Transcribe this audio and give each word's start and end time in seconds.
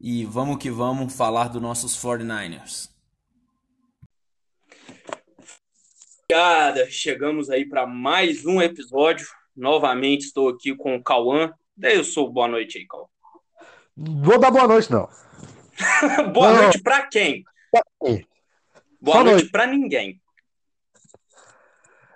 e 0.00 0.24
vamos 0.24 0.56
que 0.56 0.70
vamos 0.70 1.14
falar 1.14 1.48
dos 1.48 1.60
nossos 1.60 1.94
49ers. 1.96 2.88
Obrigada, 6.24 6.88
chegamos 6.90 7.50
aí 7.50 7.68
para 7.68 7.86
mais 7.86 8.46
um 8.46 8.62
episódio. 8.62 9.26
Novamente 9.54 10.26
estou 10.26 10.48
aqui 10.48 10.74
com 10.74 10.94
o 10.96 11.02
Cauã. 11.02 11.52
Daí 11.76 11.96
eu 11.96 12.04
sou 12.04 12.30
boa 12.32 12.48
noite 12.48 12.78
aí, 12.78 12.86
Cauã. 12.86 13.04
Vou 13.96 14.38
dar 14.38 14.50
boa 14.50 14.66
noite, 14.66 14.90
não. 14.90 15.08
boa 16.32 16.52
Não. 16.52 16.62
noite 16.62 16.80
para 16.80 17.06
quem? 17.06 17.44
quem? 18.02 18.26
Boa 19.00 19.18
Só 19.18 19.24
noite 19.24 19.36
noite. 19.42 19.50
para 19.50 19.66
ninguém. 19.66 20.20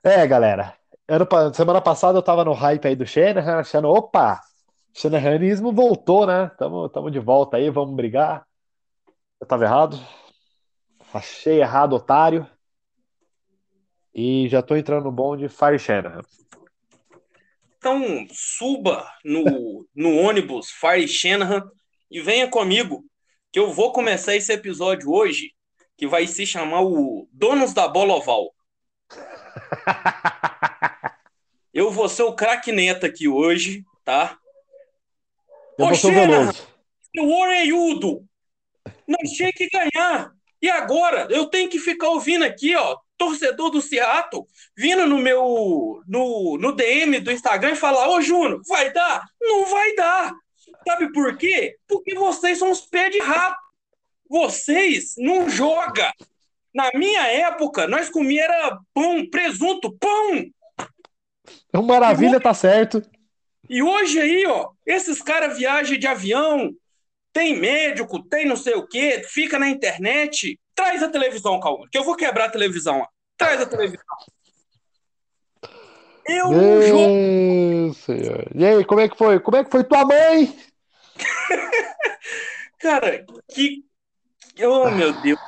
É, 0.03 0.27
galera. 0.27 0.75
Ano, 1.09 1.27
semana 1.55 1.81
passada 1.81 2.17
eu 2.17 2.23
tava 2.23 2.45
no 2.45 2.53
hype 2.53 2.87
aí 2.87 2.97
do 2.97 3.07
Shanahan, 3.07 3.59
achando, 3.59 3.89
opa, 3.89 4.41
Shanahanismo 4.95 5.73
voltou, 5.73 6.25
né? 6.25 6.51
Tamo, 6.57 6.89
tamo 6.89 7.11
de 7.11 7.19
volta 7.19 7.57
aí, 7.57 7.69
vamos 7.69 7.97
brigar. 7.97 8.47
Eu 9.41 9.47
tava 9.47 9.65
errado. 9.65 9.99
Achei 11.13 11.61
errado, 11.61 11.95
otário. 11.95 12.49
E 14.15 14.49
já 14.49 14.63
tô 14.63 14.77
entrando 14.77 15.05
no 15.05 15.13
bonde 15.13 15.49
Fire 15.49 15.79
Shanahan. 15.79 16.23
Então 17.77 18.27
suba 18.31 19.05
no, 19.25 19.85
no 19.95 20.17
ônibus 20.17 20.71
Fire 20.71 21.09
Shanahan 21.09 21.69
e 22.09 22.21
venha 22.21 22.49
comigo, 22.49 23.05
que 23.53 23.59
eu 23.59 23.73
vou 23.73 23.93
começar 23.93 24.37
esse 24.37 24.53
episódio 24.53 25.11
hoje, 25.11 25.53
que 25.97 26.07
vai 26.07 26.27
se 26.29 26.47
chamar 26.47 26.83
o 26.83 27.29
Donos 27.33 27.75
da 27.75 27.89
Bola 27.89 28.15
Oval. 28.15 28.55
Eu 31.75 31.91
vou 31.91 32.09
ser 32.09 32.23
o 32.23 32.35
craque 32.35 32.71
Neto 32.71 33.05
aqui 33.05 33.27
hoje, 33.27 33.85
tá? 34.05 34.39
Eu 35.79 35.87
Ô, 35.87 35.95
ser 35.95 36.13
o 37.21 37.41
orelhudo! 37.41 38.25
Nós 39.07 39.31
tinha 39.31 39.53
que 39.53 39.69
ganhar. 39.69 40.33
E 40.61 40.71
agora? 40.71 41.29
Eu 41.31 41.47
tenho 41.47 41.69
que 41.69 41.79
ficar 41.79 42.09
ouvindo 42.09 42.45
aqui, 42.45 42.75
ó, 42.75 42.97
torcedor 43.17 43.71
do 43.71 43.81
Seattle, 43.81 44.47
vindo 44.77 45.07
no 45.07 45.19
meu 45.19 46.03
no, 46.07 46.57
no 46.59 46.73
DM 46.73 47.21
do 47.21 47.31
Instagram 47.31 47.73
e 47.73 47.77
falar: 47.77 48.09
Ô, 48.09 48.21
Júnior, 48.21 48.61
vai 48.67 48.93
dar? 48.93 49.25
Não 49.41 49.67
vai 49.67 49.95
dar. 49.95 50.33
Sabe 50.87 51.13
por 51.13 51.37
quê? 51.37 51.77
Porque 51.87 52.15
vocês 52.15 52.59
são 52.59 52.71
os 52.71 52.83
pés 52.83 53.11
de 53.11 53.21
rato. 53.21 53.59
Vocês 54.29 55.15
não 55.19 55.49
jogam. 55.49 56.11
Na 56.75 56.91
minha 56.95 57.27
época, 57.29 57.87
nós 57.87 58.11
comia 58.11 58.45
era 58.45 58.79
pão, 58.93 59.29
presunto, 59.31 59.97
pão. 59.97 60.45
O 61.73 61.83
Maravilha 61.83 62.41
tá 62.41 62.53
certo. 62.53 63.03
E 63.69 63.83
hoje 63.83 64.21
aí, 64.21 64.47
ó, 64.47 64.71
esses 64.87 65.23
caras 65.23 65.57
viajam 65.57 65.99
de 65.99 66.07
avião, 66.07 66.71
tem 67.33 67.59
médico, 67.59 68.23
tem 68.23 68.47
não 68.47 68.57
sei 68.57 68.75
o 68.75 68.87
quê, 68.87 69.23
fica 69.27 69.59
na 69.59 69.69
internet. 69.69 70.59
Traz 70.75 71.03
a 71.03 71.09
televisão, 71.09 71.59
calma, 71.61 71.87
que 71.91 71.99
eu 71.99 72.05
vou 72.05 72.17
quebrar 72.17 72.47
a 72.47 72.51
televisão. 72.51 73.01
Ó. 73.01 73.07
Traz 73.37 73.61
a 73.61 73.67
televisão. 73.67 74.05
Eu 76.27 76.51
não 76.51 76.83
jogo. 76.83 77.95
Senhor. 77.95 78.47
E 78.55 78.65
aí, 78.65 78.85
como 78.85 79.01
é 79.01 79.09
que 79.09 79.17
foi? 79.17 79.39
Como 79.41 79.57
é 79.57 79.65
que 79.65 79.71
foi 79.71 79.85
tua 79.85 80.05
mãe? 80.05 80.57
Cara, 82.81 83.25
que. 83.53 83.85
Oh, 84.63 84.91
meu 84.91 85.13
Deus. 85.21 85.39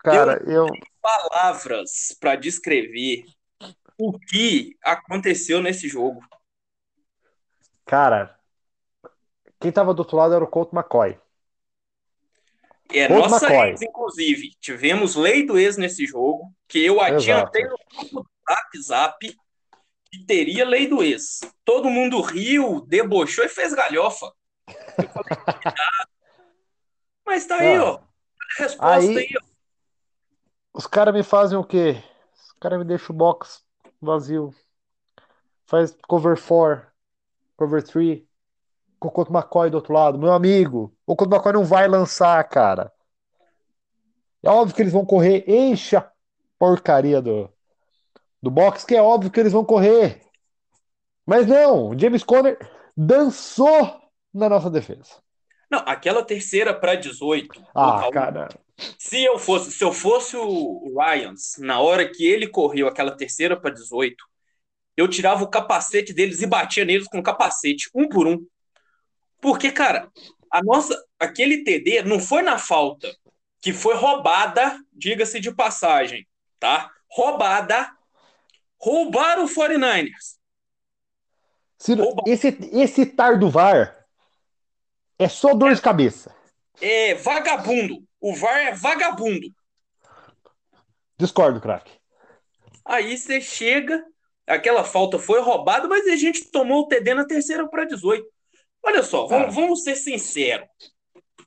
Cara, 0.00 0.42
eu. 0.46 0.66
Palavras 1.00 2.16
para 2.20 2.36
descrever 2.36 3.24
o 3.98 4.18
que 4.18 4.76
aconteceu 4.84 5.62
nesse 5.62 5.88
jogo. 5.88 6.20
Cara, 7.88 8.38
quem 9.58 9.72
tava 9.72 9.94
do 9.94 10.00
outro 10.00 10.16
lado 10.16 10.34
era 10.34 10.44
o 10.44 10.46
Colt 10.46 10.72
McCoy. 10.74 11.18
É 12.92 13.08
Colt 13.08 13.30
nossa 13.30 13.46
McCoy. 13.46 13.70
ex, 13.70 13.82
inclusive. 13.82 14.50
Tivemos 14.60 15.16
lei 15.16 15.44
do 15.46 15.58
ex 15.58 15.78
nesse 15.78 16.06
jogo, 16.06 16.54
que 16.68 16.84
eu 16.84 17.00
adiantei 17.00 17.64
no 17.64 17.76
grupo 17.78 18.22
do 18.22 18.28
Zap 18.46 18.78
Zap 18.82 19.38
que 20.10 20.24
teria 20.26 20.66
lei 20.66 20.86
do 20.86 21.02
ex. 21.02 21.40
Todo 21.64 21.88
mundo 21.90 22.20
riu, 22.20 22.82
debochou 22.86 23.44
e 23.44 23.48
fez 23.48 23.72
galhofa. 23.74 24.30
Eu 24.98 25.08
falei. 25.08 25.28
Mas 27.26 27.46
tá 27.46 27.56
aí, 27.56 27.76
Ah. 27.76 27.84
ó. 27.84 27.94
A 27.96 28.62
resposta 28.62 28.86
Aí- 29.08 29.18
aí, 29.18 29.34
ó. 29.42 29.48
Os 30.74 30.86
caras 30.86 31.12
me 31.14 31.22
fazem 31.22 31.58
o 31.58 31.64
quê? 31.64 32.02
Os 32.34 32.52
caras 32.60 32.78
me 32.78 32.84
deixam 32.84 33.14
o 33.14 33.18
box 33.18 33.64
vazio. 34.00 34.54
Faz 35.66 35.94
cover 36.06 36.40
4, 36.40 36.86
cover 37.58 37.82
3, 37.82 38.22
com 38.98 39.08
o 39.08 39.10
Colt 39.10 39.28
McCoy 39.28 39.68
do 39.68 39.74
outro 39.74 39.92
lado. 39.92 40.18
Meu 40.18 40.32
amigo, 40.32 40.94
o 41.04 41.16
Colt 41.16 41.30
McCoy 41.30 41.52
não 41.52 41.64
vai 41.64 41.88
lançar, 41.88 42.42
cara. 42.48 42.90
É 44.42 44.48
óbvio 44.48 44.74
que 44.74 44.80
eles 44.80 44.92
vão 44.92 45.04
correr, 45.04 45.44
enche 45.46 45.96
a 45.96 46.10
porcaria 46.56 47.20
do, 47.20 47.52
do 48.40 48.50
box, 48.50 48.84
que 48.84 48.94
é 48.94 49.02
óbvio 49.02 49.30
que 49.30 49.40
eles 49.40 49.52
vão 49.52 49.64
correr. 49.64 50.22
Mas 51.26 51.46
não, 51.46 51.90
o 51.90 51.98
James 51.98 52.22
Conner 52.22 52.56
dançou 52.96 54.00
na 54.32 54.48
nossa 54.48 54.70
defesa. 54.70 55.16
Não, 55.70 55.80
aquela 55.80 56.24
terceira 56.24 56.72
para 56.72 56.94
18. 56.94 57.62
Ah, 57.74 58.08
cara. 58.12 58.48
Se 58.96 59.22
eu 59.24 59.38
fosse, 59.38 59.72
se 59.72 59.82
eu 59.82 59.92
fosse 59.92 60.36
o 60.36 60.94
Ryans, 60.96 61.56
na 61.58 61.80
hora 61.80 62.08
que 62.08 62.24
ele 62.24 62.46
correu 62.46 62.86
aquela 62.86 63.10
terceira 63.10 63.60
para 63.60 63.74
18, 63.74 64.24
eu 64.98 65.06
tirava 65.06 65.44
o 65.44 65.48
capacete 65.48 66.12
deles 66.12 66.42
e 66.42 66.46
batia 66.46 66.84
neles 66.84 67.06
com 67.06 67.20
o 67.20 67.22
capacete, 67.22 67.88
um 67.94 68.08
por 68.08 68.26
um. 68.26 68.44
Porque, 69.40 69.70
cara, 69.70 70.10
a 70.50 70.60
nossa, 70.60 71.00
aquele 71.20 71.62
TD 71.62 72.02
não 72.02 72.18
foi 72.18 72.42
na 72.42 72.58
falta, 72.58 73.08
que 73.60 73.72
foi 73.72 73.94
roubada, 73.94 74.76
diga-se 74.92 75.38
de 75.38 75.54
passagem, 75.54 76.26
tá? 76.58 76.90
Roubada. 77.08 77.88
Roubaram 78.76 79.44
o 79.44 79.48
49ers. 79.48 80.36
Ciro, 81.78 82.02
Oba. 82.02 82.24
esse, 82.26 82.48
esse 82.72 83.06
tar 83.06 83.38
do 83.38 83.48
VAR 83.48 84.04
é 85.16 85.28
só 85.28 85.54
dor 85.54 85.74
de 85.76 85.80
cabeça. 85.80 86.34
É 86.80 87.14
vagabundo. 87.14 88.04
O 88.20 88.34
VAR 88.34 88.58
é 88.58 88.72
vagabundo. 88.72 89.48
Discordo, 91.16 91.60
craque. 91.60 91.92
Aí 92.84 93.16
você 93.16 93.40
chega, 93.40 94.04
aquela 94.48 94.84
falta 94.84 95.18
foi 95.18 95.40
roubada, 95.40 95.86
mas 95.88 96.06
a 96.06 96.16
gente 96.16 96.50
tomou 96.50 96.82
o 96.82 96.88
TD 96.88 97.14
na 97.14 97.26
terceira 97.26 97.68
para 97.68 97.84
18. 97.84 98.26
Olha 98.82 99.02
só, 99.02 99.26
vamos, 99.26 99.54
vamos 99.54 99.82
ser 99.82 99.96
sinceros. 99.96 100.68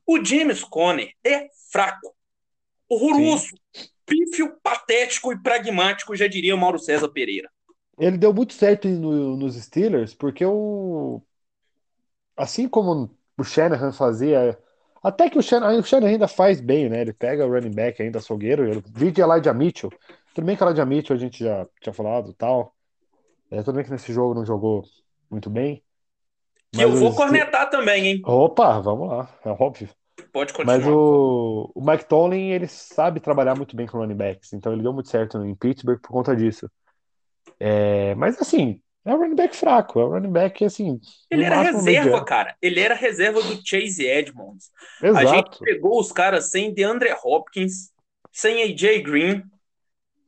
O 0.06 0.24
James 0.24 0.64
Conner 0.64 1.12
é 1.24 1.48
fraco, 1.72 2.14
horroroso, 2.90 3.48
pífio, 4.06 4.58
patético 4.62 5.32
e 5.32 5.42
pragmático, 5.42 6.16
já 6.16 6.28
diria 6.28 6.56
o 6.56 6.58
Mauro 6.58 6.80
César 6.80 7.10
Pereira. 7.10 7.50
Ele 7.98 8.18
deu 8.18 8.34
muito 8.34 8.54
certo 8.54 8.88
no- 8.88 9.38
nos 9.38 9.56
Steelers, 9.56 10.14
porque 10.14 10.44
o. 10.46 11.22
Assim 12.36 12.68
como 12.68 13.16
o 13.38 13.44
Shanahan 13.44 13.92
fazia. 13.92 14.58
Até 15.04 15.30
que 15.30 15.38
o 15.38 15.42
Shanahan, 15.42 15.80
o 15.80 15.84
Shanahan 15.84 16.12
ainda 16.12 16.28
faz 16.28 16.60
bem, 16.60 16.90
né? 16.90 17.02
Ele 17.02 17.14
pega 17.14 17.46
o 17.46 17.50
running 17.50 17.74
back 17.74 18.02
ainda, 18.02 18.20
açougueiro. 18.20 18.68
Ele, 18.68 18.84
vídeo 18.94 19.24
Elijah 19.24 19.54
Mitchell. 19.54 19.92
Tudo 20.34 20.46
bem 20.46 20.56
que 20.56 20.64
Elijah 20.64 20.86
Mitchell 20.86 21.16
a 21.16 21.20
gente 21.20 21.44
já 21.44 21.68
tinha 21.80 21.94
falado 21.94 22.32
e 22.32 22.34
tal. 22.34 22.76
É, 23.52 23.62
tudo 23.62 23.76
bem 23.76 23.84
que 23.84 23.92
nesse 23.92 24.14
jogo 24.14 24.34
não 24.34 24.46
jogou 24.46 24.84
muito 25.30 25.50
bem. 25.50 25.84
Que 26.72 26.82
eu 26.82 26.92
vou 26.94 27.10
os- 27.10 27.16
cornetar 27.16 27.70
também, 27.70 28.08
hein? 28.08 28.22
Opa, 28.26 28.80
vamos 28.80 29.10
lá, 29.10 29.30
é 29.44 29.50
óbvio. 29.50 29.90
Pode 30.32 30.54
continuar. 30.54 30.78
Mas 30.80 30.88
o, 30.88 31.70
o 31.76 31.82
Mike 31.82 32.06
Tomlin, 32.06 32.50
ele 32.52 32.68
sabe 32.68 33.20
trabalhar 33.20 33.56
muito 33.56 33.76
bem 33.76 33.86
com 33.88 33.98
running 33.98 34.16
backs, 34.16 34.54
então 34.54 34.72
ele 34.72 34.82
deu 34.82 34.94
muito 34.94 35.10
certo 35.10 35.44
em 35.44 35.54
Pittsburgh 35.54 36.00
por 36.00 36.10
conta 36.12 36.34
disso. 36.36 36.72
É, 37.60 38.16
mas 38.16 38.40
assim, 38.40 38.82
é 39.04 39.14
um 39.14 39.18
running 39.18 39.36
back 39.36 39.56
fraco, 39.56 40.00
é 40.00 40.06
um 40.06 40.10
running 40.12 40.32
back 40.32 40.64
assim, 40.64 41.00
Ele 41.30 41.44
era 41.44 41.58
reserva, 41.62 41.84
mediano. 41.84 42.26
cara. 42.26 42.56
Ele 42.62 42.80
era 42.80 42.96
reserva 42.96 43.42
do 43.42 43.60
Chase 43.68 44.06
Edmonds. 44.06 44.70
A 45.02 45.26
gente 45.26 45.34
Exato. 45.34 45.60
pegou 45.60 46.00
os 46.00 46.12
caras 46.12 46.50
sem 46.52 46.74
DeAndre 46.74 47.10
Hopkins, 47.22 47.92
sem 48.32 48.64
AJ 48.64 49.02
Green. 49.04 49.44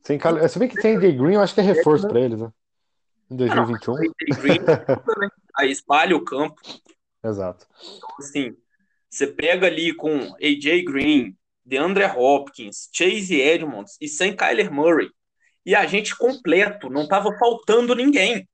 Sem 0.02 0.18
cal... 0.18 0.36
Você 0.38 0.58
vê 0.58 0.68
que 0.68 0.76
tem 0.76 0.96
AJ 0.96 1.12
Green, 1.16 1.34
eu 1.34 1.40
acho 1.40 1.54
que 1.54 1.60
é 1.60 1.64
reforço 1.64 2.06
pra 2.06 2.20
eles, 2.20 2.40
né? 2.40 2.50
Em 3.30 3.36
Ah, 3.48 3.54
não, 3.54 3.66
2021. 3.66 3.94
AJ 3.94 4.40
Green, 4.40 4.58
né? 4.60 4.64
aí 5.56 5.70
espalha 5.70 6.16
o 6.16 6.24
campo. 6.24 6.60
Exato. 7.22 7.66
assim, 8.18 8.54
você 9.08 9.26
pega 9.26 9.66
ali 9.66 9.94
com 9.94 10.34
AJ 10.42 10.84
Green, 10.84 11.36
DeAndre 11.64 12.04
Hopkins, 12.04 12.88
Chase 12.92 13.40
Edmonds 13.40 13.96
e 14.00 14.08
sem 14.08 14.36
Kyler 14.36 14.72
Murray. 14.72 15.10
E 15.64 15.74
a 15.74 15.86
gente 15.86 16.16
completo, 16.16 16.90
não 16.90 17.04
estava 17.04 17.30
faltando 17.38 17.94
ninguém. 17.94 18.46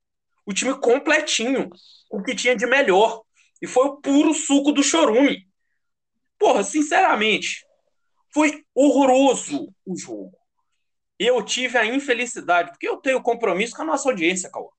O 0.47 0.53
time 0.53 0.79
completinho, 0.79 1.69
o 2.11 2.23
que 2.23 2.35
tinha 2.35 2.55
de 2.55 2.67
melhor. 2.67 3.23
E 3.61 3.67
foi 3.67 3.89
o 3.89 3.97
puro 3.97 4.33
suco 4.33 4.73
do 4.73 4.83
chorume. 4.83 5.47
Porra, 6.39 6.63
sinceramente, 6.63 7.65
foi 8.33 8.65
horroroso 8.75 9.75
o 9.85 9.97
jogo. 9.97 10.40
Eu 11.23 11.45
tive 11.45 11.77
a 11.77 11.85
infelicidade, 11.85 12.71
porque 12.71 12.89
eu 12.89 12.97
tenho 12.97 13.23
compromisso 13.23 13.77
com 13.77 13.83
a 13.83 13.85
nossa 13.85 14.09
audiência, 14.09 14.51
Cauã. 14.51 14.71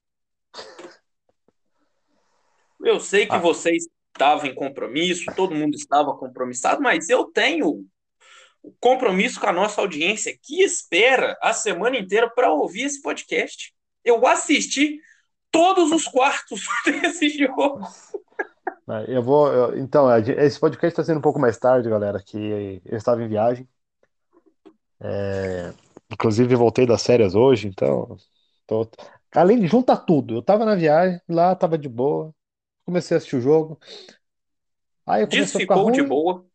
Eu 2.84 3.00
sei 3.00 3.28
que 3.28 3.36
ah. 3.36 3.38
vocês 3.38 3.88
estavam 4.12 4.48
em 4.48 4.56
compromisso, 4.56 5.32
todo 5.36 5.54
mundo 5.54 5.76
estava 5.76 6.18
compromissado, 6.18 6.82
mas 6.82 7.10
eu 7.10 7.26
tenho 7.26 7.86
compromisso 8.80 9.40
com 9.40 9.46
a 9.46 9.54
nossa 9.54 9.82
audiência 9.82 10.36
que 10.42 10.64
espera 10.64 11.38
a 11.44 11.54
semana 11.54 11.96
inteira 11.96 12.28
para 12.28 12.52
ouvir 12.52 12.86
esse 12.86 13.04
podcast. 13.04 13.72
Eu 14.04 14.26
assisti 14.26 15.00
todos 15.52 15.92
os 15.92 16.06
quartos 16.06 16.62
desse 16.86 17.30
jogo. 17.30 17.82
Eu 19.08 19.22
vou. 19.22 19.48
Eu, 19.54 19.78
então, 19.78 20.08
esse 20.18 20.60
podcast 20.60 20.94
está 20.94 21.04
sendo 21.04 21.20
um 21.20 21.22
pouco 21.22 21.40
mais 21.40 21.60
tarde, 21.60 21.88
galera, 21.88 22.20
que 22.20 22.82
eu 22.84 22.98
estava 22.98 23.24
em 23.24 23.28
viagem. 23.28 23.70
É, 25.00 25.72
inclusive, 26.12 26.56
voltei 26.56 26.86
das 26.86 27.06
férias 27.06 27.36
hoje, 27.36 27.68
então. 27.68 28.16
Tô, 28.68 28.90
além 29.34 29.60
de 29.60 29.68
juntar 29.68 29.98
tudo, 29.98 30.36
eu 30.36 30.40
estava 30.40 30.66
na 30.66 30.75
viagem, 30.75 31.19
lá 31.28 31.54
estava 31.54 31.78
de 31.78 31.90
boa, 31.90 32.34
comecei 32.86 33.16
a 33.16 33.18
assistir 33.18 33.38
o 33.38 33.42
jogo. 33.42 33.80
Aí 35.06 35.24
eu 35.24 35.28
comecei 35.28 35.62
a 35.62 35.63
ficar 35.63 35.75
ruim, 35.75 35.94
de 35.94 36.04
boa. 36.04 36.46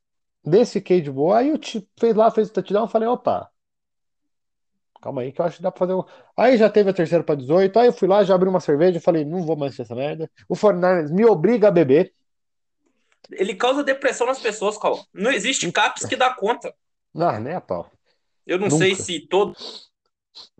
Desfiquei 0.45 1.01
de 1.01 1.11
boa. 1.11 1.39
Aí 1.39 1.53
o 1.53 1.59
te 1.59 1.87
fez 1.99 2.15
lá, 2.15 2.31
fez 2.31 2.49
o 2.49 2.53
touchdown, 2.53 2.85
eu 2.85 2.89
falei, 2.89 3.09
opa, 3.09 3.51
calma 5.07 5.23
aí 5.23 5.33
que 5.33 5.41
eu 5.41 5.45
acho 5.45 5.57
que 5.57 5.63
dá 5.63 5.71
pra 5.71 5.79
fazer. 5.79 5.95
Um... 5.95 6.05
Aí 6.37 6.57
já 6.57 6.69
teve 6.69 6.91
a 6.91 6.95
terceira 6.95 7.23
para 7.23 7.37
18. 7.37 7.79
Aí 7.79 7.87
eu 7.87 7.93
fui 7.93 8.09
lá, 8.09 8.25
já 8.25 8.35
abri 8.35 8.49
uma 8.49 8.61
cerveja. 8.61 9.01
Falei, 9.01 9.25
não 9.25 9.43
vou 9.43 9.57
mais 9.57 9.79
essa 9.79 9.95
merda. 9.95 10.31
O 10.49 10.55
Fortnite 10.55 11.13
me 11.13 11.25
obriga 11.25 11.69
a 11.69 11.71
beber. 11.71 12.13
Ele 13.31 13.55
causa 13.55 13.83
depressão 13.83 14.27
nas 14.27 14.39
pessoas, 14.39 14.79
Cal. 14.79 15.05
Não 15.13 15.31
existe 15.31 15.71
CAPS 15.71 16.07
que 16.07 16.17
dá 16.17 16.33
conta. 16.35 16.75
Não, 17.15 17.41
nem 17.41 17.55
a 17.55 17.61
pau. 17.61 17.91
Eu 18.47 18.59
não 18.59 18.69
Nunca. 18.69 18.85
sei 18.85 18.95
se 18.95 19.21
todo 19.21 19.57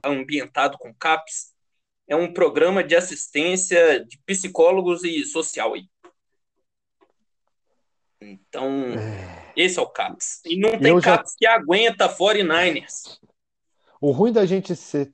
ambientado 0.03 0.77
com 0.79 0.93
CAPS 0.95 1.55
é 2.09 2.17
um 2.17 2.33
programa 2.33 2.83
de 2.83 2.97
assistência 2.97 4.05
de 4.05 4.19
psicólogos 4.27 5.05
e 5.05 5.25
social 5.25 5.75
aí. 5.75 5.89
Então, 8.21 8.69
é... 8.99 9.53
esse 9.57 9.79
é 9.79 9.83
o 9.83 9.87
CAPS. 9.87 10.41
E 10.45 10.59
não 10.59 10.79
tem 10.79 11.01
CAPS 11.01 11.33
já... 11.33 11.37
que 11.39 11.47
aguenta 11.47 12.09
49ers. 12.09 13.19
O 14.01 14.11
ruim 14.11 14.33
da 14.33 14.45
gente 14.47 14.73
estar 14.73 15.07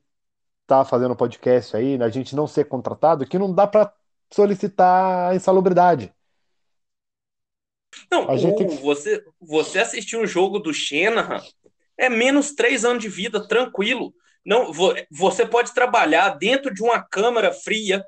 tá 0.67 0.85
fazendo 0.85 1.15
podcast 1.15 1.75
aí, 1.75 1.97
da 1.97 2.09
gente 2.09 2.35
não 2.35 2.47
ser 2.47 2.65
contratado, 2.65 3.23
é 3.23 3.27
que 3.27 3.37
não 3.37 3.53
dá 3.53 3.67
para 3.67 3.93
solicitar 4.31 5.35
insalubridade. 5.35 6.13
Não, 8.09 8.35
gente... 8.37 8.65
você, 8.77 9.23
você 9.39 9.79
assistir 9.79 10.17
um 10.17 10.25
jogo 10.25 10.57
do 10.57 10.73
Shanahan 10.73 11.41
é 11.97 12.09
menos 12.09 12.53
três 12.53 12.83
anos 12.83 13.01
de 13.01 13.09
vida, 13.09 13.47
tranquilo. 13.47 14.13
Não, 14.45 14.71
você 15.09 15.45
pode 15.45 15.73
trabalhar 15.73 16.29
dentro 16.29 16.73
de 16.73 16.83
uma 16.83 17.01
câmara 17.01 17.53
fria, 17.53 18.03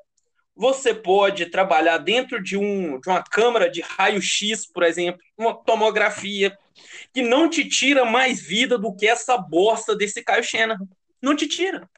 você 0.54 0.94
pode 0.94 1.46
trabalhar 1.46 1.98
dentro 1.98 2.42
de, 2.42 2.56
um, 2.56 2.98
de 3.00 3.08
uma 3.08 3.22
câmara 3.22 3.70
de 3.70 3.80
raio-x, 3.82 4.66
por 4.66 4.82
exemplo, 4.82 5.20
uma 5.36 5.54
tomografia, 5.54 6.56
que 7.12 7.22
não 7.22 7.48
te 7.48 7.66
tira 7.68 8.04
mais 8.04 8.40
vida 8.40 8.78
do 8.78 8.94
que 8.94 9.06
essa 9.06 9.36
bosta 9.36 9.94
desse 9.94 10.22
Caio 10.22 10.42
Shanahan. 10.42 10.86
Não 11.22 11.36
te 11.36 11.46
tira. 11.46 11.88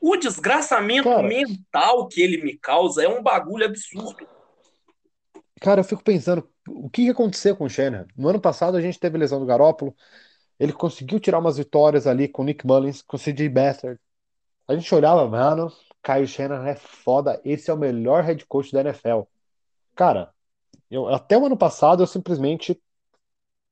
O 0.00 0.16
desgraçamento 0.16 1.08
Cara, 1.08 1.22
mental 1.22 2.08
que 2.08 2.22
ele 2.22 2.42
me 2.42 2.56
causa 2.56 3.04
é 3.04 3.08
um 3.08 3.22
bagulho 3.22 3.66
absurdo. 3.66 4.26
Cara, 5.60 5.80
eu 5.80 5.84
fico 5.84 6.02
pensando, 6.02 6.48
o 6.68 6.88
que 6.88 7.10
aconteceu 7.10 7.54
com 7.54 7.64
o 7.64 7.68
Shanahan? 7.68 8.06
No 8.16 8.28
ano 8.28 8.40
passado 8.40 8.76
a 8.76 8.80
gente 8.80 8.98
teve 8.98 9.18
lesão 9.18 9.38
do 9.38 9.46
Garópolo, 9.46 9.94
ele 10.60 10.74
conseguiu 10.74 11.18
tirar 11.18 11.38
umas 11.38 11.56
vitórias 11.56 12.06
ali 12.06 12.28
com 12.28 12.44
Nick 12.44 12.66
Mullins, 12.66 13.00
com 13.00 13.16
CJ 13.16 13.48
Beathard. 13.48 13.98
A 14.68 14.74
gente 14.74 14.94
olhava, 14.94 15.26
mano, 15.26 15.72
Kyle 16.02 16.26
Shanahan 16.26 16.68
é 16.68 16.76
foda, 16.76 17.40
esse 17.42 17.70
é 17.70 17.74
o 17.74 17.78
melhor 17.78 18.22
head 18.22 18.44
coach 18.44 18.70
da 18.70 18.82
NFL. 18.82 19.22
Cara, 19.96 20.30
eu, 20.90 21.08
até 21.08 21.38
o 21.38 21.46
ano 21.46 21.56
passado 21.56 22.02
eu 22.02 22.06
simplesmente 22.06 22.78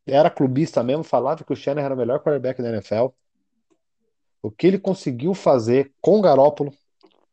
era 0.06 0.30
clubista 0.30 0.82
mesmo, 0.82 1.04
falava 1.04 1.44
que 1.44 1.52
o 1.52 1.56
Shanahan 1.56 1.84
era 1.84 1.94
o 1.94 1.98
melhor 1.98 2.20
quarterback 2.20 2.62
da 2.62 2.70
NFL. 2.70 3.08
O 4.42 4.50
que 4.50 4.66
ele 4.66 4.78
conseguiu 4.78 5.34
fazer 5.34 5.92
com 6.00 6.18
o 6.18 6.22
Garópolo, 6.22 6.72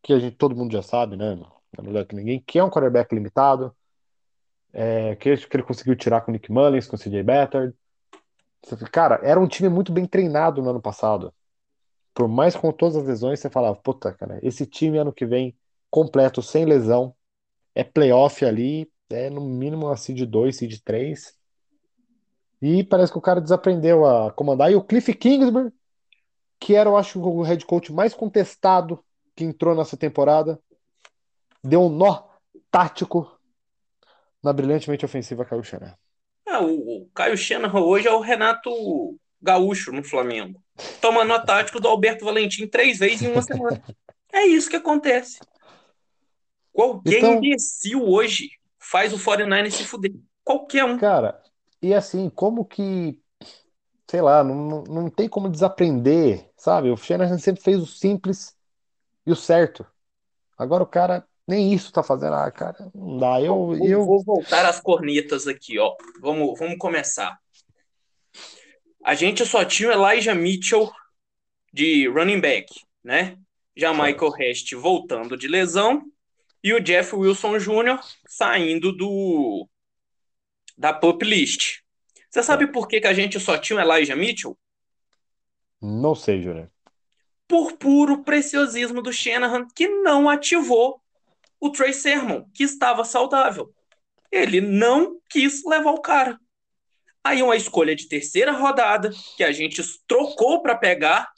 que 0.03 0.11
a 0.11 0.19
gente, 0.19 0.35
todo 0.35 0.55
mundo 0.55 0.73
já 0.73 0.81
sabe, 0.81 1.15
né? 1.15 1.39
É 1.77 1.81
melhor 1.81 2.05
que 2.05 2.15
ninguém, 2.15 2.43
que 2.45 2.59
é 2.59 2.63
um 2.63 2.69
quarterback 2.69 3.15
limitado, 3.15 3.73
é, 4.73 5.15
que, 5.15 5.37
que 5.37 5.55
ele 5.55 5.63
conseguiu 5.63 5.95
tirar 5.95 6.21
com 6.21 6.31
o 6.31 6.33
Nick 6.33 6.51
Mullins, 6.51 6.87
com 6.87 6.97
o 6.97 6.99
CJ 6.99 7.23
Beathard. 7.23 7.73
Cara, 8.91 9.19
era 9.23 9.39
um 9.39 9.47
time 9.47 9.69
muito 9.69 9.91
bem 9.91 10.05
treinado 10.05 10.61
no 10.61 10.69
ano 10.69 10.81
passado. 10.81 11.33
Por 12.13 12.27
mais 12.27 12.55
com 12.55 12.71
todas 12.71 12.95
as 12.95 13.05
lesões, 13.05 13.39
você 13.39 13.49
falava, 13.49 13.75
puta, 13.75 14.13
cara, 14.13 14.39
esse 14.41 14.65
time 14.65 14.97
ano 14.97 15.13
que 15.13 15.25
vem, 15.25 15.55
completo, 15.89 16.41
sem 16.41 16.65
lesão, 16.65 17.13
é 17.75 17.83
playoff 17.83 18.43
ali, 18.45 18.89
é 19.09 19.29
no 19.29 19.41
mínimo 19.41 19.89
a 19.89 19.97
seed 19.97 20.25
2, 20.25 20.55
seed 20.55 20.79
3. 20.83 21.37
E 22.61 22.83
parece 22.83 23.11
que 23.11 23.17
o 23.17 23.21
cara 23.21 23.41
desaprendeu 23.41 24.05
a 24.05 24.31
comandar. 24.31 24.71
E 24.71 24.75
o 24.75 24.83
Cliff 24.83 25.13
Kingsbury, 25.13 25.71
que 26.59 26.73
era, 26.73 26.89
eu 26.89 26.97
acho, 26.97 27.21
o 27.21 27.43
head 27.43 27.65
coach 27.65 27.91
mais 27.91 28.13
contestado 28.13 29.03
que 29.35 29.43
entrou 29.43 29.75
nessa 29.75 29.97
temporada, 29.97 30.59
deu 31.63 31.83
um 31.83 31.89
nó 31.89 32.23
tático 32.71 33.39
na 34.41 34.53
brilhantemente 34.53 35.05
ofensiva 35.05 35.43
Caio 35.43 35.63
Shanahan. 35.63 35.97
Ah, 36.55 36.63
o, 36.63 37.09
Caio 37.13 37.37
Shanahan 37.37 37.81
hoje 37.81 38.07
é 38.07 38.11
o 38.11 38.21
Renato 38.21 38.69
Gaúcho 39.41 39.91
no 39.91 40.03
Flamengo. 40.03 40.61
Toma 41.01 41.25
nó 41.25 41.39
tático 41.39 41.79
do 41.79 41.87
Alberto 41.87 42.23
Valentim 42.23 42.67
três 42.67 42.99
vezes 42.99 43.23
em 43.23 43.31
uma 43.31 43.41
semana. 43.41 43.81
É 44.31 44.45
isso 44.45 44.69
que 44.69 44.75
acontece. 44.75 45.39
Qualquer 46.71 47.19
então, 47.19 47.35
imbecil 47.35 48.03
hoje 48.03 48.49
faz 48.79 49.13
o 49.13 49.23
49 49.23 49.71
se 49.71 49.83
fuder. 49.83 50.13
Qualquer 50.43 50.83
um. 50.85 50.97
Cara, 50.97 51.41
e 51.81 51.93
assim, 51.93 52.29
como 52.29 52.65
que. 52.65 53.19
Sei 54.09 54.21
lá, 54.21 54.43
não, 54.43 54.83
não 54.83 55.09
tem 55.09 55.27
como 55.27 55.49
desaprender, 55.49 56.49
sabe? 56.55 56.91
O 56.91 56.97
Shanahan 56.97 57.37
sempre 57.37 57.63
fez 57.63 57.81
o 57.81 57.87
simples 57.87 58.55
e 59.25 59.31
o 59.31 59.35
certo. 59.35 59.85
Agora 60.57 60.83
o 60.83 60.87
cara 60.87 61.27
nem 61.47 61.73
isso 61.73 61.91
tá 61.91 62.01
fazendo. 62.01 62.33
Ah, 62.33 62.51
cara, 62.51 62.91
não 62.93 63.17
dá. 63.17 63.41
Eu, 63.41 63.55
vou, 63.55 63.87
eu... 63.87 64.05
vou 64.05 64.23
voltar 64.23 64.65
às 64.65 64.79
cornetas 64.79 65.47
aqui, 65.47 65.77
ó. 65.77 65.95
Vamos, 66.21 66.57
vamos 66.57 66.77
começar. 66.77 67.37
A 69.03 69.13
gente 69.13 69.45
só 69.45 69.63
tinha 69.63 69.89
o 69.89 69.91
Elijah 69.91 70.33
Mitchell 70.33 70.91
de 71.71 72.07
running 72.07 72.39
back, 72.39 72.73
né? 73.03 73.37
Já 73.75 73.93
Michael 73.93 74.33
Hest 74.39 74.73
voltando 74.73 75.37
de 75.37 75.47
lesão 75.47 76.01
e 76.63 76.73
o 76.73 76.79
Jeff 76.79 77.15
Wilson 77.15 77.59
Jr. 77.59 77.99
saindo 78.27 78.91
do 78.91 79.67
da 80.77 80.91
pop 80.91 81.23
list. 81.23 81.81
Você 82.29 82.41
sabe 82.41 82.67
por 82.67 82.87
que, 82.87 82.99
que 82.99 83.07
a 83.07 83.13
gente 83.13 83.39
só 83.39 83.57
tinha 83.57 83.77
o 83.77 83.81
Elijah 83.81 84.15
Mitchell? 84.15 84.57
Não 85.81 86.15
sei, 86.15 86.41
Júnior. 86.41 86.71
Por 87.47 87.73
puro 87.73 88.23
preciosismo 88.23 89.01
do 89.01 89.13
Shanahan, 89.13 89.67
que 89.75 89.87
não 89.87 90.27
ativou 90.27 90.99
o 91.65 91.71
Trey 91.71 91.93
Sermon, 91.93 92.45
que 92.53 92.63
estava 92.63 93.03
saudável. 93.03 93.73
Ele 94.31 94.61
não 94.61 95.19
quis 95.29 95.63
levar 95.65 95.91
o 95.91 96.01
cara. 96.01 96.39
Aí 97.23 97.41
uma 97.41 97.55
escolha 97.55 97.95
de 97.95 98.07
terceira 98.07 98.51
rodada, 98.51 99.11
que 99.35 99.43
a 99.43 99.51
gente 99.51 99.81
trocou 100.07 100.61
para 100.61 100.75
pegar, 100.75 101.31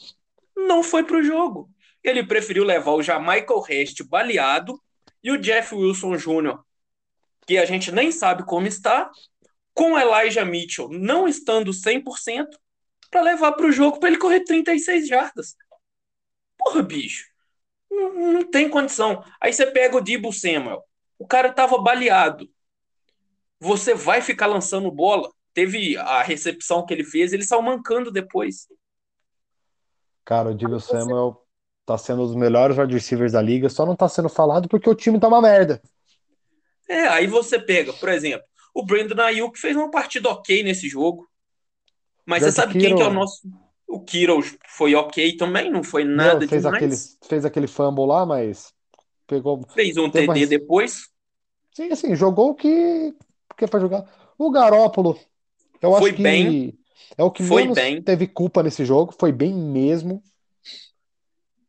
não 0.56 0.84
foi 0.84 1.04
para 1.04 1.18
o 1.18 1.24
jogo. 1.24 1.70
Ele 2.04 2.26
preferiu 2.26 2.64
levar 2.64 2.92
o 2.92 3.04
Jamaica 3.04 3.54
Rest 3.66 4.04
baleado 4.04 4.82
e 5.24 5.32
o 5.32 5.38
Jeff 5.38 5.74
Wilson 5.74 6.16
Jr., 6.16 6.60
que 7.46 7.58
a 7.58 7.66
gente 7.66 7.92
nem 7.92 8.12
sabe 8.12 8.46
como 8.46 8.68
está, 8.68 9.10
com 9.74 9.98
Elijah 9.98 10.44
Mitchell 10.44 10.90
não 10.90 11.28
estando 11.28 11.72
100%, 11.72 12.48
para 13.10 13.22
levar 13.22 13.54
para 13.54 13.68
o 13.68 13.72
jogo 13.72 14.00
para 14.00 14.10
ele 14.10 14.18
correr 14.18 14.44
36 14.44 15.08
jardas. 15.08 15.56
Porra, 16.58 16.82
bicho. 16.82 17.26
Não, 17.90 18.14
não 18.34 18.44
tem 18.44 18.70
condição. 18.70 19.24
Aí 19.42 19.54
você 19.54 19.66
pega 19.66 19.98
o 19.98 20.02
Dibo 20.02 20.32
Samuel. 20.32 20.84
O 21.18 21.26
cara 21.26 21.52
tava 21.52 21.78
baleado. 21.78 22.50
Você 23.60 23.94
vai 23.94 24.22
ficar 24.22 24.48
lançando 24.48 24.92
bola. 24.92 25.32
Teve 25.54 25.98
a 25.98 26.22
recepção 26.22 26.86
que 26.86 26.94
ele 26.94 27.04
fez, 27.04 27.34
ele 27.34 27.44
saiu 27.44 27.62
mancando 27.62 28.12
depois. 28.12 28.68
Cara, 30.24 30.50
o 30.50 30.56
Dibo 30.56 30.80
Samuel 30.80 31.44
tá 31.86 31.98
sendo 31.98 32.24
um 32.24 32.26
dos 32.26 32.36
melhores 32.36 32.78
wide 32.78 32.94
receivers 32.94 33.32
da 33.32 33.42
liga, 33.42 33.70
só 33.70 33.86
não 33.86 33.96
tá 33.96 34.10
sendo 34.10 34.28
falado 34.28 34.68
porque 34.68 34.90
o 34.90 34.94
time 34.94 35.20
tá 35.20 35.28
uma 35.28 35.42
merda. 35.42 35.82
É, 36.88 37.08
aí 37.08 37.28
você 37.28 37.58
pega, 37.58 37.94
por 37.94 38.10
exemplo, 38.10 38.46
o 38.74 38.86
Brandon 38.86 39.22
Ayuk 39.22 39.58
fez 39.58 39.76
uma 39.76 39.90
partida 39.90 40.30
ok 40.30 40.64
nesse 40.64 40.88
jogo. 40.88 41.28
Mas 42.26 42.42
George 42.42 42.56
você 42.56 42.62
sabe 42.62 42.74
quem 42.80 42.96
que 42.96 43.02
é 43.02 43.06
o 43.08 43.14
nosso. 43.14 43.42
O 43.88 44.02
Kittle 44.04 44.42
foi 44.68 44.94
ok 44.96 45.38
também, 45.38 45.72
não 45.72 45.84
foi 45.84 46.04
nada 46.04 46.40
Meu, 46.40 46.50
fez 46.50 46.64
demais. 46.64 46.76
aquele, 46.84 47.30
fez 47.30 47.46
aquele 47.46 47.68
fumble 47.68 48.06
lá, 48.06 48.26
mas 48.26 48.74
pegou. 49.26 49.66
Fez 49.74 49.96
um 49.98 50.10
TD 50.10 50.28
mais- 50.28 50.50
depois. 50.50 51.10
Sim, 51.74 51.92
assim, 51.92 52.16
jogou 52.16 52.50
o 52.50 52.56
que, 52.56 53.14
que 53.58 53.66
é 53.66 53.68
pra 53.68 53.80
jogar. 53.80 54.06
O 54.38 54.52
Garópolo, 54.52 55.18
eu 55.82 55.92
Foi 55.98 56.10
acho 56.10 56.18
que 56.18 56.24
bem. 56.24 56.78
é 57.18 57.24
o 57.24 57.32
que 57.32 57.44
Foi 57.44 57.62
menos 57.64 57.76
bem. 57.76 58.02
teve 58.02 58.28
culpa 58.28 58.62
nesse 58.62 58.84
jogo, 58.84 59.16
foi 59.18 59.32
bem 59.32 59.54
mesmo. 59.54 60.22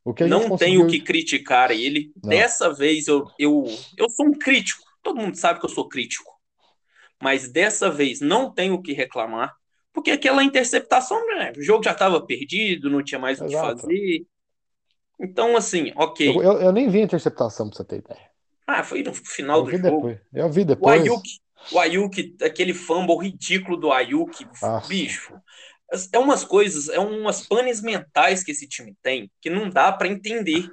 O 0.05 0.15
que 0.15 0.25
Não 0.25 0.49
conseguiu. 0.49 0.59
tenho 0.59 0.87
que 0.87 1.01
criticar 1.01 1.71
ele. 1.71 2.13
Não. 2.23 2.31
Dessa 2.31 2.73
vez 2.73 3.07
eu, 3.09 3.27
eu, 3.39 3.65
eu 3.97 4.09
sou 4.11 4.27
um 4.27 4.33
crítico. 4.33 4.83
Todo 5.03 5.21
mundo 5.21 5.37
sabe 5.37 5.61
que 5.61 5.67
eu 5.67 5.71
sou 5.71 5.87
crítico. 5.89 6.33
Mas 7.23 7.51
dessa 7.51 7.91
vez 7.91 8.21
não 8.21 8.51
tenho 8.51 8.75
o 8.75 8.83
que 8.83 8.93
reclamar. 8.93 9.55
Porque 9.99 10.13
aquela 10.13 10.45
interceptação, 10.45 11.27
né, 11.27 11.53
o 11.59 11.61
jogo 11.61 11.83
já 11.83 11.91
estava 11.91 12.25
perdido, 12.25 12.89
não 12.89 13.03
tinha 13.03 13.19
mais 13.19 13.41
o 13.41 13.47
que 13.47 13.53
fazer. 13.53 14.25
Então, 15.21 15.57
assim, 15.57 15.93
ok. 15.97 16.29
Eu, 16.29 16.41
eu, 16.41 16.53
eu 16.61 16.73
nem 16.73 16.89
vi 16.89 17.01
a 17.01 17.03
interceptação, 17.03 17.69
pra 17.69 17.77
você 17.77 17.85
ter 17.85 17.97
ideia. 17.97 18.31
Ah, 18.65 18.85
foi 18.85 19.03
no 19.03 19.13
final 19.13 19.59
Eu 19.59 19.65
do 19.65 19.71
jogo. 19.73 19.83
depois. 19.83 20.19
Eu 20.33 20.49
vi 20.53 20.61
O 20.61 20.65
depois. 20.67 21.03
Ayuk, 21.03 21.29
o 21.73 21.81
Ayuk, 21.81 22.37
aquele 22.41 22.73
fumble 22.73 23.17
ridículo 23.19 23.77
do 23.77 23.91
Ayuk, 23.91 24.47
Ah. 24.63 24.81
bicho. 24.87 25.35
É 26.13 26.19
umas 26.21 26.45
coisas, 26.45 26.89
é 26.89 27.01
umas 27.01 27.45
panes 27.45 27.83
mentais 27.83 28.45
que 28.45 28.53
esse 28.53 28.69
time 28.69 28.95
tem 29.03 29.29
que 29.41 29.51
não 29.51 29.69
dá 29.69 29.91
pra 29.91 30.07
entender. 30.07 30.71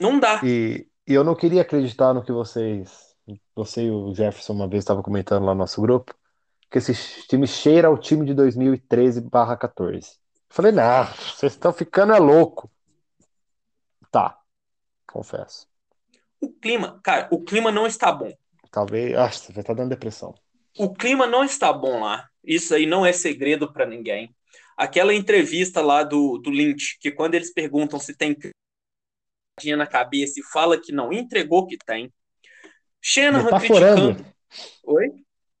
Não 0.00 0.18
dá. 0.18 0.40
E, 0.42 0.88
e 1.06 1.14
eu 1.14 1.22
não 1.22 1.36
queria 1.36 1.62
acreditar 1.62 2.12
no 2.12 2.24
que 2.24 2.32
vocês, 2.32 3.14
você 3.54 3.84
e 3.84 3.90
o 3.92 4.12
Jefferson 4.12 4.54
uma 4.54 4.66
vez 4.68 4.82
estavam 4.82 5.04
comentando 5.04 5.44
lá 5.44 5.52
no 5.54 5.60
nosso 5.60 5.80
grupo, 5.80 6.12
que 6.70 6.78
esse 6.78 7.26
time 7.26 7.46
cheira 7.46 7.88
ao 7.88 7.98
time 7.98 8.24
de 8.24 8.34
2013/14. 8.34 10.18
Falei, 10.48 10.72
não, 10.72 11.04
vocês 11.04 11.52
estão 11.52 11.72
ficando 11.72 12.12
é 12.12 12.18
louco. 12.18 12.70
Tá, 14.10 14.38
confesso. 15.06 15.66
O 16.40 16.50
clima, 16.50 17.00
cara, 17.02 17.28
o 17.30 17.42
clima 17.42 17.70
não 17.70 17.86
está 17.86 18.10
bom. 18.12 18.32
Talvez, 18.70 19.16
ah, 19.16 19.30
você 19.30 19.52
vai 19.52 19.62
estar 19.62 19.74
dando 19.74 19.90
depressão. 19.90 20.34
O 20.78 20.92
clima 20.94 21.26
não 21.26 21.44
está 21.44 21.72
bom 21.72 22.00
lá. 22.00 22.28
Isso 22.42 22.74
aí 22.74 22.86
não 22.86 23.04
é 23.04 23.12
segredo 23.12 23.72
pra 23.72 23.84
ninguém. 23.84 24.34
Aquela 24.76 25.12
entrevista 25.12 25.82
lá 25.82 26.02
do, 26.02 26.38
do 26.38 26.50
Lynch, 26.50 26.98
que 27.00 27.10
quando 27.10 27.34
eles 27.34 27.52
perguntam 27.52 27.98
se 27.98 28.16
tem 28.16 28.34
na 29.76 29.86
cabeça 29.86 30.40
e 30.40 30.42
fala 30.42 30.80
que 30.80 30.90
não 30.90 31.12
entregou 31.12 31.66
que 31.66 31.76
tem. 31.76 32.10
Shanahan 33.00 33.44
Metaforando. 33.44 34.14
criticando. 34.14 34.34
Oi? 34.84 35.12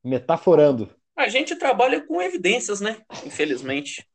Metaforando. 0.02 0.99
A 1.20 1.28
gente 1.28 1.54
trabalha 1.54 2.00
com 2.00 2.22
evidências, 2.22 2.80
né? 2.80 2.96
Infelizmente. 3.26 4.08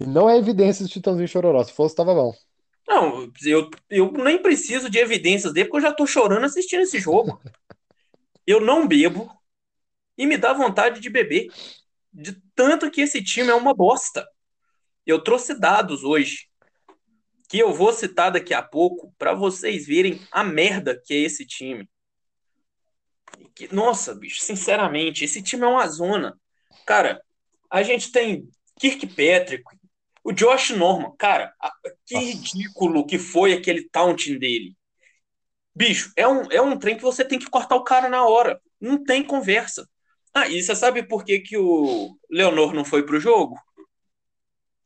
E 0.00 0.04
não 0.04 0.28
é 0.28 0.36
evidência 0.36 0.84
do 0.84 0.90
Titãozinho 0.90 1.28
Chororó. 1.28 1.62
Se 1.62 1.72
fosse, 1.72 1.94
tava 1.94 2.12
bom. 2.12 2.34
Não, 2.88 3.32
eu, 3.44 3.70
eu 3.88 4.10
nem 4.10 4.42
preciso 4.42 4.90
de 4.90 4.98
evidências 4.98 5.52
dele, 5.52 5.68
porque 5.68 5.76
eu 5.76 5.88
já 5.88 5.94
tô 5.94 6.04
chorando 6.08 6.44
assistindo 6.44 6.80
esse 6.80 6.98
jogo. 6.98 7.40
Eu 8.44 8.60
não 8.60 8.88
bebo 8.88 9.30
e 10.18 10.26
me 10.26 10.36
dá 10.36 10.52
vontade 10.52 11.00
de 11.00 11.08
beber. 11.08 11.46
De 12.12 12.36
tanto 12.56 12.90
que 12.90 13.02
esse 13.02 13.22
time 13.22 13.50
é 13.50 13.54
uma 13.54 13.72
bosta. 13.72 14.26
Eu 15.06 15.22
trouxe 15.22 15.54
dados 15.54 16.02
hoje 16.02 16.48
que 17.48 17.58
eu 17.58 17.72
vou 17.72 17.92
citar 17.92 18.32
daqui 18.32 18.54
a 18.54 18.62
pouco 18.62 19.12
para 19.18 19.34
vocês 19.34 19.86
verem 19.86 20.20
a 20.32 20.42
merda 20.42 21.00
que 21.04 21.12
é 21.12 21.18
esse 21.18 21.44
time. 21.44 21.88
Que- 23.54 23.72
nossa, 23.74 24.14
bicho, 24.14 24.40
sinceramente, 24.40 25.24
esse 25.24 25.42
time 25.42 25.64
é 25.64 25.66
uma 25.66 25.88
zona. 25.88 26.38
Cara, 26.86 27.22
a 27.70 27.82
gente 27.82 28.10
tem 28.10 28.48
Kirkpatrick, 28.78 29.64
o 30.22 30.32
Josh 30.32 30.70
Norman, 30.70 31.14
cara, 31.18 31.54
que 32.06 32.14
Nossa. 32.14 32.26
ridículo 32.26 33.06
que 33.06 33.18
foi 33.18 33.52
aquele 33.52 33.88
taunting 33.88 34.38
dele. 34.38 34.76
Bicho, 35.74 36.12
é 36.16 36.26
um, 36.26 36.50
é 36.50 36.60
um 36.60 36.78
trem 36.78 36.96
que 36.96 37.02
você 37.02 37.24
tem 37.24 37.38
que 37.38 37.48
cortar 37.48 37.76
o 37.76 37.84
cara 37.84 38.08
na 38.08 38.24
hora. 38.24 38.60
Não 38.80 39.02
tem 39.02 39.22
conversa. 39.22 39.88
Ah, 40.34 40.48
e 40.48 40.62
você 40.62 40.74
sabe 40.74 41.02
por 41.02 41.24
que, 41.24 41.40
que 41.40 41.56
o 41.56 42.16
Leonor 42.30 42.72
não 42.72 42.84
foi 42.84 43.04
pro 43.04 43.20
jogo? 43.20 43.56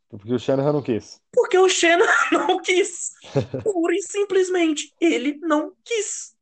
Porque 0.08 0.32
o 0.32 0.38
Shanahan 0.38 0.72
não 0.72 0.82
quis. 0.82 1.20
Porque 1.32 1.58
o 1.58 1.68
Shannon 1.68 2.06
não 2.30 2.60
quis. 2.60 3.10
Pura 3.62 3.94
e 3.94 4.02
simplesmente. 4.02 4.94
Ele 5.00 5.36
não 5.42 5.72
quis. 5.84 6.33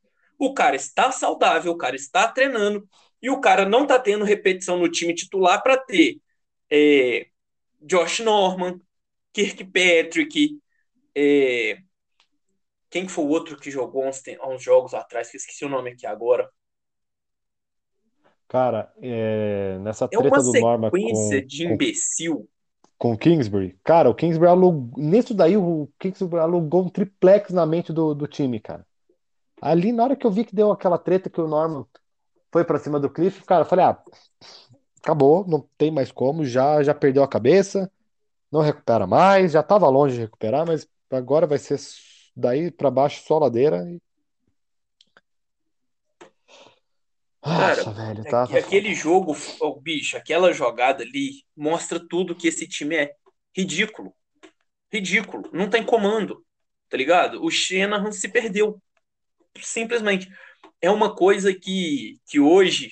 O 0.44 0.52
cara 0.52 0.74
está 0.74 1.12
saudável, 1.12 1.70
o 1.70 1.78
cara 1.78 1.94
está 1.94 2.26
treinando, 2.26 2.84
e 3.22 3.30
o 3.30 3.40
cara 3.40 3.64
não 3.64 3.82
está 3.84 3.96
tendo 3.96 4.24
repetição 4.24 4.76
no 4.76 4.90
time 4.90 5.14
titular 5.14 5.62
para 5.62 5.76
ter 5.76 6.20
é, 6.68 7.28
Josh 7.80 8.18
Norman, 8.18 8.80
Kirkpatrick, 9.32 10.58
é, 11.14 11.78
quem 12.90 13.06
que 13.06 13.12
foi 13.12 13.24
o 13.24 13.28
outro 13.28 13.56
que 13.56 13.70
jogou 13.70 14.04
uns, 14.04 14.20
uns 14.44 14.60
jogos 14.60 14.94
atrás, 14.94 15.30
que 15.30 15.36
eu 15.36 15.38
esqueci 15.38 15.64
o 15.64 15.68
nome 15.68 15.90
aqui 15.90 16.08
agora. 16.08 16.50
Cara, 18.48 18.92
é, 19.00 19.78
nessa 19.78 20.08
É 20.10 20.18
uma 20.18 20.28
treta 20.28 20.42
do 20.42 20.52
Norma 20.54 20.90
sequência 20.90 21.40
com, 21.40 21.46
de 21.46 21.64
com, 21.68 21.72
imbecil. 21.74 22.50
com 22.98 23.12
o 23.12 23.16
Kingsbury, 23.16 23.78
cara, 23.84 24.10
o 24.10 24.14
Kingsbury 24.14 24.50
alugou. 24.50 25.00
Nisso 25.00 25.34
daí, 25.34 25.56
o 25.56 25.88
Kingsbury 26.00 26.42
alugou 26.42 26.82
um 26.82 26.88
triplex 26.88 27.52
na 27.52 27.64
mente 27.64 27.92
do, 27.92 28.12
do 28.12 28.26
time, 28.26 28.58
cara. 28.58 28.84
Ali, 29.62 29.92
na 29.92 30.02
hora 30.02 30.16
que 30.16 30.26
eu 30.26 30.30
vi 30.32 30.44
que 30.44 30.56
deu 30.56 30.72
aquela 30.72 30.98
treta 30.98 31.30
que 31.30 31.40
o 31.40 31.46
Norman 31.46 31.86
foi 32.50 32.64
pra 32.64 32.80
cima 32.80 32.98
do 32.98 33.08
Cliff, 33.08 33.44
cara, 33.44 33.62
eu 33.62 33.68
falei, 33.68 33.84
ah, 33.84 34.02
acabou, 34.98 35.46
não 35.46 35.64
tem 35.78 35.88
mais 35.88 36.10
como, 36.10 36.44
já, 36.44 36.82
já 36.82 36.92
perdeu 36.92 37.22
a 37.22 37.28
cabeça, 37.28 37.88
não 38.50 38.60
recupera 38.60 39.06
mais, 39.06 39.52
já 39.52 39.62
tava 39.62 39.88
longe 39.88 40.16
de 40.16 40.22
recuperar, 40.22 40.66
mas 40.66 40.88
agora 41.08 41.46
vai 41.46 41.58
ser 41.58 41.78
daí 42.34 42.72
pra 42.72 42.90
baixo 42.90 43.22
só 43.24 43.38
ladeira. 43.38 43.88
E... 43.88 44.02
Cara, 47.40 47.76
Nossa, 47.76 47.90
velho, 47.92 48.24
tá, 48.24 48.42
Aque- 48.42 48.52
tá 48.54 48.58
Aquele 48.58 48.94
jogo, 48.96 49.32
oh, 49.60 49.80
bicho, 49.80 50.16
aquela 50.16 50.52
jogada 50.52 51.04
ali 51.04 51.44
mostra 51.56 52.04
tudo 52.04 52.34
que 52.34 52.48
esse 52.48 52.66
time 52.66 52.96
é 52.96 53.12
ridículo. 53.56 54.12
Ridículo. 54.92 55.48
Não 55.52 55.70
tem 55.70 55.84
comando, 55.84 56.44
tá 56.88 56.96
ligado? 56.96 57.44
O 57.44 57.48
Shanahan 57.48 58.10
se 58.10 58.28
perdeu. 58.28 58.82
Simplesmente. 59.60 60.28
É 60.80 60.90
uma 60.90 61.14
coisa 61.14 61.54
que, 61.54 62.18
que 62.26 62.40
hoje 62.40 62.90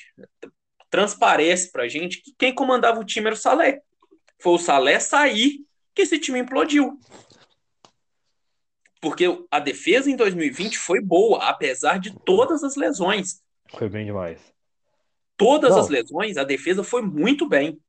transparece 0.89 1.71
pra 1.71 1.89
gente 1.89 2.23
que 2.23 2.35
quem 2.37 2.55
comandava 2.55 3.01
o 3.01 3.05
time 3.05 3.27
era 3.27 3.35
o 3.35 3.39
Salé. 3.39 3.81
Foi 4.41 4.53
o 4.53 4.59
Salé 4.59 4.99
sair 4.99 5.65
que 5.95 6.03
esse 6.03 6.19
time 6.19 6.41
implodiu. 6.41 6.99
Porque 9.01 9.25
a 9.51 9.59
defesa 9.59 10.11
em 10.11 10.17
2020 10.17 10.79
foi 10.79 11.01
boa, 11.01 11.49
apesar 11.49 11.99
de 11.99 12.15
todas 12.21 12.63
as 12.63 12.77
lesões. 12.77 13.41
Foi 13.71 13.89
bem 13.89 14.05
demais. 14.05 14.41
Todas 15.37 15.71
Não. 15.71 15.81
as 15.81 15.89
lesões, 15.89 16.37
a 16.37 16.45
defesa 16.45 16.85
foi 16.85 17.01
muito 17.01 17.49
bem. 17.49 17.81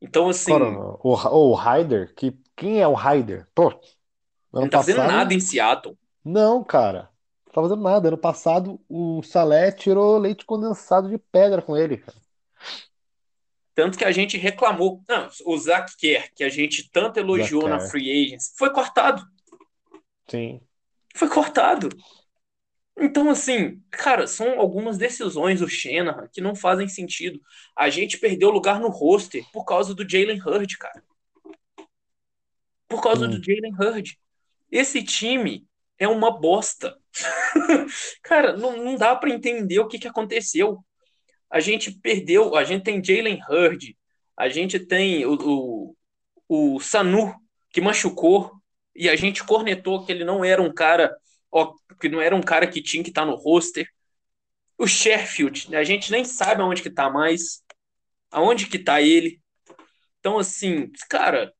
Então, 0.00 0.28
assim, 0.28 0.52
o, 0.52 0.98
o 1.02 1.54
Ryder, 1.54 2.12
que, 2.14 2.36
quem 2.56 2.82
é 2.82 2.88
o 2.88 2.94
Ryder? 2.94 3.46
Pô, 3.54 3.72
não 4.52 4.68
tá 4.68 4.78
fazendo 4.78 4.96
passado. 4.96 5.12
nada 5.12 5.32
em 5.32 5.40
Seattle. 5.40 5.96
Não, 6.24 6.62
cara. 6.64 7.08
Não 7.54 7.62
tá 7.62 7.68
fazendo 7.68 7.82
nada. 7.82 8.08
Ano 8.08 8.18
passado, 8.18 8.80
o 8.88 9.22
Salé 9.22 9.70
tirou 9.70 10.18
leite 10.18 10.44
condensado 10.44 11.08
de 11.08 11.16
pedra 11.16 11.62
com 11.62 11.76
ele, 11.76 11.98
cara. 11.98 12.18
Tanto 13.76 13.96
que 13.96 14.04
a 14.04 14.10
gente 14.10 14.36
reclamou. 14.36 15.04
Não, 15.08 15.28
o 15.46 15.56
Zach 15.56 15.96
Kerr, 15.96 16.32
que 16.34 16.42
a 16.42 16.48
gente 16.48 16.90
tanto 16.90 17.18
elogiou 17.18 17.68
na 17.68 17.78
free 17.78 18.10
agency, 18.10 18.52
foi 18.56 18.72
cortado. 18.72 19.24
Sim. 20.28 20.60
Foi 21.14 21.28
cortado. 21.28 21.88
Então, 22.96 23.30
assim, 23.30 23.80
cara, 23.88 24.26
são 24.26 24.58
algumas 24.58 24.98
decisões 24.98 25.60
do 25.60 25.68
Shanahan 25.68 26.28
que 26.32 26.40
não 26.40 26.56
fazem 26.56 26.88
sentido. 26.88 27.40
A 27.76 27.88
gente 27.88 28.18
perdeu 28.18 28.50
lugar 28.50 28.80
no 28.80 28.88
roster 28.88 29.44
por 29.52 29.64
causa 29.64 29.94
do 29.94 30.08
Jalen 30.08 30.40
Hurd, 30.40 30.76
cara. 30.76 31.04
Por 32.88 33.00
causa 33.00 33.26
Sim. 33.28 33.38
do 33.38 33.44
Jalen 33.44 33.74
Hurd. 33.78 34.18
Esse 34.72 35.04
time 35.04 35.64
é 35.98 36.08
uma 36.08 36.32
bosta. 36.32 36.96
cara, 38.22 38.56
não, 38.56 38.76
não 38.76 38.96
dá 38.96 39.14
pra 39.14 39.30
entender 39.30 39.78
o 39.78 39.88
que, 39.88 39.98
que 39.98 40.08
aconteceu. 40.08 40.84
A 41.50 41.60
gente 41.60 41.92
perdeu, 41.92 42.56
a 42.56 42.64
gente 42.64 42.82
tem 42.82 43.02
Jalen 43.02 43.40
Hurd, 43.48 43.96
a 44.36 44.48
gente 44.48 44.78
tem 44.78 45.24
o, 45.24 45.94
o, 46.48 46.74
o 46.76 46.80
Sanu, 46.80 47.34
que 47.70 47.80
machucou, 47.80 48.52
e 48.94 49.08
a 49.08 49.16
gente 49.16 49.44
cornetou 49.44 50.04
que 50.04 50.12
ele 50.12 50.24
não 50.24 50.44
era 50.44 50.60
um 50.60 50.72
cara 50.72 51.14
ó, 51.54 51.72
que 52.00 52.08
não 52.08 52.20
era 52.20 52.34
um 52.34 52.42
cara 52.42 52.66
que 52.66 52.82
tinha 52.82 53.02
que 53.02 53.10
estar 53.10 53.24
no 53.24 53.36
roster. 53.36 53.88
O 54.76 54.88
Sheffield, 54.88 55.74
a 55.76 55.84
gente 55.84 56.10
nem 56.10 56.24
sabe 56.24 56.60
aonde 56.60 56.82
que 56.82 56.90
tá 56.90 57.08
mais, 57.08 57.62
aonde 58.30 58.66
que 58.66 58.78
tá 58.78 59.00
ele. 59.00 59.40
Então, 60.18 60.38
assim, 60.38 60.90
cara, 61.08 61.54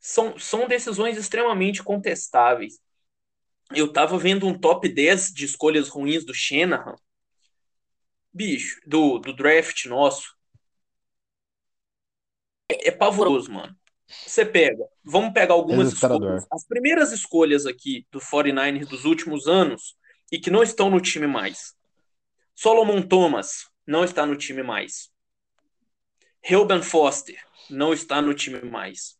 são, 0.00 0.36
são 0.36 0.66
decisões 0.66 1.16
extremamente 1.16 1.82
contestáveis. 1.82 2.80
Eu 3.74 3.92
tava 3.92 4.18
vendo 4.18 4.46
um 4.46 4.58
top 4.58 4.88
10 4.88 5.32
de 5.32 5.44
escolhas 5.44 5.88
ruins 5.88 6.24
do 6.24 6.34
Shanahan, 6.34 6.96
bicho, 8.32 8.80
do, 8.86 9.18
do 9.18 9.32
draft 9.32 9.86
nosso. 9.86 10.34
é 12.68 12.90
pavoroso, 12.90 13.52
mano. 13.52 13.76
Você 14.26 14.44
pega, 14.44 14.84
vamos 15.04 15.32
pegar 15.32 15.54
algumas 15.54 15.92
escolhas. 15.92 16.46
As 16.50 16.66
primeiras 16.66 17.12
escolhas 17.12 17.64
aqui 17.64 18.06
do 18.10 18.18
49ers 18.18 18.86
dos 18.86 19.04
últimos 19.04 19.46
anos 19.46 19.96
e 20.32 20.38
que 20.38 20.50
não 20.50 20.62
estão 20.62 20.90
no 20.90 21.00
time 21.00 21.26
mais. 21.28 21.74
Solomon 22.54 23.02
Thomas 23.02 23.68
não 23.86 24.04
está 24.04 24.26
no 24.26 24.36
time 24.36 24.62
mais. 24.62 25.10
Reuben 26.42 26.82
Foster 26.82 27.40
não 27.68 27.92
está 27.92 28.20
no 28.20 28.34
time 28.34 28.62
mais. 28.62 29.16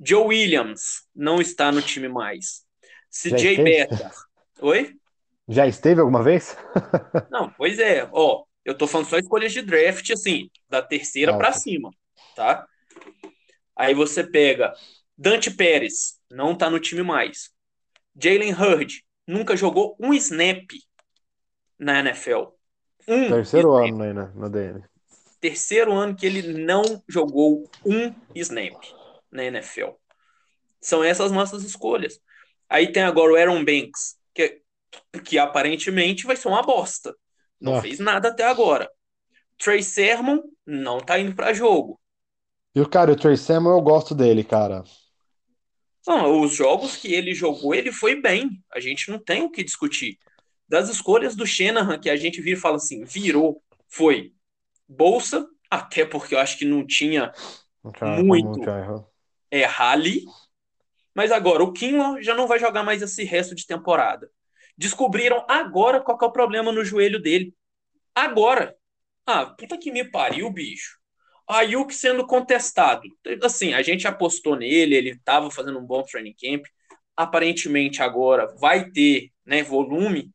Joe 0.00 0.24
Williams 0.24 1.02
não 1.14 1.40
está 1.40 1.72
no 1.72 1.82
time 1.82 2.08
mais. 2.08 2.64
CJ? 3.10 3.62
Better. 3.62 4.10
Oi? 4.60 4.94
Já 5.48 5.66
esteve 5.66 6.00
alguma 6.00 6.22
vez? 6.22 6.56
Não, 7.30 7.50
pois 7.50 7.78
é. 7.78 8.08
Ó, 8.12 8.44
eu 8.64 8.76
tô 8.76 8.86
falando 8.86 9.06
só 9.08 9.18
escolhas 9.18 9.52
de 9.52 9.62
draft, 9.62 10.10
assim, 10.10 10.50
da 10.68 10.82
terceira 10.82 11.34
Ah, 11.34 11.38
tá. 11.38 11.52
cima, 11.52 11.90
tá? 12.36 12.66
Aí 13.74 13.94
você 13.94 14.24
pega 14.24 14.74
Dante 15.16 15.50
Pérez, 15.50 16.18
não 16.30 16.54
tá 16.54 16.68
no 16.68 16.78
time 16.78 17.02
mais. 17.02 17.50
Jalen 18.20 18.52
Hurd, 18.52 19.04
nunca 19.26 19.56
jogou 19.56 19.96
um 19.98 20.12
snap 20.12 20.66
na 21.78 22.00
NFL. 22.00 22.52
Um 23.06 23.28
Terceiro 23.28 23.72
snap. 23.74 23.92
ano 23.94 24.02
aí 24.02 24.12
na, 24.12 24.26
na 24.34 24.48
DM. 24.48 24.82
Terceiro 25.40 25.92
ano 25.92 26.14
que 26.16 26.26
ele 26.26 26.64
não 26.64 26.82
jogou 27.08 27.70
um 27.86 28.12
snap 28.34 28.74
na 29.30 29.44
NFL. 29.44 29.90
São 30.80 31.02
essas 31.02 31.30
nossas 31.32 31.62
escolhas. 31.62 32.20
Aí 32.68 32.92
tem 32.92 33.02
agora 33.02 33.32
o 33.32 33.36
Aaron 33.36 33.64
Banks, 33.64 34.16
que, 34.34 34.60
que 35.24 35.38
aparentemente 35.38 36.26
vai 36.26 36.36
ser 36.36 36.48
uma 36.48 36.62
bosta. 36.62 37.14
Não 37.60 37.76
Ah. 37.76 37.82
fez 37.82 37.98
nada 37.98 38.28
até 38.28 38.44
agora. 38.44 38.90
Trey 39.58 39.82
Sermon 39.82 40.40
não 40.66 40.98
tá 41.00 41.18
indo 41.18 41.34
para 41.34 41.52
jogo. 41.52 42.00
E 42.74 42.80
o 42.80 42.88
cara, 42.88 43.12
o 43.12 43.16
Trey 43.16 43.36
Samuel, 43.36 43.76
eu 43.78 43.82
gosto 43.82 44.14
dele, 44.14 44.44
cara. 44.44 44.84
Não, 46.06 46.40
os 46.40 46.54
jogos 46.54 46.96
que 46.96 47.12
ele 47.12 47.34
jogou, 47.34 47.74
ele 47.74 47.92
foi 47.92 48.20
bem. 48.20 48.62
A 48.72 48.80
gente 48.80 49.10
não 49.10 49.18
tem 49.18 49.42
o 49.42 49.50
que 49.50 49.64
discutir. 49.64 50.18
Das 50.68 50.88
escolhas 50.88 51.34
do 51.34 51.46
Shanahan, 51.46 51.98
que 51.98 52.08
a 52.08 52.16
gente 52.16 52.40
vira 52.40 52.56
e 52.56 52.60
fala 52.60 52.76
assim, 52.76 53.04
virou, 53.04 53.62
foi 53.88 54.32
Bolsa, 54.88 55.46
até 55.70 56.04
porque 56.04 56.34
eu 56.34 56.38
acho 56.38 56.58
que 56.58 56.64
não 56.64 56.86
tinha 56.86 57.32
Muito. 58.24 58.60
errou. 58.68 59.10
é 59.50 59.64
Rally. 59.64 60.24
Mas 61.18 61.32
agora, 61.32 61.64
o 61.64 61.72
Kinlaw 61.72 62.22
já 62.22 62.32
não 62.32 62.46
vai 62.46 62.60
jogar 62.60 62.84
mais 62.84 63.02
esse 63.02 63.24
resto 63.24 63.52
de 63.52 63.66
temporada. 63.66 64.30
Descobriram 64.76 65.44
agora 65.48 66.00
qual 66.00 66.16
é 66.22 66.24
o 66.24 66.30
problema 66.30 66.70
no 66.70 66.84
joelho 66.84 67.20
dele. 67.20 67.52
Agora. 68.14 68.76
Ah, 69.26 69.46
puta 69.46 69.76
que 69.76 69.90
me 69.90 70.08
pariu, 70.08 70.48
bicho. 70.48 70.96
Ayuk 71.48 71.92
sendo 71.92 72.24
contestado. 72.24 73.02
Assim, 73.42 73.74
a 73.74 73.82
gente 73.82 74.06
apostou 74.06 74.54
nele, 74.54 74.94
ele 74.94 75.10
estava 75.10 75.50
fazendo 75.50 75.80
um 75.80 75.84
bom 75.84 76.04
training 76.04 76.36
camp. 76.40 76.64
Aparentemente 77.16 78.00
agora 78.00 78.54
vai 78.54 78.88
ter, 78.88 79.32
né, 79.44 79.60
volume. 79.60 80.30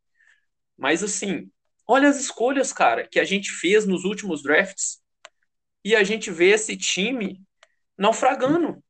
Mas 0.78 1.02
assim, 1.02 1.50
olha 1.88 2.10
as 2.10 2.20
escolhas, 2.20 2.74
cara, 2.74 3.08
que 3.08 3.22
a 3.22 3.24
gente 3.24 3.52
fez 3.52 3.86
nos 3.86 4.04
últimos 4.04 4.44
drafts. 4.44 5.02
E 5.82 5.96
a 5.96 6.04
gente 6.04 6.30
vê 6.30 6.50
esse 6.50 6.76
time 6.76 7.42
naufragando. 7.98 8.84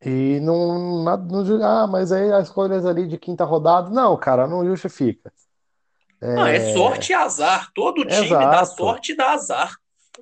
E 0.00 0.38
não, 0.40 1.02
nada, 1.02 1.24
não, 1.26 1.64
ah, 1.64 1.86
mas 1.86 2.12
aí 2.12 2.32
as 2.32 2.48
escolhas 2.48 2.86
ali 2.86 3.06
de 3.06 3.18
quinta 3.18 3.44
rodada, 3.44 3.90
não, 3.90 4.16
cara, 4.16 4.46
não 4.46 4.64
justifica. 4.64 5.32
Não, 6.20 6.46
é 6.46 6.72
sorte 6.72 7.12
e 7.12 7.14
azar. 7.14 7.70
Todo 7.74 8.04
time 8.04 8.28
dá 8.28 8.62
Exato. 8.62 8.76
sorte 8.76 9.12
e 9.12 9.16
dá 9.16 9.32
azar. 9.32 9.76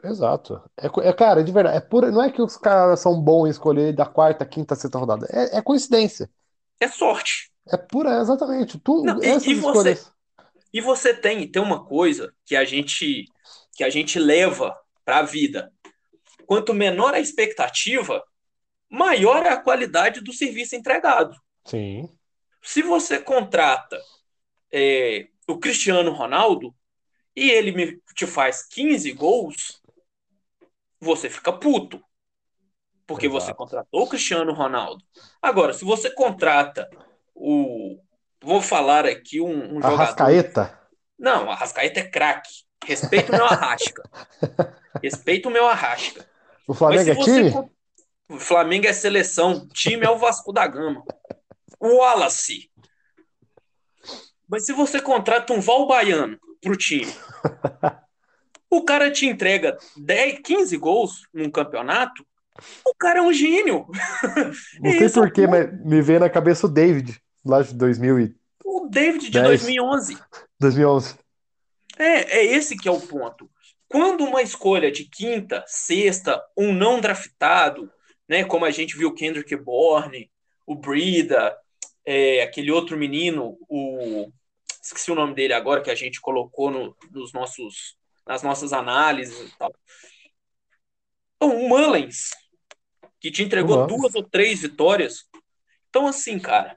Exato. 0.04 0.62
É, 0.76 0.86
é, 1.08 1.12
cara, 1.12 1.42
de 1.42 1.50
verdade, 1.52 1.76
é 1.76 1.80
pura, 1.80 2.10
não 2.10 2.22
é 2.22 2.30
que 2.30 2.42
os 2.42 2.56
caras 2.56 3.00
são 3.00 3.20
bons 3.20 3.46
em 3.46 3.50
escolher 3.50 3.94
da 3.94 4.06
quarta, 4.06 4.44
quinta, 4.44 4.74
sexta 4.74 4.98
rodada. 4.98 5.26
É, 5.30 5.58
é 5.58 5.62
coincidência. 5.62 6.30
É 6.80 6.88
sorte. 6.88 7.50
É 7.68 7.76
pura, 7.76 8.20
exatamente. 8.20 8.78
Tu, 8.78 9.02
Não, 9.02 9.22
e- 9.22 9.26
e 9.26 9.38
você- 9.38 9.50
escolhas. 9.52 10.12
E 10.72 10.80
você 10.80 11.14
tem, 11.14 11.50
tem 11.50 11.62
uma 11.62 11.84
coisa 11.84 12.32
que 12.44 12.54
a 12.54 12.64
gente 12.64 13.24
que 13.74 13.84
a 13.84 13.90
gente 13.90 14.18
leva 14.18 14.74
para 15.04 15.18
a 15.18 15.22
vida. 15.22 15.70
Quanto 16.46 16.72
menor 16.72 17.12
a 17.12 17.20
expectativa, 17.20 18.22
maior 18.90 19.44
é 19.44 19.50
a 19.50 19.60
qualidade 19.60 20.20
do 20.20 20.32
serviço 20.32 20.76
entregado. 20.76 21.36
Sim. 21.64 22.08
Se 22.62 22.82
você 22.82 23.18
contrata 23.18 24.00
é, 24.72 25.28
o 25.48 25.58
Cristiano 25.58 26.12
Ronaldo 26.12 26.74
e 27.34 27.50
ele 27.50 27.72
me- 27.72 28.00
te 28.14 28.26
faz 28.26 28.66
15 28.66 29.12
gols, 29.12 29.80
você 31.00 31.28
fica 31.30 31.52
puto. 31.52 32.02
Porque 33.06 33.28
você 33.28 33.46
Exato. 33.46 33.58
contratou 33.58 34.02
o 34.02 34.08
Cristiano 34.08 34.52
Ronaldo. 34.52 35.04
Agora, 35.40 35.72
se 35.72 35.84
você 35.84 36.10
contrata 36.10 36.88
o. 37.34 38.00
Vou 38.42 38.60
falar 38.60 39.06
aqui 39.06 39.40
um, 39.40 39.48
um 39.48 39.74
jogador. 39.76 39.94
Arrascaeta. 40.02 40.80
Não, 41.18 41.50
Arrascaeta 41.50 42.00
é 42.00 42.08
craque. 42.08 42.50
Respeita 42.84 43.32
o 43.32 43.36
meu 43.36 43.46
Arrasca. 43.46 44.02
Respeita 45.02 45.48
o 45.48 45.52
meu 45.52 45.66
Arrasca. 45.68 46.28
O 46.66 46.74
Flamengo 46.74 47.10
é 47.10 47.14
você 47.14 47.50
time? 47.50 47.70
O 48.28 48.38
Flamengo 48.40 48.86
é 48.86 48.92
seleção, 48.92 49.68
time 49.68 50.04
é 50.04 50.10
o 50.10 50.18
Vasco 50.18 50.52
da 50.52 50.66
Gama. 50.66 51.04
O 51.78 51.98
Wallace. 51.98 52.70
Mas 54.48 54.66
se 54.66 54.72
você 54.72 55.00
contrata 55.00 55.52
um 55.52 55.60
Val 55.60 55.86
Baiano 55.86 56.38
pro 56.60 56.76
time, 56.76 57.12
o 58.70 58.84
cara 58.84 59.10
te 59.10 59.26
entrega 59.26 59.76
10, 59.96 60.40
15 60.40 60.76
gols 60.76 61.22
num 61.32 61.50
campeonato, 61.50 62.26
o 62.84 62.94
cara 62.94 63.18
é 63.18 63.22
um 63.22 63.32
gênio. 63.32 63.86
Não 64.80 64.90
sei 64.90 65.04
Esse 65.04 65.18
é 65.18 65.20
o 65.20 65.24
por 65.24 65.32
quê, 65.32 65.46
mas 65.46 65.84
me 65.84 66.00
veio 66.00 66.20
na 66.20 66.30
cabeça 66.30 66.66
o 66.66 66.70
David, 66.70 67.20
lá 67.44 67.62
de 67.62 67.74
2000 67.74 68.20
e 68.20 68.36
O 68.64 68.88
David 68.88 69.26
de 69.26 69.30
10. 69.30 69.46
2011. 69.46 70.18
2011. 70.58 71.14
É, 71.98 72.38
é 72.38 72.44
esse 72.44 72.76
que 72.76 72.88
é 72.88 72.92
o 72.92 73.00
ponto. 73.00 73.48
Quando 73.88 74.24
uma 74.24 74.42
escolha 74.42 74.90
de 74.90 75.04
quinta, 75.04 75.64
sexta, 75.66 76.42
um 76.56 76.72
não 76.72 77.00
draftado, 77.00 77.90
né, 78.28 78.44
como 78.44 78.64
a 78.64 78.70
gente 78.70 78.96
viu 78.96 79.08
o 79.08 79.14
Kendrick 79.14 79.54
Bourne, 79.56 80.30
o 80.66 80.74
Brida, 80.74 81.56
é, 82.04 82.42
aquele 82.42 82.70
outro 82.70 82.96
menino, 82.96 83.56
o 83.68 84.30
esqueci 84.82 85.10
o 85.10 85.16
nome 85.16 85.34
dele 85.34 85.52
agora 85.52 85.80
que 85.82 85.90
a 85.90 85.94
gente 85.96 86.20
colocou 86.20 86.70
no- 86.70 86.96
nos 87.10 87.32
nossos 87.32 87.96
nas 88.26 88.42
nossas 88.42 88.72
análises 88.72 89.38
e 89.52 89.56
tal. 89.58 89.72
Então, 91.36 91.56
o 91.56 91.68
Mullens, 91.68 92.30
que 93.20 93.30
te 93.30 93.42
entregou 93.42 93.76
O 93.76 93.80
Mullens. 93.82 93.96
duas 94.00 94.14
ou 94.14 94.22
três 94.22 94.62
vitórias. 94.62 95.24
Então, 95.88 96.06
assim, 96.06 96.38
cara, 96.38 96.74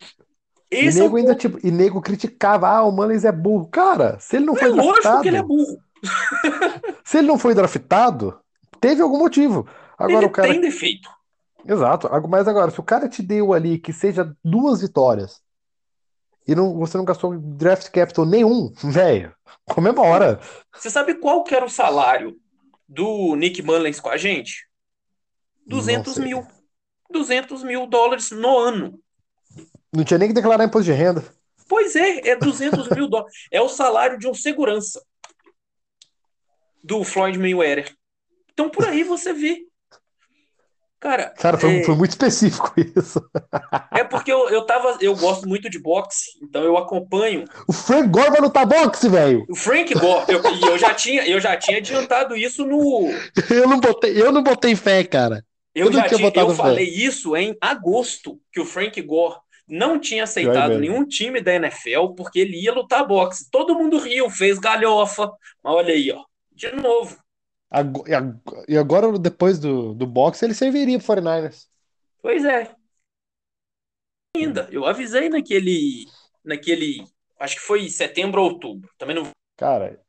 E 0.72 0.76
esse 0.86 1.00
é 1.00 1.02
o 1.02 1.06
nego 1.06 1.18
ainda, 1.18 1.36
tipo, 1.36 1.58
e 1.66 1.72
nego 1.72 2.02
criticava, 2.02 2.68
ah, 2.70 2.84
o 2.84 2.92
Mullins 2.92 3.26
é 3.26 3.32
burro. 3.32 3.68
Cara, 3.68 4.20
se 4.20 4.36
ele 4.36 4.46
não 4.46 4.56
é 4.56 4.60
foi 4.60 4.70
lógico 4.70 4.92
draftado, 4.94 5.22
que 5.24 5.28
ele 5.28 5.38
é 5.38 5.44
burro. 5.44 5.84
se 7.04 7.18
ele 7.18 7.28
não 7.28 7.40
foi 7.40 7.56
draftado, 7.56 8.40
teve 8.80 9.02
algum 9.02 9.18
motivo. 9.18 9.68
Agora 9.98 10.20
ele 10.20 10.26
o 10.28 10.32
cara 10.32 10.52
tem 10.52 10.62
defeito. 10.62 11.10
Exato. 11.65 12.10
Mas 12.28 12.48
agora, 12.48 12.72
se 12.72 12.80
o 12.80 12.84
cara 12.84 13.08
te 13.08 13.22
deu 13.22 13.54
ali 13.54 13.78
que 13.78 13.93
seja 13.93 14.36
duas 14.43 14.82
vitórias 14.82 15.41
e 16.48 16.56
não, 16.56 16.78
você 16.78 16.98
não 16.98 17.06
gastou 17.06 17.38
draft 17.38 17.89
capital 17.91 18.26
nenhum, 18.26 18.74
velho, 18.84 19.36
comemora. 19.65 20.39
Você 20.74 20.89
sabe 20.89 21.15
qual 21.15 21.43
que 21.43 21.54
era 21.54 21.65
o 21.65 21.69
salário 21.69 22.36
do 22.88 23.36
Nick 23.36 23.62
Mullens 23.62 24.00
com 24.00 24.10
a 24.10 24.17
gente? 24.17 24.67
200 25.67 26.13
sei. 26.13 26.24
mil. 26.24 26.48
200 27.12 27.63
mil 27.63 27.88
dólares 27.88 28.32
no 28.32 28.58
ano. 28.58 29.00
Não 29.93 30.04
tinha 30.04 30.17
nem 30.17 30.28
que 30.28 30.34
declarar 30.34 30.63
imposto 30.63 30.86
de 30.86 30.91
renda. 30.91 31.24
Pois 31.67 31.95
é, 31.95 32.30
é 32.30 32.36
200 32.36 32.89
mil 32.89 33.08
dólares. 33.08 33.34
É 33.52 33.62
o 33.62 33.69
salário 33.69 34.17
de 34.17 34.28
um 34.28 34.34
segurança 34.34 35.04
do 36.84 37.04
Floyd 37.04 37.38
Mayweather. 37.38 37.95
Então 38.52 38.69
por 38.69 38.86
aí 38.86 39.04
você 39.04 39.34
vê. 39.34 39.69
Cara, 41.00 41.30
Cara, 41.30 41.58
foi, 41.58 41.78
é, 41.80 41.84
foi 41.84 41.96
muito 41.96 42.12
específico 42.12 42.74
isso. 42.96 43.22
é 43.94 44.04
porque 44.04 44.32
eu, 44.32 44.50
eu 44.50 44.66
tava. 44.66 44.98
Eu 45.00 45.16
gosto 45.16 45.48
muito 45.48 45.70
de 45.70 45.80
boxe, 45.80 46.32
então 46.42 46.64
eu 46.64 46.78
acompanho 46.78 47.46
O 47.68 47.74
Frank 47.74 48.10
Gore 48.10 48.32
vai 48.32 48.42
lutar 48.42 48.66
boxe, 48.66 49.08
velho. 49.08 49.46
o 49.50 49.56
Frank 49.56 49.94
Gore. 49.94 50.26
Eu, 50.28 50.42
e 50.56 50.62
eu 50.62 50.78
já 50.78 50.94
tinha, 50.94 51.26
eu 51.28 51.40
já 51.40 51.56
tinha 51.56 51.78
adiantado 51.78 52.36
isso 52.36 52.66
no. 52.66 53.10
Eu 53.50 53.68
não 53.68 53.80
botei, 53.80 54.22
eu 54.22 54.32
não 54.32 54.44
botei 54.44 54.76
fé, 54.76 55.04
cara. 55.04 55.44
Eu 55.74 55.88
Eu 55.88 55.94
já 55.94 56.04
tinha 56.10 56.28
eu 56.36 56.50
fé. 56.50 56.56
falei 56.56 56.90
isso 56.90 57.36
em 57.36 57.56
agosto, 57.62 58.40
que 58.52 58.60
o 58.60 58.66
Frank 58.66 59.02
Gore 59.02 59.38
não 59.68 60.00
tinha 60.00 60.24
aceitado 60.24 60.80
nenhum 60.80 61.06
time 61.06 61.42
da 61.42 61.54
NFL 61.54 62.10
porque 62.18 62.40
ele 62.40 62.60
ia 62.62 62.74
lutar 62.74 63.08
boxe. 63.08 63.50
Todo 63.52 63.76
mundo 63.76 63.98
riu, 64.00 64.30
fez 64.30 64.58
galhofa. 64.60 65.32
Mas 65.64 65.74
olha 65.76 65.94
aí, 65.94 66.12
ó. 66.12 66.24
De 66.52 66.72
novo. 66.76 67.16
Ago- 67.72 68.04
E 68.08 68.14
ag- 68.14 68.40
e 68.68 68.78
agora, 68.78 69.18
depois 69.20 69.60
do, 69.60 69.94
do 69.94 70.08
boxe, 70.08 70.44
ele 70.46 70.54
serviria 70.54 70.98
pro 70.98 71.08
49ers. 71.08 71.68
Pois 72.22 72.44
é. 72.46 72.76
Ainda. 74.36 74.68
Eu 74.72 74.86
avisei 74.86 75.30
naquele. 75.30 76.06
Naquele. 76.44 77.06
Acho 77.40 77.56
que 77.56 77.62
foi 77.62 77.90
setembro 77.90 78.42
ou 78.42 78.50
outubro. 78.52 78.90
Também 78.98 79.16
não. 79.16 79.30
Cara, 79.58 80.00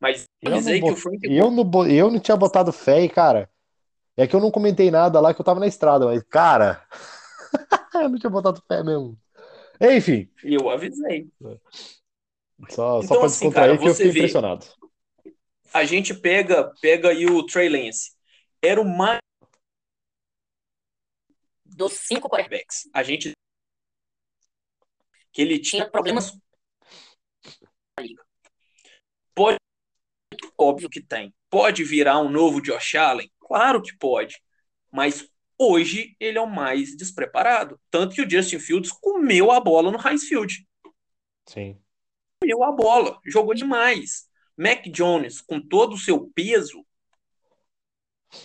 Mas 0.00 0.24
eu 0.42 0.50
não, 0.50 0.58
avisei 0.58 0.74
que 0.80 0.80
bot- 0.86 0.92
o 0.92 0.96
Frank 0.96 1.18
eu 1.22 1.50
não, 1.50 1.64
bo- 1.64 1.86
eu 1.86 2.10
não 2.10 2.20
tinha 2.20 2.36
botado 2.36 2.72
fé 2.72 3.02
e, 3.02 3.08
cara, 3.08 3.50
É 4.16 4.26
que 4.26 4.34
eu 4.36 4.40
não 4.40 4.50
comentei 4.50 4.90
nada 4.90 5.20
lá 5.20 5.32
que 5.32 5.40
eu 5.40 5.44
tava 5.44 5.60
na 5.60 5.66
estrada, 5.66 6.04
mas, 6.06 6.22
cara, 6.24 6.84
eu 7.94 8.08
não 8.08 8.18
tinha 8.18 8.28
botado 8.30 8.62
fé 8.68 8.82
mesmo. 8.82 9.16
Enfim, 9.80 10.28
eu 10.42 10.68
avisei. 10.68 11.28
só, 12.68 13.00
só 13.00 13.04
Então, 13.04 13.16
pra 13.18 13.26
assim, 13.26 13.46
descontrair 13.46 13.70
cara, 13.70 13.78
que 13.78 13.88
eu 13.88 13.94
você 13.94 14.04
fiquei 14.04 14.12
vê. 14.12 14.18
impressionado. 14.18 14.66
A 15.72 15.84
gente 15.84 16.14
pega, 16.14 16.72
pega 16.80 17.10
aí 17.10 17.26
o 17.26 17.44
Trey 17.44 17.68
Lance. 17.68 18.12
Era 18.62 18.80
o 18.80 18.84
mais 18.84 19.20
dos 21.64 21.92
cinco 21.92 22.28
quarterbacks. 22.28 22.88
A 22.92 23.02
gente 23.02 23.32
que 25.32 25.42
ele 25.42 25.58
tinha 25.58 25.88
problemas 25.88 26.32
na 27.96 28.02
liga. 28.02 28.24
Pode, 29.34 29.56
óbvio 30.56 30.90
que 30.90 31.00
tem. 31.00 31.32
Pode 31.48 31.84
virar 31.84 32.18
um 32.18 32.28
novo 32.28 32.60
Josh 32.60 32.96
Allen? 32.96 33.30
Claro 33.38 33.80
que 33.80 33.96
pode. 33.96 34.42
Mas 34.90 35.30
hoje 35.56 36.16
ele 36.18 36.38
é 36.38 36.40
o 36.40 36.50
mais 36.50 36.96
despreparado. 36.96 37.80
Tanto 37.90 38.14
que 38.14 38.22
o 38.22 38.28
Justin 38.28 38.58
Fields 38.58 38.90
comeu 38.90 39.52
a 39.52 39.60
bola 39.60 39.90
no 39.90 39.98
Heinz 40.04 40.24
Field. 40.24 40.66
Sim. 41.46 41.80
Comeu 42.40 42.64
a 42.64 42.72
bola, 42.72 43.20
jogou 43.24 43.54
demais. 43.54 44.27
Mac 44.58 44.86
Jones, 44.88 45.40
com 45.40 45.60
todo 45.60 45.94
o 45.94 45.98
seu 45.98 46.28
peso, 46.34 46.84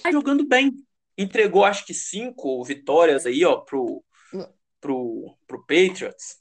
tá 0.03 0.11
jogando 0.11 0.47
bem. 0.47 0.71
Entregou 1.17 1.65
acho 1.65 1.85
que 1.85 1.93
cinco 1.93 2.63
vitórias 2.63 3.25
aí, 3.25 3.43
ó, 3.43 3.57
pro, 3.57 4.03
pro, 4.79 5.35
pro 5.47 5.65
Patriots. 5.65 6.39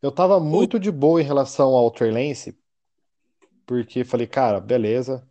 Eu 0.00 0.10
tava 0.10 0.40
muito 0.40 0.80
de 0.80 0.90
boa 0.90 1.20
em 1.20 1.24
relação 1.24 1.74
ao 1.74 1.90
Trey 1.90 2.10
Lance, 2.10 2.58
porque 3.66 4.02
falei, 4.02 4.26
cara, 4.26 4.58
beleza. 4.60 5.28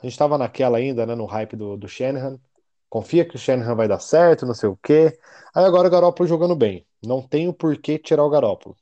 A 0.00 0.06
gente 0.06 0.18
tava 0.18 0.36
naquela 0.36 0.78
ainda, 0.78 1.06
né, 1.06 1.14
no 1.14 1.24
hype 1.24 1.56
do, 1.56 1.76
do 1.76 1.88
Shanahan. 1.88 2.40
Confia 2.88 3.24
que 3.24 3.36
o 3.36 3.38
Shanahan 3.38 3.76
vai 3.76 3.86
dar 3.86 4.00
certo, 4.00 4.44
não 4.44 4.54
sei 4.54 4.68
o 4.68 4.76
quê. 4.76 5.16
Aí 5.54 5.64
agora 5.64 5.86
o 5.86 5.90
Garoppolo 5.90 6.28
jogando 6.28 6.56
bem. 6.56 6.84
Não 7.04 7.22
tenho 7.22 7.52
por 7.52 7.76
que 7.76 7.96
tirar 7.98 8.24
o 8.24 8.30
Garoppolo. 8.30 8.76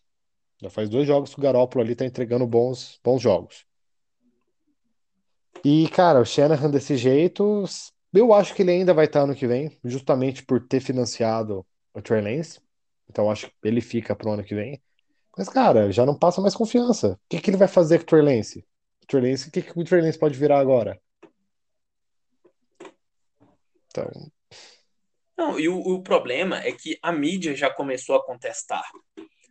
Já 0.63 0.71
faz 0.71 0.89
dois 0.89 1.07
jogos 1.07 1.35
que 1.35 1.41
o 1.41 1.43
Garoppolo 1.43 1.85
ali 1.85 1.95
tá 1.95 2.07
entregando 2.07 2.47
bons, 2.47 2.99
bons 3.05 3.21
jogos. 3.21 3.66
E, 5.65 5.89
cara, 5.89 6.21
o 6.21 6.25
Shanahan 6.25 6.71
desse 6.71 6.97
jeito, 6.97 7.65
eu 8.13 8.33
acho 8.33 8.55
que 8.55 8.63
ele 8.63 8.71
ainda 8.71 8.95
vai 8.95 9.07
estar 9.07 9.21
ano 9.23 9.35
que 9.35 9.47
vem, 9.47 9.77
justamente 9.85 10.45
por 10.45 10.61
ter 10.67 10.81
financiado 10.81 11.67
o 11.93 12.01
Trey 12.01 12.21
Lance. 12.21 12.61
Então 13.09 13.31
acho 13.31 13.47
que 13.47 13.55
ele 13.65 13.81
fica 13.81 14.15
pro 14.15 14.31
ano 14.31 14.45
que 14.45 14.55
vem. 14.55 14.81
Mas, 15.37 15.49
cara, 15.49 15.93
já 15.93 16.07
não 16.07 16.19
passa 16.19 16.41
mais 16.41 16.55
confiança. 16.55 17.13
O 17.13 17.19
que 17.29 17.41
que 17.41 17.51
ele 17.51 17.57
vai 17.59 17.69
fazer 17.69 17.99
com 17.99 18.05
o 18.05 18.07
Trey 18.07 18.23
Lance? 18.23 18.67
O 19.03 19.07
Trey 19.07 19.31
Lance, 19.31 19.49
o 19.49 19.53
que 19.53 19.63
que 19.63 19.79
o 19.79 19.85
Trey 19.85 20.01
Lance 20.01 20.19
pode 20.19 20.39
virar 20.39 20.59
agora? 20.59 21.01
Então, 23.89 24.11
Não, 25.37 25.59
e 25.59 25.69
o, 25.69 25.79
o 25.79 26.03
problema 26.03 26.59
é 26.59 26.73
que 26.73 26.99
a 27.03 27.13
mídia 27.13 27.55
já 27.55 27.71
começou 27.71 28.17
a 28.17 28.25
contestar. 28.25 28.85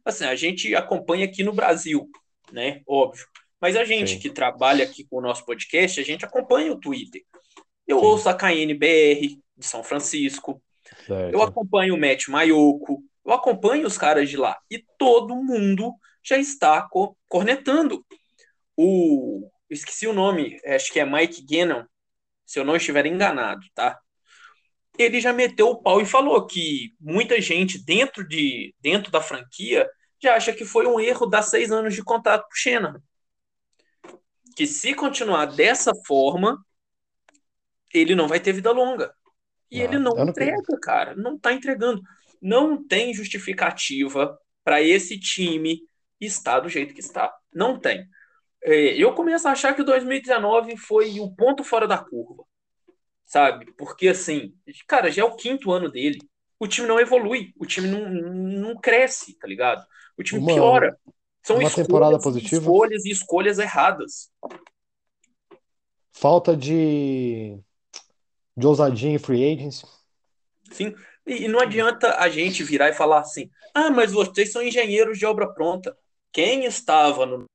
Assim, 0.03 0.25
a 0.25 0.35
gente 0.35 0.73
acompanha 0.75 1.25
aqui 1.25 1.43
no 1.43 1.53
Brasil, 1.53 2.09
né? 2.51 2.81
Óbvio. 2.87 3.25
Mas 3.61 3.75
a 3.75 3.83
gente 3.83 4.11
Sim. 4.11 4.19
que 4.19 4.29
trabalha 4.29 4.83
aqui 4.83 5.05
com 5.05 5.17
o 5.17 5.21
nosso 5.21 5.45
podcast, 5.45 5.99
a 5.99 6.03
gente 6.03 6.25
acompanha 6.25 6.71
o 6.71 6.79
Twitter. 6.79 7.23
Eu 7.87 7.99
Sim. 7.99 8.05
ouço 8.05 8.29
a 8.29 8.33
KNBR 8.33 9.39
de 9.57 9.65
São 9.65 9.83
Francisco, 9.83 10.61
eu 11.07 11.15
certo. 11.15 11.41
acompanho 11.41 11.95
o 11.95 11.99
Matt 11.99 12.27
Maioco, 12.27 13.03
eu 13.25 13.33
acompanho 13.33 13.87
os 13.87 13.97
caras 13.97 14.29
de 14.29 14.37
lá. 14.37 14.57
E 14.69 14.83
todo 14.97 15.35
mundo 15.35 15.93
já 16.23 16.37
está 16.37 16.81
co- 16.83 17.17
cornetando. 17.27 18.05
O. 18.77 19.49
Esqueci 19.69 20.05
o 20.05 20.13
nome, 20.13 20.59
acho 20.65 20.93
que 20.93 20.99
é 20.99 21.05
Mike 21.05 21.43
Gannon, 21.43 21.83
se 22.45 22.59
eu 22.59 22.63
não 22.63 22.75
estiver 22.75 23.05
enganado, 23.07 23.65
tá? 23.73 23.99
Ele 24.97 25.19
já 25.19 25.33
meteu 25.33 25.69
o 25.69 25.81
pau 25.81 25.99
e 25.99 26.05
falou 26.05 26.45
que 26.45 26.93
muita 26.99 27.41
gente 27.41 27.83
dentro, 27.83 28.25
de, 28.27 28.75
dentro 28.79 29.11
da 29.11 29.19
franquia 29.21 29.89
já 30.21 30.35
acha 30.35 30.53
que 30.53 30.63
foi 30.63 30.85
um 30.85 30.99
erro 30.99 31.25
dar 31.25 31.41
seis 31.41 31.71
anos 31.71 31.95
de 31.95 32.03
contrato 32.03 32.47
pro 32.47 32.57
Shanahan. 32.57 33.01
Que 34.55 34.65
se 34.65 34.93
continuar 34.93 35.45
dessa 35.47 35.91
forma, 36.07 36.57
ele 37.93 38.15
não 38.15 38.27
vai 38.27 38.39
ter 38.39 38.53
vida 38.53 38.71
longa. 38.71 39.13
E 39.71 39.81
Ah, 39.81 39.85
ele 39.85 39.97
não 39.99 40.13
não- 40.13 40.29
entrega, 40.29 40.79
cara. 40.81 41.15
Não 41.15 41.37
tá 41.37 41.51
entregando. 41.53 42.01
Não 42.41 42.83
tem 42.85 43.13
justificativa 43.13 44.37
para 44.63 44.81
esse 44.81 45.19
time 45.19 45.81
estar 46.19 46.59
do 46.59 46.69
jeito 46.69 46.93
que 46.93 46.99
está. 47.01 47.33
Não 47.53 47.79
tem. 47.79 48.07
É, 48.63 48.95
eu 48.95 49.13
começo 49.13 49.47
a 49.47 49.51
achar 49.51 49.73
que 49.75 49.81
o 49.81 49.85
2019 49.85 50.77
foi 50.77 51.19
o 51.19 51.33
ponto 51.35 51.63
fora 51.63 51.87
da 51.87 51.97
curva. 51.97 52.43
Sabe? 53.25 53.71
Porque, 53.77 54.07
assim, 54.07 54.53
cara, 54.87 55.11
já 55.11 55.21
é 55.23 55.25
o 55.25 55.35
quinto 55.35 55.71
ano 55.71 55.89
dele. 55.89 56.19
O 56.59 56.67
time 56.67 56.87
não 56.87 56.99
evolui. 56.99 57.53
O 57.57 57.65
time 57.65 57.87
não, 57.87 58.07
não 58.09 58.79
cresce, 58.79 59.37
tá 59.37 59.47
ligado? 59.47 59.83
O 60.17 60.23
time 60.23 60.39
Uma- 60.39 60.53
piora. 60.53 60.97
São 61.45 61.57
uma 61.57 61.67
escolhas, 61.67 61.87
temporada 61.87 62.17
e 62.17 62.21
positiva. 62.21 62.61
escolhas 62.61 63.05
e 63.05 63.11
escolhas 63.11 63.59
erradas. 63.59 64.31
Falta 66.11 66.57
de, 66.57 67.59
de 68.57 68.65
ousadia 68.65 69.11
em 69.11 69.19
free 69.19 69.53
agents. 69.53 69.85
Sim. 70.71 70.95
E, 71.23 71.47
não 71.47 71.59
adianta 71.59 72.17
a 72.17 72.29
gente 72.29 72.63
virar 72.63 72.89
e 72.89 72.93
falar 72.93 73.19
assim: 73.19 73.51
ah, 73.75 73.91
mas 73.91 74.11
vocês 74.11 74.51
são 74.51 74.63
engenheiros 74.63 75.19
de 75.19 75.25
obra 75.27 75.53
pronta. 75.53 75.95
Quem 76.31 76.65
estava 76.65 77.27
no. 77.27 77.45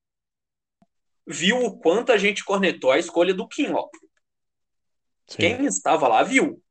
viu 1.27 1.65
o 1.65 1.77
quanto 1.81 2.13
a 2.13 2.17
gente 2.17 2.45
cornetou 2.45 2.93
a 2.93 2.99
escolha 2.99 3.35
do 3.35 3.49
Kinlaw. 3.49 3.91
Sim. 5.27 5.39
Quem 5.39 5.67
estava 5.67 6.07
lá 6.07 6.23
viu 6.23 6.63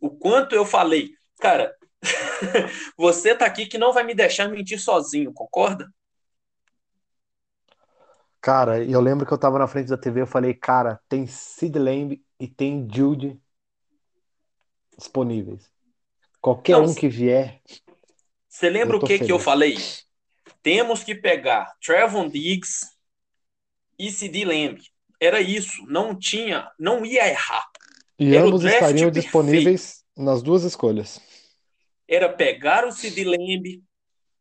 o 0.00 0.10
quanto 0.10 0.54
eu 0.54 0.64
falei, 0.64 1.10
cara, 1.40 1.74
você 2.96 3.34
tá 3.34 3.46
aqui 3.46 3.66
que 3.66 3.78
não 3.78 3.92
vai 3.92 4.04
me 4.04 4.14
deixar 4.14 4.48
mentir 4.48 4.80
sozinho, 4.80 5.32
concorda? 5.32 5.92
Cara, 8.48 8.82
e 8.82 8.90
eu 8.92 9.00
lembro 9.02 9.26
que 9.26 9.32
eu 9.34 9.36
tava 9.36 9.58
na 9.58 9.68
frente 9.68 9.88
da 9.90 9.98
TV, 9.98 10.22
eu 10.22 10.26
falei, 10.26 10.54
cara, 10.54 10.98
tem 11.06 11.26
Sid 11.26 11.78
Lamb 11.78 12.18
e 12.40 12.48
tem 12.48 12.88
Jude 12.90 13.38
disponíveis. 14.96 15.70
Qualquer 16.40 16.78
Não, 16.78 16.86
um 16.86 16.94
que 16.94 17.10
vier, 17.10 17.60
Você 18.48 18.70
lembra 18.70 18.96
o 18.96 19.04
que 19.04 19.18
que 19.18 19.30
eu 19.30 19.38
falei? 19.38 19.76
Temos 20.62 21.04
que 21.04 21.14
pegar 21.14 21.74
Trevon 21.84 22.26
Diggs 22.26 22.86
e 23.98 24.10
CD 24.10 24.46
Lamb. 24.46 24.80
Era 25.20 25.42
isso, 25.42 25.84
não 25.86 26.18
tinha, 26.18 26.70
não 26.78 27.04
ia 27.04 27.28
errar. 27.28 27.66
e 28.18 28.34
Era 28.34 28.46
ambos 28.46 28.64
estariam 28.64 29.10
perfeito. 29.10 29.12
disponíveis 29.12 30.02
nas 30.16 30.42
duas 30.42 30.64
escolhas. 30.64 31.20
Era 32.08 32.32
pegar 32.32 32.86
o 32.86 32.92
CD 32.92 33.24
Lamb 33.24 33.82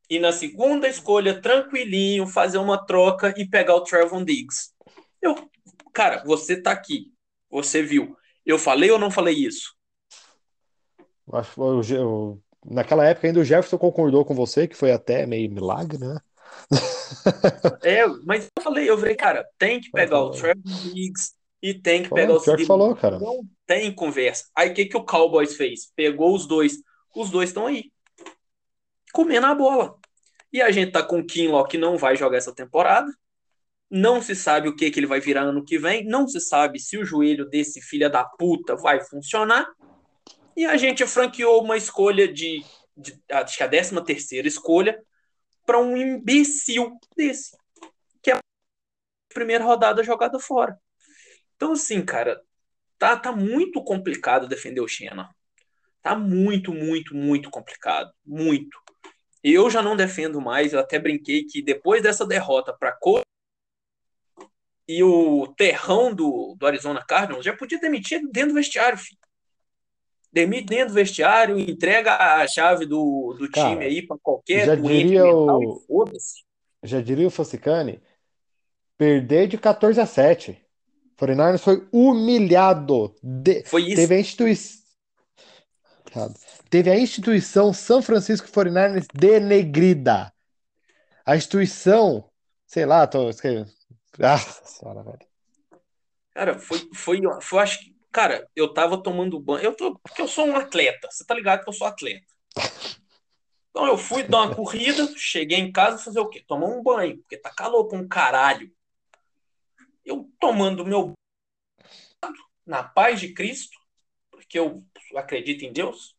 e 0.10 0.20
na 0.20 0.32
segunda 0.32 0.88
escolha, 0.88 1.42
tranquilinho, 1.42 2.28
fazer 2.28 2.58
uma 2.58 2.84
troca 2.86 3.34
e 3.38 3.48
pegar 3.48 3.76
o 3.76 3.82
Trevon 3.84 4.24
Diggs. 4.24 4.70
Eu, 5.22 5.36
cara, 5.94 6.24
você 6.26 6.62
tá 6.62 6.72
aqui, 6.72 7.12
você 7.50 7.82
viu. 7.82 8.16
Eu 8.46 8.58
falei 8.58 8.90
ou 8.90 9.00
não 9.00 9.12
falei 9.12 9.36
isso? 9.36 9.76
Eu 11.28 11.38
Acho 11.38 11.84
Je- 11.84 12.00
o- 12.00 12.40
naquela 12.66 13.06
época 13.06 13.28
ainda 13.28 13.40
o 13.40 13.44
Jefferson 13.44 13.78
concordou 13.78 14.24
com 14.24 14.34
você, 14.34 14.68
que 14.68 14.76
foi 14.76 14.92
até 14.92 15.26
meio 15.26 15.52
milagre, 15.52 15.98
né? 15.98 16.18
É, 17.84 18.06
mas 18.26 18.50
eu 18.56 18.64
falei, 18.64 18.90
eu 18.90 18.98
falei, 18.98 19.16
cara, 19.16 19.48
tem 19.58 19.80
que 19.80 19.92
pegar 19.92 20.20
o. 20.22 20.32
Trevor 20.32 20.62
Diggs 20.64 21.34
e 21.62 21.74
tem 21.74 22.04
que 22.04 22.10
Falou, 22.10 22.26
pegar 22.28 22.38
o 22.38 22.40
CD 22.40 22.66
falou, 22.66 22.96
cara. 22.96 23.20
Não 23.20 23.42
tem 23.66 23.94
conversa. 23.94 24.46
Aí 24.56 24.70
o 24.70 24.74
que, 24.74 24.86
que 24.86 24.98
o 24.98 25.04
Cowboys 25.06 25.56
fez? 25.56 25.92
Pegou 25.96 26.36
os 26.36 26.46
dois. 26.46 26.78
Os 27.16 27.30
dois 27.30 27.50
estão 27.50 27.66
aí. 27.66 27.92
Comendo 29.18 29.48
a 29.48 29.56
bola. 29.56 29.98
E 30.54 30.62
a 30.62 30.70
gente 30.70 30.92
tá 30.92 31.02
com 31.02 31.18
o 31.18 31.26
Kinlaw 31.26 31.68
que 31.68 31.76
não 31.76 31.98
vai 31.98 32.16
jogar 32.16 32.38
essa 32.38 32.54
temporada. 32.54 33.12
Não 33.90 34.22
se 34.22 34.36
sabe 34.36 34.70
o 34.70 34.76
que, 34.76 34.92
que 34.92 35.00
ele 35.00 35.08
vai 35.08 35.20
virar 35.20 35.42
ano 35.42 35.66
que 35.66 35.80
vem. 35.80 36.06
Não 36.06 36.28
se 36.28 36.40
sabe 36.40 36.80
se 36.80 37.00
o 37.00 37.04
joelho 37.04 37.50
desse 37.50 37.82
filho 37.82 38.12
da 38.12 38.24
puta 38.24 38.76
vai 38.76 39.04
funcionar. 39.04 39.68
E 40.56 40.68
a 40.68 40.78
gente 40.78 41.04
franqueou 41.08 41.64
uma 41.64 41.76
escolha 41.76 42.32
de, 42.32 42.64
de 42.96 43.20
acho 43.32 43.58
que 43.58 43.64
a 43.64 43.68
13 43.68 44.04
terceira 44.04 44.48
escolha 44.48 45.04
para 45.66 45.80
um 45.80 45.98
imbecil 45.98 46.96
desse. 47.16 47.58
Que 48.22 48.30
é 48.30 48.36
a 48.36 48.40
primeira 49.34 49.64
rodada 49.64 50.04
jogada 50.04 50.40
fora. 50.40 50.80
Então, 51.56 51.72
assim, 51.72 52.06
cara, 52.06 52.40
tá, 53.00 53.18
tá 53.18 53.32
muito 53.32 53.84
complicado 53.84 54.48
defender 54.48 54.82
o 54.82 54.88
Xena. 54.88 55.28
Tá 56.08 56.16
muito, 56.16 56.74
muito, 56.74 57.14
muito 57.14 57.50
complicado. 57.50 58.10
Muito. 58.26 58.78
Eu 59.44 59.70
já 59.70 59.82
não 59.82 59.94
defendo 59.96 60.40
mais. 60.40 60.72
Eu 60.72 60.80
até 60.80 60.98
brinquei 60.98 61.44
que 61.44 61.62
depois 61.62 62.02
dessa 62.02 62.26
derrota 62.26 62.72
para 62.74 62.94
Cor 62.94 63.22
e 64.88 65.04
o 65.04 65.48
terrão 65.58 66.14
do, 66.16 66.56
do 66.58 66.66
Arizona 66.66 67.04
Cardinals 67.06 67.44
já 67.44 67.54
podia 67.54 67.78
demitir 67.78 68.22
dentro 68.32 68.50
do 68.50 68.56
vestiário, 68.56 68.98
filho. 68.98 69.20
Demite 70.32 70.68
dentro 70.68 70.90
do 70.90 70.94
vestiário, 70.94 71.60
entrega 71.60 72.16
a 72.16 72.48
chave 72.48 72.86
do, 72.86 73.36
do 73.38 73.50
Cara, 73.52 73.72
time 73.72 73.86
aí 73.86 74.06
para 74.06 74.18
qualquer 74.22 74.66
já 74.66 74.76
diria 74.76 75.24
mental 75.24 75.84
o-. 75.90 76.06
Já 76.84 77.02
diria 77.02 77.28
o 77.28 77.32
Fassicani, 77.32 78.02
perder 78.98 79.48
de 79.48 79.58
14 79.58 80.00
a 80.00 80.06
7. 80.06 80.58
49ers 81.18 81.60
foi 81.60 81.86
humilhado. 81.92 83.14
De- 83.22 83.64
Foi 83.66 83.82
isso. 83.82 83.96
Teve 83.96 84.16
a 84.16 84.20
institui- 84.20 84.56
Teve 86.70 86.90
a 86.90 86.98
instituição 86.98 87.74
São 87.74 88.02
Francisco 88.02 88.48
49ers 88.48 89.08
denegrida. 89.14 90.34
A 91.26 91.36
instituição, 91.36 92.30
sei 92.66 92.86
lá, 92.86 93.06
tô 93.06 93.30
escrevendo. 93.30 93.72
Ah, 94.20 94.38
senhora, 94.38 95.04
velho. 95.04 95.28
Cara, 96.34 96.60
foi, 96.60 96.90
foi, 96.94 97.22
foi, 97.42 97.60
acho 97.60 97.80
que, 97.80 97.96
cara, 98.12 98.48
eu 98.56 98.74
tava 98.74 99.02
tomando 99.02 99.40
banho, 99.40 99.66
eu 99.66 99.76
tô, 99.76 99.98
porque 100.00 100.22
eu 100.22 100.28
sou 100.28 100.46
um 100.46 100.56
atleta, 100.56 101.10
você 101.12 101.26
tá 101.26 101.34
ligado 101.34 101.64
que 101.64 101.70
eu 101.70 101.74
sou 101.74 101.88
atleta. 101.88 102.26
Então 103.70 103.86
eu 103.86 103.98
fui 103.98 104.24
dar 104.24 104.44
uma 104.44 104.56
corrida, 104.56 105.08
cheguei 105.16 105.60
em 105.60 105.72
casa 105.72 106.04
fazer 106.04 106.20
o 106.20 106.30
quê? 106.30 106.44
Tomar 106.48 106.68
um 106.68 106.82
banho, 106.82 107.18
porque 107.18 107.38
tá 107.38 107.54
calor 107.54 107.88
pra 107.88 108.00
um 108.00 108.08
caralho. 108.08 108.72
Eu 110.04 110.32
tomando 110.40 110.86
meu 110.86 111.14
na 112.66 112.84
paz 112.84 113.20
de 113.20 113.34
Cristo, 113.34 113.78
porque 114.32 114.58
eu 114.58 114.84
acredito 115.16 115.64
em 115.64 115.72
Deus, 115.72 116.16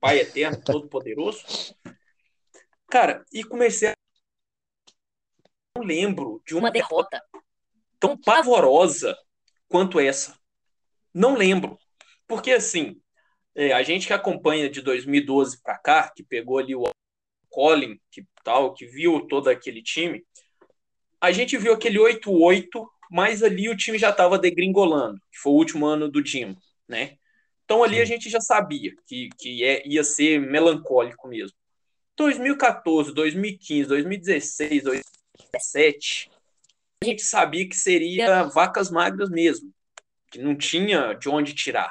Pai 0.00 0.20
eterno, 0.20 0.60
todo 0.64 0.88
poderoso. 0.88 1.44
Cara, 2.88 3.24
e 3.32 3.42
comecei 3.44 3.88
a 3.88 3.94
não 5.76 5.84
lembro 5.84 6.42
de 6.46 6.54
uma 6.54 6.70
derrota 6.70 7.22
tão 7.98 8.16
pavorosa 8.16 9.16
quanto 9.68 9.98
essa. 9.98 10.38
Não 11.14 11.34
lembro. 11.34 11.78
Porque 12.26 12.52
assim, 12.52 13.00
é, 13.54 13.72
a 13.72 13.82
gente 13.82 14.06
que 14.06 14.12
acompanha 14.12 14.68
de 14.68 14.80
2012 14.82 15.62
para 15.62 15.78
cá, 15.78 16.12
que 16.14 16.22
pegou 16.22 16.58
ali 16.58 16.74
o 16.74 16.84
Colin, 17.48 17.98
que 18.10 18.26
tal, 18.44 18.74
que 18.74 18.86
viu 18.86 19.26
todo 19.26 19.48
aquele 19.48 19.82
time, 19.82 20.24
a 21.20 21.30
gente 21.30 21.56
viu 21.56 21.72
aquele 21.72 21.98
8-8, 21.98 22.86
mas 23.10 23.42
ali 23.42 23.68
o 23.68 23.76
time 23.76 23.98
já 23.98 24.10
estava 24.10 24.38
degringolando, 24.38 25.20
que 25.30 25.38
foi 25.38 25.52
o 25.52 25.56
último 25.56 25.86
ano 25.86 26.10
do 26.10 26.24
Jim, 26.24 26.56
né? 26.88 27.16
Então 27.72 27.82
ali 27.82 28.02
a 28.02 28.04
gente 28.04 28.28
já 28.28 28.38
sabia 28.38 28.92
que, 29.06 29.30
que 29.38 29.64
é, 29.64 29.82
ia 29.88 30.04
ser 30.04 30.38
melancólico 30.38 31.26
mesmo. 31.26 31.56
2014, 32.18 33.14
2015, 33.14 33.88
2016, 33.88 34.82
2017, 34.82 36.30
a 37.02 37.06
gente 37.06 37.22
sabia 37.22 37.66
que 37.66 37.74
seria 37.74 38.42
vacas 38.44 38.90
magras 38.90 39.30
mesmo, 39.30 39.70
que 40.30 40.38
não 40.38 40.54
tinha 40.54 41.14
de 41.14 41.30
onde 41.30 41.54
tirar. 41.54 41.90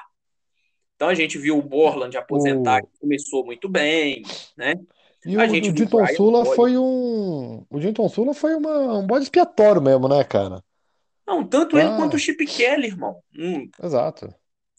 Então 0.96 1.10
a 1.10 1.16
gente 1.16 1.40
viu 1.40 1.58
o 1.58 1.64
Borland 1.64 2.16
aposentar, 2.16 2.84
que 2.84 3.00
começou 3.00 3.44
muito 3.44 3.68
bem, 3.68 4.22
né? 4.56 4.76
E 5.26 5.36
a 5.36 5.46
o, 5.46 5.50
gente 5.50 5.72
o 5.72 5.74
Dinton 5.74 6.06
Sula 6.16 6.46
foi 6.46 6.78
um. 6.78 7.66
O 7.72 7.80
Dinton 7.80 8.08
Sula 8.08 8.36
foi 8.36 8.54
uma, 8.54 9.00
um 9.00 9.08
bode 9.08 9.24
expiatório 9.24 9.82
mesmo, 9.82 10.08
né, 10.08 10.24
cara? 10.24 10.64
Não, 11.26 11.44
tanto 11.44 11.76
ah. 11.76 11.82
ele 11.82 11.96
quanto 11.96 12.14
o 12.14 12.20
Chip 12.20 12.46
Kelly, 12.46 12.86
irmão. 12.86 13.20
Hum. 13.36 13.68
Exato. 13.82 14.32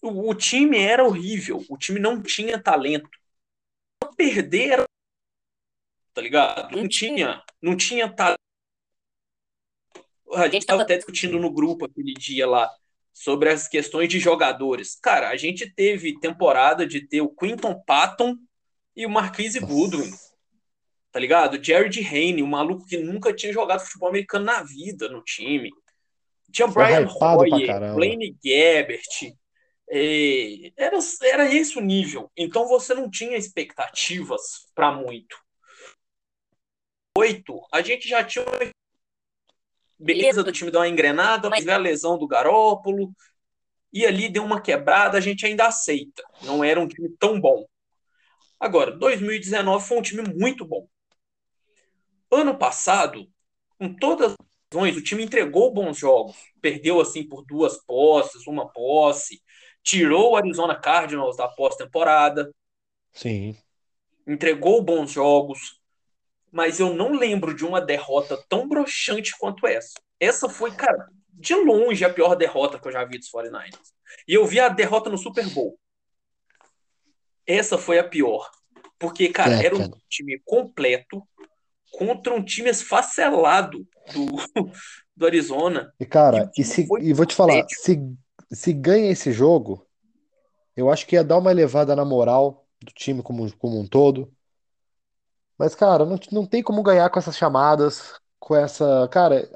O, 0.02 0.30
o, 0.30 0.34
time 0.34 0.78
era 0.78 1.04
horrível. 1.04 1.64
O 1.70 1.78
time 1.78 2.00
não 2.00 2.20
tinha 2.20 2.60
talento. 2.60 3.08
Perder 4.16 4.70
era. 4.70 4.84
Tá 6.12 6.20
ligado? 6.20 6.76
Não 6.76 6.88
tinha. 6.88 7.42
Não 7.62 7.76
tinha 7.76 8.12
talento. 8.12 8.38
A 10.34 10.48
gente 10.48 10.62
estava 10.62 10.82
até 10.82 10.96
discutindo 10.96 11.38
no 11.38 11.52
grupo 11.52 11.84
aquele 11.84 12.12
dia 12.14 12.48
lá 12.48 12.68
sobre 13.12 13.50
as 13.50 13.68
questões 13.68 14.08
de 14.08 14.18
jogadores. 14.18 14.98
Cara, 15.00 15.28
a 15.28 15.36
gente 15.36 15.70
teve 15.70 16.18
temporada 16.18 16.86
de 16.86 17.06
ter 17.06 17.20
o 17.20 17.28
Quinton 17.28 17.80
Patton 17.86 18.36
e 18.96 19.06
o 19.06 19.10
Marquise 19.10 19.60
Goodwin. 19.60 20.10
Tá 21.12 21.20
ligado? 21.20 21.62
Jared 21.62 22.00
Haney, 22.00 22.42
um 22.42 22.46
maluco 22.46 22.86
que 22.86 22.96
nunca 22.96 23.32
tinha 23.32 23.52
jogado 23.52 23.84
futebol 23.84 24.08
americano 24.08 24.46
na 24.46 24.62
vida 24.62 25.08
no 25.08 25.22
time. 25.22 25.70
Tinha 26.50 26.66
Brian 26.66 27.06
Hoyer, 27.06 27.94
Blaine 27.94 28.36
Gabbert. 28.42 29.36
Era, 29.94 30.96
era 31.22 31.54
esse 31.54 31.76
o 31.76 31.82
nível. 31.82 32.30
Então 32.34 32.66
você 32.66 32.94
não 32.94 33.10
tinha 33.10 33.36
expectativas 33.36 34.66
para 34.74 34.90
muito. 34.90 35.36
Oito, 37.18 37.60
a 37.70 37.82
gente 37.82 38.08
já 38.08 38.24
tinha 38.24 38.44
beleza 39.98 40.42
do 40.42 40.50
time 40.50 40.70
dar 40.70 40.80
uma 40.80 40.88
engrenada, 40.88 41.50
mas 41.50 41.68
a 41.68 41.76
lesão 41.76 42.18
do 42.18 42.26
Garópolo, 42.26 43.14
e 43.92 44.06
ali 44.06 44.30
deu 44.30 44.42
uma 44.42 44.62
quebrada, 44.62 45.18
a 45.18 45.20
gente 45.20 45.44
ainda 45.44 45.66
aceita. 45.66 46.22
Não 46.42 46.64
era 46.64 46.80
um 46.80 46.88
time 46.88 47.10
tão 47.18 47.38
bom. 47.38 47.66
Agora, 48.58 48.92
2019 48.92 49.86
foi 49.86 49.98
um 49.98 50.02
time 50.02 50.22
muito 50.34 50.64
bom. 50.64 50.88
Ano 52.30 52.56
passado, 52.56 53.28
com 53.78 53.92
todas 53.94 54.32
as 54.32 54.36
razões, 54.72 54.96
o 54.96 55.02
time 55.02 55.22
entregou 55.22 55.70
bons 55.70 55.98
jogos. 55.98 56.36
Perdeu 56.62 56.98
assim 56.98 57.28
por 57.28 57.44
duas 57.44 57.76
posses, 57.84 58.46
uma 58.46 58.72
posse, 58.72 59.42
tirou 59.82 60.32
o 60.32 60.36
Arizona 60.36 60.74
Cardinals 60.74 61.36
da 61.36 61.48
pós-temporada. 61.48 62.50
Sim. 63.12 63.56
Entregou 64.26 64.82
bons 64.82 65.10
jogos 65.10 65.82
mas 66.52 66.78
eu 66.78 66.94
não 66.94 67.12
lembro 67.12 67.54
de 67.54 67.64
uma 67.64 67.80
derrota 67.80 68.36
tão 68.46 68.68
broxante 68.68 69.32
quanto 69.38 69.66
essa. 69.66 69.94
Essa 70.20 70.48
foi, 70.50 70.70
cara, 70.70 71.08
de 71.32 71.54
longe 71.54 72.04
a 72.04 72.12
pior 72.12 72.36
derrota 72.36 72.78
que 72.78 72.86
eu 72.86 72.92
já 72.92 73.02
vi 73.04 73.18
dos 73.18 73.30
49ers. 73.30 73.78
E 74.28 74.34
eu 74.34 74.46
vi 74.46 74.60
a 74.60 74.68
derrota 74.68 75.08
no 75.08 75.16
Super 75.16 75.48
Bowl. 75.48 75.78
Essa 77.46 77.78
foi 77.78 77.98
a 77.98 78.04
pior. 78.04 78.50
Porque, 78.98 79.30
cara, 79.30 79.54
é, 79.54 79.66
era 79.66 79.76
um 79.76 79.90
time 80.08 80.38
completo 80.44 81.26
contra 81.90 82.34
um 82.34 82.44
time 82.44 82.68
esfacelado 82.68 83.84
do, 84.12 84.26
do 85.16 85.26
Arizona. 85.26 85.92
E, 85.98 86.04
cara, 86.04 86.50
e, 86.56 86.62
se, 86.62 86.86
e 87.00 87.12
vou 87.14 87.24
te 87.24 87.34
falar, 87.34 87.64
se, 87.68 87.98
se 88.52 88.72
ganha 88.72 89.10
esse 89.10 89.32
jogo, 89.32 89.86
eu 90.76 90.90
acho 90.90 91.06
que 91.06 91.16
ia 91.16 91.24
dar 91.24 91.38
uma 91.38 91.50
elevada 91.50 91.94
na 91.96 92.04
moral 92.04 92.66
do 92.82 92.92
time 92.92 93.22
como, 93.22 93.50
como 93.56 93.78
um 93.78 93.86
todo. 93.86 94.32
Mas, 95.58 95.74
cara, 95.74 96.04
não, 96.04 96.18
não 96.30 96.46
tem 96.46 96.62
como 96.62 96.82
ganhar 96.82 97.08
com 97.10 97.18
essas 97.18 97.36
chamadas, 97.36 98.20
com 98.38 98.56
essa. 98.56 99.08
Cara, 99.08 99.48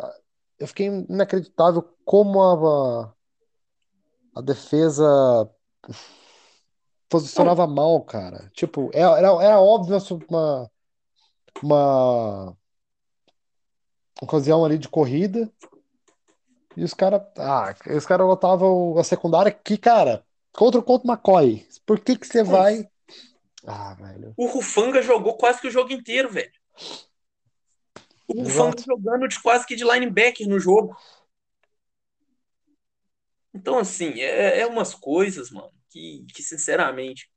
eu 0.59 0.67
fiquei 0.67 0.87
inacreditável 0.87 1.83
como 2.05 2.41
a, 2.43 3.15
a 4.35 4.41
defesa 4.41 5.05
posicionava 7.09 7.67
mal, 7.67 8.03
cara. 8.03 8.51
Tipo, 8.55 8.91
é, 8.93 9.01
era, 9.01 9.29
era 9.43 9.61
óbvio 9.61 9.97
uma, 10.29 10.71
uma 11.63 12.57
ocasião 14.21 14.65
ali 14.65 14.79
de 14.79 14.89
corrida. 14.89 15.51
E 16.77 16.85
os 16.85 16.95
caras. 16.95 17.23
Ah, 17.37 17.75
os 17.87 18.07
caras 18.07 18.27
botavam 18.27 18.99
a 18.99 19.05
secundária 19.05 19.51
que, 19.51 19.79
cara, 19.79 20.25
contra, 20.53 20.83
contra 20.83 21.09
o 21.09 21.11
McCoy. 21.11 21.67
Por 21.85 22.01
que 22.01 22.17
que 22.17 22.27
você 22.27 22.43
vai 22.43 22.89
ah, 23.67 23.95
velho. 23.95 24.33
O 24.37 24.47
Rufanga 24.47 25.03
jogou 25.03 25.37
quase 25.37 25.61
que 25.61 25.67
o 25.67 25.71
jogo 25.71 25.93
inteiro, 25.93 26.31
velho. 26.31 26.53
O 28.29 28.43
Rufanga 28.43 28.81
jogando 28.81 29.27
de 29.27 29.43
quase 29.43 29.67
que 29.67 29.75
de 29.75 29.85
linebacker 29.85 30.49
no 30.49 30.61
jogo. 30.61 30.97
Então, 33.53 33.79
assim, 33.79 34.21
é, 34.21 34.61
é 34.61 34.67
umas 34.67 34.95
coisas, 34.95 35.51
mano, 35.51 35.73
que, 35.91 36.25
que 36.33 36.43
sinceramente 36.43 37.29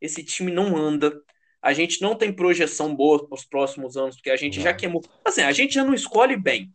esse 0.00 0.22
time 0.22 0.52
não 0.52 0.76
anda. 0.76 1.18
A 1.62 1.72
gente 1.72 2.02
não 2.02 2.14
tem 2.14 2.32
projeção 2.32 2.94
boa 2.94 3.26
para 3.26 3.34
os 3.34 3.44
próximos 3.44 3.96
anos, 3.96 4.16
porque 4.16 4.30
a 4.30 4.36
gente 4.36 4.58
não. 4.58 4.64
já 4.64 4.74
queimou. 4.74 5.02
Assim, 5.24 5.40
a 5.40 5.52
gente 5.52 5.74
já 5.74 5.84
não 5.84 5.94
escolhe 5.94 6.36
bem. 6.36 6.72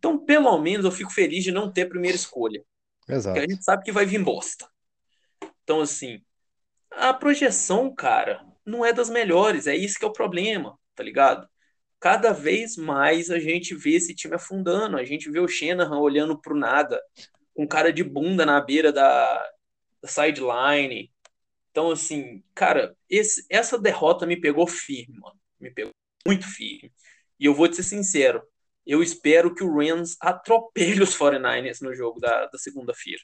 Então, 0.00 0.18
pelo 0.18 0.58
menos, 0.58 0.86
eu 0.86 0.90
fico 0.90 1.12
feliz 1.12 1.44
de 1.44 1.52
não 1.52 1.70
ter 1.70 1.84
primeira 1.84 2.16
escolha. 2.16 2.64
Exato. 3.06 3.34
Porque 3.34 3.46
a 3.46 3.54
gente 3.54 3.62
sabe 3.62 3.84
que 3.84 3.92
vai 3.92 4.06
vir 4.06 4.24
bosta. 4.24 4.66
Então, 5.62 5.82
assim, 5.82 6.22
a 6.90 7.12
projeção, 7.12 7.94
cara, 7.94 8.42
não 8.64 8.82
é 8.82 8.94
das 8.94 9.10
melhores. 9.10 9.66
É 9.66 9.76
isso 9.76 9.98
que 9.98 10.04
é 10.06 10.08
o 10.08 10.12
problema, 10.12 10.78
tá 10.94 11.02
ligado? 11.02 11.46
Cada 12.00 12.32
vez 12.32 12.78
mais 12.78 13.30
a 13.30 13.38
gente 13.38 13.74
vê 13.74 13.96
esse 13.96 14.14
time 14.14 14.36
afundando. 14.36 14.96
A 14.96 15.04
gente 15.04 15.30
vê 15.30 15.38
o 15.38 15.46
Shanahan 15.46 15.98
olhando 15.98 16.40
pro 16.40 16.56
nada, 16.56 16.98
com 17.52 17.68
cara 17.68 17.92
de 17.92 18.02
bunda 18.02 18.46
na 18.46 18.58
beira 18.58 18.90
da, 18.90 19.50
da 20.02 20.08
sideline. 20.08 21.12
Então, 21.70 21.90
assim, 21.90 22.42
cara, 22.54 22.96
esse, 23.06 23.44
essa 23.50 23.78
derrota 23.78 24.24
me 24.24 24.40
pegou 24.40 24.66
firme, 24.66 25.18
mano. 25.20 25.38
Me 25.60 25.70
pegou 25.70 25.92
muito 26.26 26.46
firme. 26.46 26.90
E 27.38 27.44
eu 27.44 27.54
vou 27.54 27.68
te 27.68 27.76
ser 27.76 27.82
sincero, 27.82 28.42
eu 28.90 29.04
espero 29.04 29.54
que 29.54 29.62
o 29.62 29.72
Rams 29.72 30.16
atropele 30.20 31.00
os 31.00 31.16
49ers 31.16 31.80
no 31.80 31.94
jogo 31.94 32.18
da, 32.18 32.46
da 32.46 32.58
segunda-feira. 32.58 33.22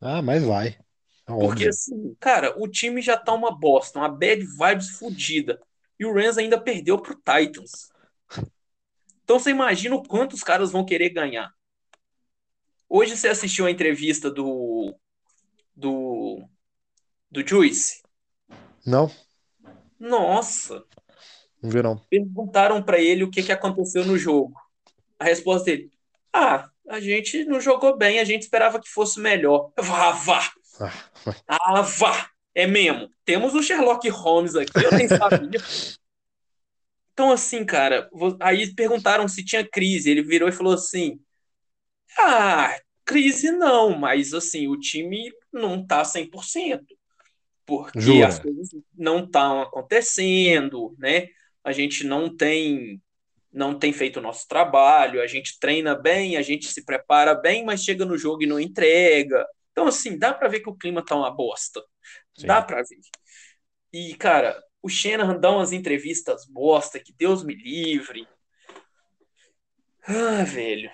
Ah, 0.00 0.22
mas 0.22 0.42
vai. 0.42 0.78
Porque, 1.26 1.68
assim, 1.68 2.16
cara, 2.18 2.54
o 2.56 2.66
time 2.66 3.02
já 3.02 3.18
tá 3.18 3.34
uma 3.34 3.54
bosta, 3.54 3.98
uma 3.98 4.08
bad 4.08 4.42
vibes 4.42 4.90
fodida. 4.98 5.60
E 6.00 6.06
o 6.06 6.14
Rams 6.14 6.38
ainda 6.38 6.58
perdeu 6.58 6.98
pro 6.98 7.16
Titans. 7.16 7.90
Então 9.24 9.38
você 9.38 9.50
imagina 9.50 9.94
o 9.94 10.02
quanto 10.02 10.32
os 10.32 10.42
caras 10.42 10.72
vão 10.72 10.86
querer 10.86 11.10
ganhar. 11.10 11.52
Hoje 12.88 13.14
você 13.14 13.28
assistiu 13.28 13.66
a 13.66 13.70
entrevista 13.70 14.30
do. 14.30 14.96
do. 15.74 16.48
do 17.30 17.46
Juice? 17.46 18.02
Não. 18.86 19.10
Nossa. 20.00 20.82
Não 21.66 21.70
vi, 21.72 21.82
não. 21.82 22.00
Perguntaram 22.08 22.80
para 22.80 23.00
ele 23.00 23.24
o 23.24 23.30
que, 23.30 23.42
que 23.42 23.50
aconteceu 23.50 24.04
no 24.04 24.16
jogo. 24.16 24.54
A 25.18 25.24
resposta 25.24 25.64
dele: 25.64 25.90
Ah, 26.32 26.70
a 26.88 27.00
gente 27.00 27.44
não 27.44 27.60
jogou 27.60 27.96
bem, 27.96 28.20
a 28.20 28.24
gente 28.24 28.42
esperava 28.42 28.80
que 28.80 28.88
fosse 28.88 29.18
melhor. 29.18 29.72
Vá, 29.76 30.12
vá. 30.12 30.52
Ah, 31.48 31.82
vá! 31.82 32.30
É 32.54 32.66
mesmo. 32.66 33.10
Temos 33.24 33.54
o 33.54 33.62
Sherlock 33.62 34.08
Holmes 34.08 34.54
aqui, 34.54 34.82
eu 34.82 34.92
nem 34.92 35.08
sabia. 35.08 35.60
Então, 37.12 37.32
assim, 37.32 37.64
cara, 37.64 38.10
aí 38.38 38.74
perguntaram 38.74 39.26
se 39.26 39.42
tinha 39.42 39.66
crise. 39.66 40.10
Ele 40.10 40.22
virou 40.22 40.50
e 40.50 40.52
falou 40.52 40.74
assim: 40.74 41.18
Ah, 42.18 42.78
crise 43.06 43.50
não, 43.50 43.96
mas 43.96 44.34
assim, 44.34 44.68
o 44.68 44.78
time 44.78 45.32
não 45.50 45.82
tá 45.82 46.04
100%, 46.04 46.84
porque 47.64 47.98
Jura? 47.98 48.26
as 48.26 48.38
coisas 48.38 48.68
não 48.94 49.24
estão 49.24 49.62
acontecendo, 49.62 50.94
né? 50.98 51.28
A 51.66 51.72
gente 51.72 52.06
não 52.06 52.34
tem 52.34 53.02
não 53.52 53.76
tem 53.76 53.92
feito 53.92 54.18
o 54.18 54.22
nosso 54.22 54.46
trabalho, 54.46 55.20
a 55.20 55.26
gente 55.26 55.58
treina 55.58 55.94
bem, 55.94 56.36
a 56.36 56.42
gente 56.42 56.66
se 56.66 56.84
prepara 56.84 57.34
bem, 57.34 57.64
mas 57.64 57.82
chega 57.82 58.04
no 58.04 58.16
jogo 58.16 58.42
e 58.42 58.46
não 58.46 58.60
entrega. 58.60 59.46
Então, 59.72 59.86
assim, 59.86 60.18
dá 60.18 60.32
para 60.32 60.48
ver 60.48 60.60
que 60.60 60.68
o 60.68 60.76
clima 60.76 61.02
tá 61.04 61.16
uma 61.16 61.34
bosta. 61.34 61.82
Sim. 62.36 62.46
Dá 62.46 62.60
para 62.60 62.82
ver. 62.82 63.00
E, 63.92 64.14
cara, 64.14 64.62
o 64.82 64.90
Shanahan 64.90 65.40
dá 65.40 65.50
umas 65.50 65.72
entrevistas 65.72 66.46
bosta, 66.46 67.00
que 67.00 67.14
Deus 67.14 67.42
me 67.42 67.54
livre. 67.54 68.28
Ah, 70.06 70.44
velho. 70.44 70.90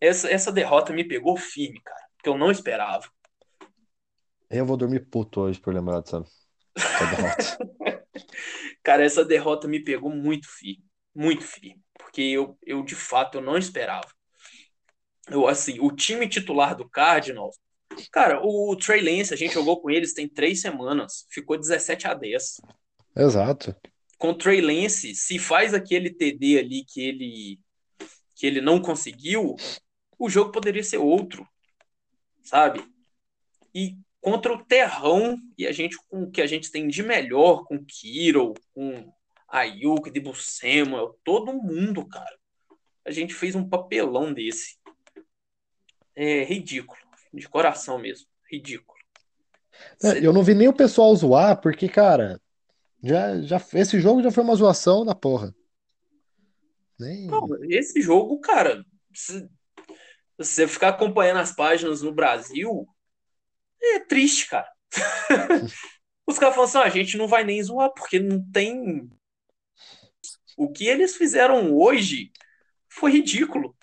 Essa, 0.00 0.28
essa 0.28 0.52
derrota 0.52 0.92
me 0.92 1.04
pegou 1.04 1.36
firme, 1.36 1.80
cara, 1.80 2.04
que 2.22 2.28
eu 2.28 2.36
não 2.36 2.50
esperava. 2.50 3.08
Eu 4.50 4.66
vou 4.66 4.76
dormir 4.76 5.08
puto 5.08 5.40
hoje 5.40 5.60
por 5.60 5.72
lembrar 5.72 6.00
dessa, 6.00 6.24
derrota. 6.74 8.04
cara, 8.82 9.04
essa 9.04 9.24
derrota 9.24 9.68
me 9.68 9.82
pegou 9.82 10.10
muito 10.10 10.48
firme, 10.48 10.84
muito 11.14 11.44
firme, 11.44 11.82
porque 11.98 12.22
eu, 12.22 12.58
eu 12.64 12.82
de 12.82 12.94
fato 12.94 13.38
eu 13.38 13.42
não 13.42 13.56
esperava. 13.56 14.08
Eu 15.28 15.48
assim, 15.48 15.78
o 15.80 15.90
time 15.90 16.28
titular 16.28 16.76
do 16.76 16.88
Cardinals 16.88 17.56
Cara, 18.10 18.40
o 18.44 18.76
Trey 18.76 19.00
Lance, 19.00 19.32
a 19.32 19.36
gente 19.36 19.54
jogou 19.54 19.80
com 19.80 19.90
eles 19.90 20.14
tem 20.14 20.28
três 20.28 20.60
semanas, 20.60 21.26
ficou 21.30 21.58
17 21.58 22.06
a 22.06 22.14
10. 22.14 22.60
Exato. 23.16 23.74
Com 24.18 24.30
o 24.30 24.34
Trey 24.34 24.60
Lance, 24.60 25.14
se 25.14 25.38
faz 25.38 25.74
aquele 25.74 26.10
TD 26.10 26.58
ali 26.58 26.84
que 26.84 27.00
ele 27.00 27.60
que 28.34 28.46
ele 28.46 28.60
não 28.60 28.82
conseguiu, 28.82 29.54
o 30.18 30.28
jogo 30.28 30.50
poderia 30.50 30.82
ser 30.82 30.98
outro, 30.98 31.46
sabe? 32.42 32.84
E 33.72 33.96
contra 34.24 34.54
o 34.54 34.64
Terrão 34.64 35.38
e 35.58 35.66
a 35.66 35.72
gente 35.72 35.98
com 36.08 36.22
o 36.22 36.30
que 36.30 36.40
a 36.40 36.46
gente 36.46 36.70
tem 36.70 36.88
de 36.88 37.02
melhor, 37.02 37.66
com 37.66 37.84
Kiro, 37.84 38.54
com 38.72 39.12
Ayuk, 39.46 40.10
Debo 40.10 40.34
Samuel, 40.34 41.18
todo 41.22 41.52
mundo, 41.52 42.08
cara. 42.08 42.34
A 43.04 43.10
gente 43.10 43.34
fez 43.34 43.54
um 43.54 43.68
papelão 43.68 44.32
desse. 44.32 44.78
É 46.16 46.42
ridículo 46.42 46.98
de 47.34 47.46
coração 47.46 47.98
mesmo. 47.98 48.26
Ridículo. 48.50 48.98
É, 50.02 50.26
eu 50.26 50.32
não 50.32 50.42
vi 50.42 50.54
nem 50.54 50.68
o 50.68 50.72
pessoal 50.72 51.14
zoar, 51.14 51.60
porque, 51.60 51.86
cara, 51.86 52.40
já, 53.02 53.42
já, 53.42 53.62
esse 53.74 54.00
jogo 54.00 54.22
já 54.22 54.30
foi 54.30 54.42
uma 54.42 54.56
zoação 54.56 55.04
da 55.04 55.14
porra. 55.14 55.54
Nem... 56.98 57.26
Não, 57.26 57.46
esse 57.64 58.00
jogo, 58.00 58.40
cara, 58.40 58.82
se 59.12 59.46
você 60.38 60.66
ficar 60.66 60.88
acompanhando 60.88 61.40
as 61.40 61.54
páginas 61.54 62.00
no 62.00 62.14
Brasil, 62.14 62.88
é 63.84 64.00
triste, 64.00 64.48
cara. 64.48 64.68
Os 66.26 66.38
caras 66.38 66.54
falam 66.54 66.68
assim: 66.68 66.78
ah, 66.78 66.84
a 66.84 66.88
gente 66.88 67.16
não 67.16 67.28
vai 67.28 67.44
nem 67.44 67.62
zoar, 67.62 67.90
porque 67.92 68.18
não 68.18 68.42
tem. 68.50 69.10
O 70.56 70.70
que 70.70 70.86
eles 70.86 71.16
fizeram 71.16 71.72
hoje 71.76 72.30
foi 72.88 73.10
ridículo 73.10 73.76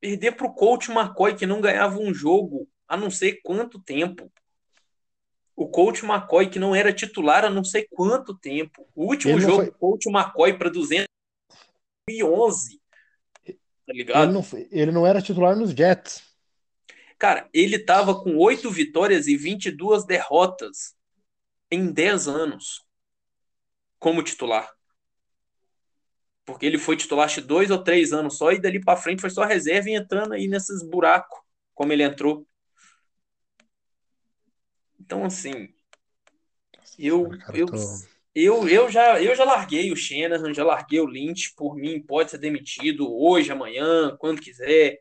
perder 0.00 0.32
para 0.32 0.46
o 0.46 0.54
coach 0.54 0.90
McCoy, 0.90 1.34
que 1.34 1.46
não 1.46 1.60
ganhava 1.60 1.98
um 1.98 2.14
jogo 2.14 2.68
há 2.86 2.96
não 2.96 3.10
sei 3.10 3.40
quanto 3.42 3.80
tempo. 3.80 4.30
O 5.54 5.68
coach 5.68 6.04
McCoy, 6.04 6.48
que 6.48 6.58
não 6.58 6.74
era 6.74 6.92
titular 6.92 7.44
há 7.44 7.50
não 7.50 7.64
sei 7.64 7.86
quanto 7.90 8.36
tempo. 8.36 8.86
O 8.94 9.06
último 9.06 9.40
jogo 9.40 9.56
foi... 9.56 9.66
do 9.66 9.72
coach 9.72 10.08
McCoy 10.08 10.56
para 10.58 10.68
211. 10.70 11.08
Tá 13.86 13.92
ligado? 13.92 14.24
Ele 14.24 14.32
não, 14.32 14.44
ele 14.70 14.92
não 14.92 15.06
era 15.06 15.22
titular 15.22 15.56
nos 15.56 15.70
Jets. 15.70 16.22
Cara, 17.18 17.48
ele 17.52 17.78
tava 17.78 18.22
com 18.22 18.36
oito 18.36 18.70
vitórias 18.70 19.26
e 19.26 19.36
22 19.36 20.04
derrotas 20.04 20.94
em 21.70 21.92
10 21.92 22.28
anos 22.28 22.84
como 23.98 24.22
titular 24.22 24.76
porque 26.46 26.64
ele 26.64 26.78
foi 26.78 26.96
titular 26.96 27.26
acho 27.26 27.42
dois 27.42 27.70
ou 27.72 27.82
três 27.82 28.12
anos 28.12 28.38
só, 28.38 28.52
e 28.52 28.60
dali 28.60 28.80
para 28.80 28.96
frente 28.96 29.20
foi 29.20 29.30
só 29.30 29.44
reserva 29.44 29.90
e 29.90 29.94
entrando 29.94 30.32
aí 30.32 30.46
nesses 30.46 30.80
buracos, 30.80 31.38
como 31.74 31.92
ele 31.92 32.04
entrou. 32.04 32.46
Então, 34.98 35.24
assim, 35.24 35.68
eu, 36.96 37.28
eu, 37.52 37.66
eu, 38.32 38.68
eu, 38.68 38.90
já, 38.90 39.20
eu 39.20 39.34
já 39.34 39.44
larguei 39.44 39.90
o 39.90 39.96
Shanahan, 39.96 40.54
já 40.54 40.64
larguei 40.64 41.00
o 41.00 41.06
Lynch, 41.06 41.52
por 41.56 41.74
mim 41.74 42.00
pode 42.00 42.30
ser 42.30 42.38
demitido 42.38 43.12
hoje, 43.12 43.50
amanhã, 43.50 44.16
quando 44.16 44.40
quiser. 44.40 45.00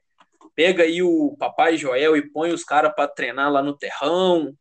Pega 0.55 0.83
aí 0.83 1.03
o 1.03 1.35
papai 1.37 1.77
Joel 1.77 2.15
e 2.15 2.29
põe 2.29 2.51
os 2.51 2.63
caras 2.63 2.93
para 2.95 3.07
treinar 3.07 3.51
lá 3.51 3.61
no 3.61 3.77
terrão. 3.77 4.55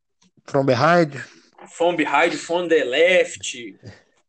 From 0.44 0.66
behind. 0.66 1.14
From 1.68 1.96
behind, 1.96 2.34
from 2.34 2.68
the 2.68 2.84
left. 2.84 3.78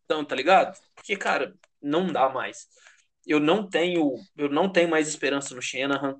Então, 0.06 0.24
tá 0.24 0.36
ligado? 0.36 0.78
Porque, 0.94 1.18
cara, 1.18 1.56
não 1.82 2.08
dá 2.08 2.30
mais. 2.30 2.68
Eu 3.26 3.40
não 3.40 3.68
tenho, 3.68 4.14
eu 4.38 4.50
não 4.50 4.72
tenho 4.72 4.88
mais 4.88 5.08
esperança 5.08 5.56
no 5.56 5.62
Shanahan. 5.62 6.16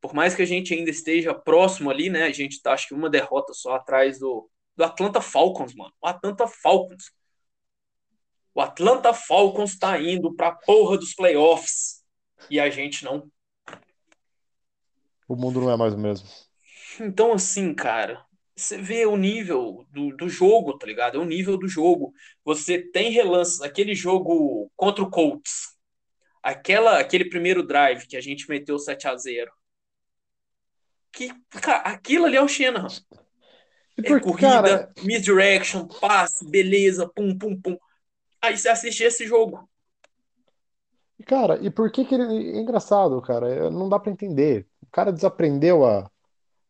Por 0.00 0.14
mais 0.14 0.34
que 0.34 0.42
a 0.42 0.46
gente 0.46 0.72
ainda 0.72 0.90
esteja 0.90 1.34
próximo 1.34 1.90
ali, 1.90 2.08
né? 2.08 2.22
A 2.22 2.32
gente 2.32 2.62
tá 2.62 2.72
acho 2.72 2.88
que 2.88 2.94
uma 2.94 3.10
derrota 3.10 3.52
só 3.52 3.74
atrás 3.74 4.20
do, 4.20 4.48
do 4.76 4.84
Atlanta 4.84 5.20
Falcons, 5.20 5.74
mano. 5.74 5.92
O 6.00 6.06
Atlanta 6.06 6.46
Falcons. 6.46 7.10
O 8.54 8.60
Atlanta 8.60 9.12
Falcons 9.12 9.76
tá 9.78 10.00
indo 10.00 10.34
pra 10.34 10.52
porra 10.52 10.96
dos 10.96 11.14
playoffs 11.14 12.02
e 12.48 12.60
a 12.60 12.70
gente 12.70 13.04
não. 13.04 13.30
O 15.28 15.36
mundo 15.36 15.60
não 15.60 15.70
é 15.70 15.76
mais 15.76 15.94
o 15.94 15.98
mesmo. 15.98 16.28
Então, 17.00 17.32
assim, 17.32 17.74
cara, 17.74 18.24
você 18.54 18.78
vê 18.78 19.04
o 19.06 19.16
nível 19.16 19.86
do, 19.90 20.16
do 20.16 20.28
jogo, 20.28 20.78
tá 20.78 20.86
ligado? 20.86 21.18
É 21.18 21.20
o 21.20 21.24
nível 21.24 21.58
do 21.58 21.68
jogo. 21.68 22.12
Você 22.44 22.78
tem 22.78 23.10
relances, 23.10 23.60
aquele 23.60 23.94
jogo 23.94 24.70
contra 24.76 25.02
o 25.02 25.10
Colts, 25.10 25.76
aquela, 26.42 26.98
aquele 26.98 27.28
primeiro 27.28 27.66
drive 27.66 28.06
que 28.06 28.16
a 28.16 28.20
gente 28.20 28.48
meteu 28.48 28.78
7 28.78 29.08
a 29.08 29.16
0 29.16 29.50
que, 31.16 31.30
cara, 31.62 31.78
aquilo 31.78 32.26
ali 32.26 32.36
é 32.36 32.42
o 32.42 32.48
Shanahan. 32.48 32.88
É 34.04 34.20
corrida, 34.20 34.62
cara... 34.62 34.92
misdirection, 35.02 35.86
passe, 35.86 36.46
beleza, 36.48 37.08
pum, 37.08 37.36
pum, 37.36 37.58
pum. 37.58 37.78
Aí 38.42 38.56
você 38.56 38.68
assiste 38.68 39.02
esse 39.02 39.26
jogo. 39.26 39.66
Cara, 41.24 41.58
e 41.62 41.70
por 41.70 41.90
que 41.90 42.04
que 42.04 42.14
ele... 42.14 42.56
É 42.56 42.60
engraçado, 42.60 43.20
cara, 43.22 43.70
não 43.70 43.88
dá 43.88 43.98
para 43.98 44.12
entender. 44.12 44.68
O 44.82 44.86
cara 44.86 45.12
desaprendeu 45.12 45.84
a 45.84 46.10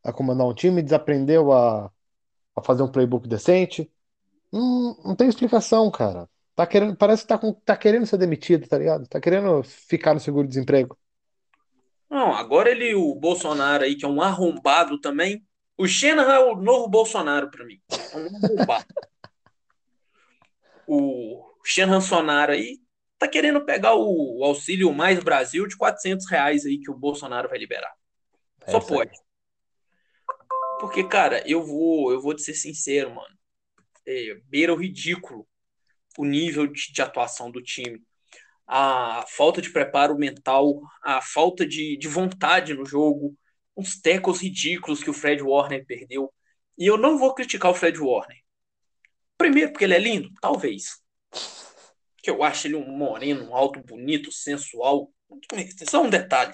a 0.06 0.12
comandar 0.12 0.46
um 0.46 0.54
time, 0.54 0.82
desaprendeu 0.82 1.52
a, 1.52 1.90
a 2.54 2.62
fazer 2.62 2.84
um 2.84 2.90
playbook 2.90 3.26
decente. 3.26 3.90
Não, 4.52 4.96
não 5.04 5.16
tem 5.16 5.28
explicação, 5.28 5.90
cara. 5.90 6.28
Tá 6.54 6.64
querendo, 6.64 6.96
parece 6.96 7.22
que 7.22 7.28
tá, 7.28 7.36
com, 7.36 7.52
tá 7.52 7.76
querendo 7.76 8.06
ser 8.06 8.16
demitido, 8.16 8.68
tá 8.68 8.78
ligado? 8.78 9.06
Tá 9.08 9.20
querendo 9.20 9.64
ficar 9.64 10.14
no 10.14 10.20
seguro-desemprego. 10.20 10.96
Não, 12.08 12.32
agora 12.32 12.70
ele, 12.70 12.94
o 12.94 13.16
Bolsonaro 13.16 13.82
aí, 13.82 13.96
que 13.96 14.04
é 14.04 14.08
um 14.08 14.22
arrombado 14.22 15.00
também. 15.00 15.44
O 15.76 15.88
Shanahan 15.88 16.34
é 16.34 16.38
o 16.38 16.54
novo 16.54 16.88
Bolsonaro 16.88 17.50
para 17.50 17.66
mim. 17.66 17.80
É 17.90 18.16
um 18.16 18.46
arrombado. 18.46 18.86
o 20.86 21.42
Shanahan 21.64 22.00
Sonaro 22.00 22.52
aí 22.52 22.78
tá 23.18 23.28
querendo 23.28 23.64
pegar 23.64 23.94
o, 23.94 24.38
o, 24.38 24.44
auxílio 24.44 24.92
Mais 24.92 25.22
Brasil 25.22 25.66
de 25.66 25.76
400 25.76 26.28
reais 26.28 26.66
aí 26.66 26.78
que 26.78 26.90
o 26.90 26.98
Bolsonaro 26.98 27.48
vai 27.48 27.58
liberar. 27.58 27.92
Só 28.68 28.80
pode. 28.80 29.12
Porque, 30.80 31.04
cara, 31.04 31.42
eu 31.48 31.62
vou, 31.62 32.12
eu 32.12 32.20
vou 32.20 32.34
te 32.34 32.42
ser 32.42 32.54
sincero, 32.54 33.14
mano. 33.14 33.34
É, 34.06 34.34
beira 34.48 34.72
o 34.72 34.76
ridículo 34.76 35.46
o 36.18 36.24
nível 36.24 36.66
de, 36.66 36.92
de, 36.92 37.02
atuação 37.02 37.50
do 37.50 37.62
time. 37.62 38.02
A 38.66 39.24
falta 39.28 39.60
de 39.62 39.70
preparo 39.70 40.16
mental, 40.16 40.80
a 41.02 41.20
falta 41.22 41.66
de, 41.66 41.96
de 41.96 42.08
vontade 42.08 42.74
no 42.74 42.84
jogo, 42.84 43.36
uns 43.76 44.00
tecos 44.00 44.40
ridículos 44.40 45.02
que 45.02 45.10
o 45.10 45.14
Fred 45.14 45.42
Warner 45.42 45.84
perdeu. 45.86 46.32
E 46.76 46.86
eu 46.86 46.96
não 46.96 47.18
vou 47.18 47.34
criticar 47.34 47.70
o 47.70 47.74
Fred 47.74 47.98
Warner. 47.98 48.38
Primeiro, 49.38 49.72
porque 49.72 49.84
ele 49.84 49.94
é 49.94 49.98
lindo? 49.98 50.30
Talvez. 50.40 51.00
Que 52.26 52.30
eu 52.30 52.42
acho 52.42 52.66
ele 52.66 52.74
um 52.74 52.88
moreno, 52.88 53.48
um 53.48 53.54
alto, 53.54 53.78
bonito, 53.78 54.32
sensual. 54.32 55.12
Só 55.88 56.02
um 56.02 56.10
detalhe. 56.10 56.52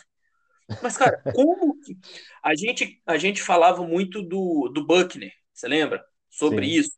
Mas, 0.82 0.98
cara, 0.98 1.22
como 1.34 1.80
que. 1.80 1.96
A 2.44 2.54
gente, 2.54 3.00
a 3.06 3.16
gente 3.16 3.40
falava 3.40 3.82
muito 3.82 4.20
do, 4.20 4.68
do 4.68 4.86
Buckner, 4.86 5.32
você 5.50 5.66
lembra? 5.66 6.04
Sobre 6.28 6.66
Sim. 6.66 6.72
isso. 6.72 6.92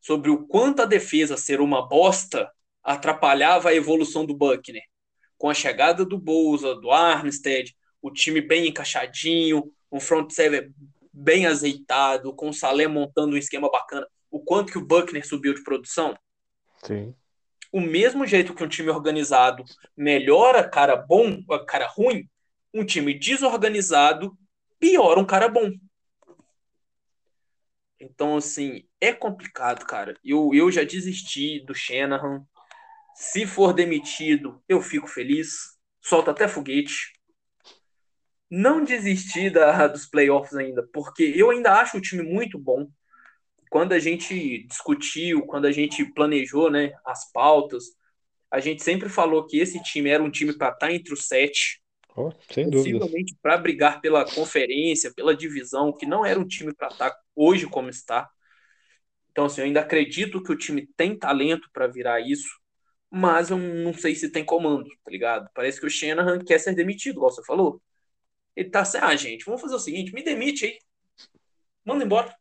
Sobre 0.00 0.30
o 0.30 0.46
quanto 0.46 0.82
a 0.82 0.86
defesa 0.86 1.36
ser 1.36 1.60
uma 1.60 1.88
bosta 1.88 2.48
atrapalhava 2.80 3.70
a 3.70 3.74
evolução 3.74 4.24
do 4.24 4.36
Buckner. 4.36 4.84
Com 5.36 5.50
a 5.50 5.54
chegada 5.54 6.04
do 6.04 6.16
Bolsa, 6.16 6.76
do 6.76 6.92
Armstead, 6.92 7.76
o 8.00 8.12
time 8.12 8.40
bem 8.40 8.68
encaixadinho, 8.68 9.72
um 9.90 9.98
front 9.98 10.30
seven 10.30 10.72
bem 11.12 11.44
azeitado, 11.44 12.32
com 12.36 12.50
o 12.50 12.54
Salé 12.54 12.86
montando 12.86 13.34
um 13.34 13.38
esquema 13.38 13.68
bacana, 13.68 14.06
o 14.30 14.38
quanto 14.38 14.70
que 14.70 14.78
o 14.78 14.86
Buckner 14.86 15.26
subiu 15.26 15.52
de 15.52 15.64
produção? 15.64 16.16
Sim. 16.84 17.12
O 17.76 17.80
mesmo 17.82 18.26
jeito 18.26 18.54
que 18.54 18.64
um 18.64 18.68
time 18.68 18.88
organizado 18.88 19.62
melhora 19.94 20.66
cara 20.66 20.96
bom, 20.96 21.44
cara 21.68 21.86
ruim, 21.86 22.26
um 22.72 22.82
time 22.82 23.12
desorganizado 23.12 24.34
piora 24.80 25.20
um 25.20 25.26
cara 25.26 25.46
bom. 25.46 25.70
Então, 28.00 28.38
assim, 28.38 28.88
é 28.98 29.12
complicado, 29.12 29.84
cara. 29.84 30.18
Eu, 30.24 30.54
eu 30.54 30.72
já 30.72 30.84
desisti 30.84 31.60
do 31.66 31.74
Shanahan. 31.74 32.46
Se 33.14 33.44
for 33.44 33.74
demitido, 33.74 34.58
eu 34.66 34.80
fico 34.80 35.06
feliz. 35.06 35.76
Solta 36.00 36.30
até 36.30 36.48
foguete. 36.48 37.12
Não 38.50 38.84
desisti 38.84 39.50
da, 39.50 39.86
dos 39.86 40.06
playoffs 40.06 40.56
ainda, 40.56 40.82
porque 40.94 41.30
eu 41.36 41.50
ainda 41.50 41.74
acho 41.74 41.98
o 41.98 42.00
time 42.00 42.22
muito 42.22 42.58
bom. 42.58 42.88
Quando 43.70 43.92
a 43.92 43.98
gente 43.98 44.66
discutiu, 44.66 45.46
quando 45.46 45.66
a 45.66 45.72
gente 45.72 46.04
planejou 46.12 46.70
né, 46.70 46.92
as 47.04 47.30
pautas, 47.32 47.84
a 48.50 48.60
gente 48.60 48.82
sempre 48.82 49.08
falou 49.08 49.46
que 49.46 49.58
esse 49.58 49.82
time 49.82 50.08
era 50.10 50.22
um 50.22 50.30
time 50.30 50.56
para 50.56 50.68
estar 50.68 50.86
tá 50.86 50.92
entre 50.92 51.12
os 51.12 51.26
sete. 51.26 51.82
Oh, 52.16 52.32
sem 52.50 52.70
dúvida. 52.70 52.98
Possivelmente 52.98 53.36
para 53.42 53.58
brigar 53.58 54.00
pela 54.00 54.24
conferência, 54.24 55.12
pela 55.14 55.36
divisão, 55.36 55.92
que 55.92 56.06
não 56.06 56.24
era 56.24 56.38
um 56.38 56.46
time 56.46 56.74
para 56.74 56.88
estar 56.88 57.10
tá 57.10 57.18
hoje 57.34 57.66
como 57.66 57.90
está. 57.90 58.28
Então, 59.30 59.44
assim, 59.44 59.60
eu 59.60 59.66
ainda 59.66 59.80
acredito 59.80 60.42
que 60.42 60.50
o 60.50 60.56
time 60.56 60.88
tem 60.96 61.18
talento 61.18 61.68
para 61.70 61.86
virar 61.86 62.20
isso, 62.20 62.48
mas 63.10 63.50
eu 63.50 63.58
não 63.58 63.92
sei 63.92 64.14
se 64.14 64.30
tem 64.30 64.44
comando, 64.44 64.88
tá 65.04 65.10
ligado? 65.10 65.50
Parece 65.54 65.78
que 65.78 65.86
o 65.86 65.90
Shanahan 65.90 66.38
quer 66.38 66.58
ser 66.58 66.74
demitido, 66.74 67.16
igual 67.16 67.30
você 67.30 67.44
falou. 67.44 67.82
Ele 68.56 68.70
tá 68.70 68.80
assim, 68.80 68.96
ah, 68.98 69.14
gente, 69.14 69.44
vamos 69.44 69.60
fazer 69.60 69.74
o 69.74 69.78
seguinte, 69.78 70.14
me 70.14 70.22
demite 70.22 70.64
aí. 70.64 70.78
Manda 71.84 72.04
embora. 72.04 72.34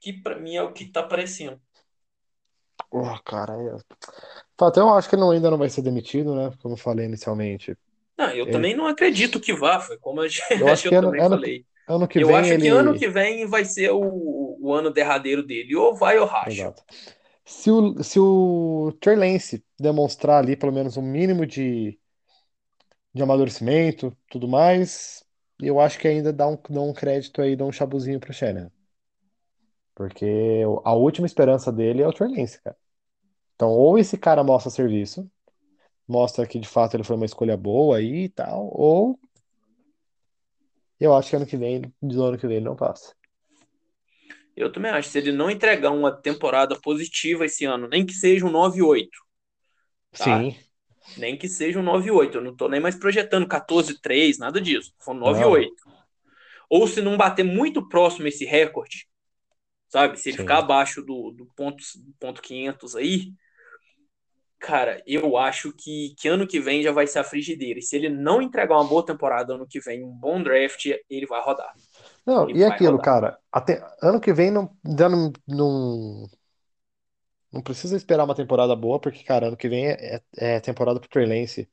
Que 0.00 0.12
para 0.12 0.38
mim 0.38 0.56
é 0.56 0.62
o 0.62 0.72
que 0.72 0.86
tá 0.86 1.00
aparecendo. 1.00 1.60
Oh, 2.90 3.18
cara, 3.24 3.54
é... 3.54 3.76
Até 4.60 4.80
eu 4.80 4.88
acho 4.94 5.08
que 5.08 5.14
ele 5.14 5.22
não, 5.22 5.30
ainda 5.30 5.50
não 5.50 5.58
vai 5.58 5.68
ser 5.68 5.82
demitido, 5.82 6.34
né? 6.34 6.50
Como 6.60 6.74
eu 6.74 6.78
falei 6.78 7.06
inicialmente. 7.06 7.76
Não, 8.18 8.30
eu 8.30 8.44
ele... 8.44 8.50
também 8.50 8.74
não 8.74 8.86
acredito 8.86 9.40
que 9.40 9.54
vá, 9.54 9.80
foi 9.80 9.96
como 9.98 10.22
eu, 10.22 10.28
eu, 10.58 10.68
acho 10.68 10.88
eu 10.88 10.90
que 10.90 11.00
também 11.00 11.20
ano, 11.20 11.36
falei. 11.36 11.64
Ano 11.88 12.08
que 12.08 12.22
eu 12.22 12.26
vem 12.28 12.36
acho 12.36 12.52
ele... 12.52 12.62
que 12.62 12.68
ano 12.68 12.98
que 12.98 13.08
vem 13.08 13.46
vai 13.46 13.64
ser 13.64 13.90
o, 13.90 14.58
o 14.60 14.72
ano 14.72 14.90
derradeiro 14.90 15.42
dele. 15.42 15.76
Ou 15.76 15.94
vai 15.94 16.18
ou 16.18 16.26
racha. 16.26 16.50
Exato. 16.50 16.82
Se 17.44 17.70
o, 17.70 18.02
se 18.02 18.18
o 18.18 18.92
Trey 19.00 19.16
Lance 19.16 19.64
demonstrar 19.78 20.42
ali 20.42 20.56
pelo 20.56 20.72
menos 20.72 20.96
um 20.96 21.02
mínimo 21.02 21.44
de, 21.44 21.98
de 23.12 23.22
amadurecimento, 23.22 24.16
tudo 24.28 24.46
mais, 24.46 25.24
eu 25.60 25.80
acho 25.80 25.98
que 25.98 26.06
ainda 26.06 26.32
dá 26.32 26.46
um, 26.46 26.58
dá 26.68 26.80
um 26.80 26.92
crédito 26.92 27.42
aí, 27.42 27.56
dá 27.56 27.64
um 27.64 27.72
chabuzinho 27.72 28.20
pro 28.20 28.32
Shannon. 28.32 28.70
Porque 29.94 30.62
a 30.84 30.94
última 30.94 31.26
esperança 31.26 31.70
dele 31.70 32.02
é 32.02 32.08
o 32.08 32.12
Trey 32.12 32.30
Lance, 32.30 32.62
cara. 32.62 32.76
Então, 33.54 33.70
ou 33.70 33.98
esse 33.98 34.16
cara 34.16 34.42
mostra 34.42 34.70
serviço, 34.70 35.30
mostra 36.08 36.46
que 36.46 36.58
de 36.58 36.68
fato 36.68 36.94
ele 36.94 37.04
foi 37.04 37.16
uma 37.16 37.26
escolha 37.26 37.56
boa 37.56 37.98
aí 37.98 38.24
e 38.24 38.28
tal, 38.28 38.70
ou 38.72 39.20
eu 40.98 41.14
acho 41.14 41.30
que 41.30 41.36
ano 41.36 41.46
que 41.46 41.56
vem, 41.56 41.82
do 42.00 42.22
ano 42.22 42.36
que 42.36 42.46
vem, 42.46 42.58
ele 42.58 42.66
não 42.66 42.76
passa. 42.76 43.14
Eu 44.54 44.70
também 44.70 44.90
acho. 44.90 45.08
Se 45.08 45.18
ele 45.18 45.32
não 45.32 45.50
entregar 45.50 45.90
uma 45.90 46.12
temporada 46.12 46.78
positiva 46.78 47.46
esse 47.46 47.64
ano, 47.64 47.88
nem 47.88 48.04
que 48.04 48.12
seja 48.12 48.44
um 48.44 48.52
9-8. 48.52 49.08
Tá? 50.12 50.24
Sim. 50.24 50.56
Nem 51.16 51.38
que 51.38 51.48
seja 51.48 51.80
um 51.80 51.84
9-8. 51.84 52.34
Eu 52.34 52.42
não 52.42 52.54
tô 52.54 52.68
nem 52.68 52.80
mais 52.80 52.96
projetando 52.96 53.48
14-3, 53.48 54.36
nada 54.38 54.60
disso. 54.60 54.92
Foi 54.98 55.14
um 55.14 55.20
9-8. 55.20 55.68
Ou 56.68 56.86
se 56.86 57.00
não 57.00 57.16
bater 57.16 57.44
muito 57.44 57.88
próximo 57.88 58.28
esse 58.28 58.44
recorde, 58.44 59.08
sabe? 59.90 60.18
Se 60.18 60.30
ele 60.30 60.38
Sim. 60.38 60.38
ficar 60.38 60.60
abaixo 60.60 61.02
do, 61.02 61.32
do 61.32 61.46
ponto, 61.56 61.82
ponto 62.20 62.42
500 62.42 62.96
aí, 62.96 63.32
cara, 64.58 65.02
eu 65.06 65.36
acho 65.36 65.72
que, 65.72 66.14
que 66.18 66.28
ano 66.28 66.46
que 66.46 66.60
vem 66.60 66.82
já 66.82 66.92
vai 66.92 67.06
ser 67.06 67.20
a 67.20 67.24
frigideira. 67.24 67.78
E 67.78 67.82
se 67.82 67.96
ele 67.96 68.08
não 68.08 68.42
entregar 68.42 68.76
uma 68.76 68.88
boa 68.88 69.04
temporada 69.04 69.54
ano 69.54 69.66
que 69.68 69.80
vem, 69.80 70.04
um 70.04 70.10
bom 70.12 70.42
draft, 70.42 70.86
ele 71.08 71.26
vai 71.26 71.42
rodar. 71.42 71.72
Não, 72.26 72.48
Ele 72.48 72.54
e 72.54 72.64
aquilo, 72.64 72.98
rodar. 72.98 73.00
cara, 73.00 73.38
até 73.50 73.82
ano 74.02 74.20
que 74.20 74.32
vem 74.32 74.50
não, 74.50 74.76
não, 74.84 75.32
não, 75.48 76.30
não 77.52 77.62
precisa 77.62 77.96
esperar 77.96 78.24
uma 78.24 78.34
temporada 78.34 78.74
boa, 78.76 79.00
porque, 79.00 79.22
cara, 79.24 79.48
ano 79.48 79.56
que 79.56 79.68
vem 79.68 79.88
é, 79.88 80.16
é 80.38 80.56
é 80.56 80.60
temporada 80.60 81.00
pro 81.00 81.08
Trey 81.08 81.26
Lance 81.26 81.68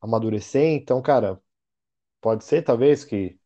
amadurecer, 0.00 0.62
então, 0.74 1.02
cara, 1.02 1.40
pode 2.20 2.44
ser 2.44 2.62
talvez 2.62 3.04
que 3.04 3.38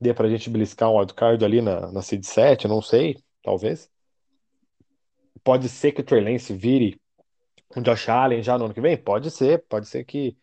dê 0.00 0.14
pra 0.14 0.28
gente 0.30 0.50
beliscar 0.50 0.90
um 0.90 0.98
wildcard 0.98 1.44
ali 1.44 1.62
na, 1.62 1.92
na 1.92 2.02
seed 2.02 2.24
7, 2.24 2.64
eu 2.66 2.70
não 2.70 2.82
sei, 2.82 3.16
talvez. 3.48 3.90
Pode 5.42 5.70
ser 5.70 5.92
que 5.92 6.02
o 6.02 6.04
Trey 6.04 6.22
Lance 6.22 6.52
vire 6.52 7.00
um 7.74 7.80
Josh 7.80 8.10
Allen 8.10 8.42
já 8.42 8.58
no 8.58 8.66
ano 8.66 8.74
que 8.74 8.80
vem? 8.80 8.94
Pode 8.94 9.30
ser, 9.30 9.64
pode 9.66 9.88
ser 9.88 10.04
que, 10.04 10.36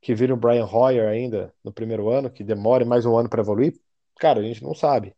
que 0.00 0.14
vire 0.14 0.32
o 0.32 0.36
Brian 0.36 0.64
Hoyer 0.64 1.06
ainda 1.06 1.54
no 1.62 1.70
primeiro 1.70 2.08
ano, 2.08 2.30
que 2.30 2.42
demore 2.42 2.86
mais 2.86 3.04
um 3.04 3.18
ano 3.18 3.28
pra 3.28 3.42
evoluir. 3.42 3.78
Cara, 4.18 4.40
a 4.40 4.42
gente 4.42 4.62
não 4.62 4.74
sabe. 4.74 5.14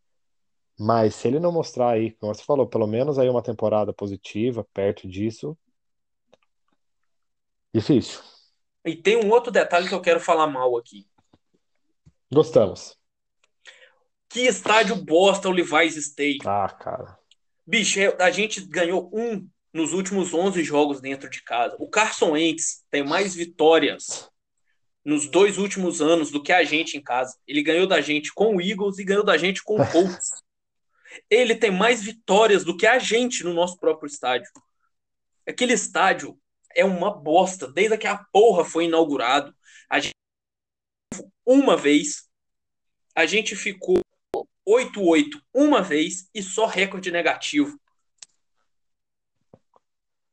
Mas 0.77 1.15
se 1.15 1.29
ele 1.29 1.39
não 1.39 1.53
mostrar 1.53 1.91
aí, 1.91 2.13
como 2.13 2.35
você 2.35 2.43
falou, 2.43 2.67
pelo 2.67 2.87
menos 2.89 3.17
aí 3.17 3.29
uma 3.29 3.43
temporada 3.43 3.93
positiva, 3.93 4.67
perto 4.75 5.07
disso, 5.07 5.57
difícil. 7.73 8.21
E 8.85 8.97
tem 8.97 9.17
um 9.17 9.31
outro 9.31 9.53
detalhe 9.53 9.89
que 9.89 9.95
eu 9.95 10.01
quero 10.01 10.19
falar 10.19 10.49
mal 10.49 10.77
aqui. 10.77 11.07
Gostamos. 12.33 12.99
Que 14.29 14.47
estádio 14.47 14.97
bosta 14.97 15.49
o 15.49 15.53
Levi's 15.53 15.97
State. 15.97 16.39
Ah, 16.47 16.69
cara. 16.69 17.20
Bicho, 17.71 18.01
é- 18.01 18.17
a 18.21 18.33
gente 18.33 18.61
ganhou 18.63 19.09
um 19.13 19.49
nos 19.73 19.93
últimos 19.93 20.35
11 20.35 20.65
jogos 20.65 21.01
dentro 21.01 21.31
de 21.31 21.41
casa. 21.41 21.77
O 21.79 21.89
Carson 21.89 22.33
Wentz 22.33 22.85
tem 22.91 23.05
mais 23.05 23.33
vitórias 23.33 24.29
nos 25.05 25.31
dois 25.31 25.57
últimos 25.57 26.03
anos 26.03 26.33
do 26.33 26.43
que 26.43 26.53
a 26.53 26.65
gente 26.65 26.97
em 26.97 27.01
casa. 27.01 27.39
Ele 27.47 27.63
ganhou 27.63 27.87
da 27.87 28.01
gente 28.01 28.35
com 28.35 28.57
o 28.57 28.61
Eagles 28.61 28.99
e 28.99 29.05
ganhou 29.05 29.23
da 29.23 29.39
gente 29.39 29.63
com 29.63 29.81
o 29.81 29.89
Colts. 29.89 30.31
Ele 31.31 31.55
tem 31.55 31.71
mais 31.71 32.03
vitórias 32.03 32.65
do 32.65 32.77
que 32.77 32.89
a 32.89 32.99
gente 32.99 33.45
no 33.45 33.55
nosso 33.55 33.79
próprio 33.79 34.09
estádio. 34.09 34.51
Aquele 35.47 35.73
estádio 35.73 36.37
é 36.75 36.85
uma 36.85 37.17
bosta. 37.17 37.71
Desde 37.71 37.97
que 37.97 38.09
a 38.09 38.19
porra 38.33 38.65
foi 38.65 38.87
inaugurado, 38.87 39.55
a 39.89 40.01
gente 40.01 40.15
uma 41.47 41.77
vez, 41.77 42.29
a 43.15 43.27
gente 43.27 43.55
ficou 43.55 44.01
8-8 44.71 45.41
uma 45.53 45.83
vez 45.83 46.29
e 46.35 46.43
só 46.43 46.67
recorde 46.67 47.11
negativo. 47.11 47.79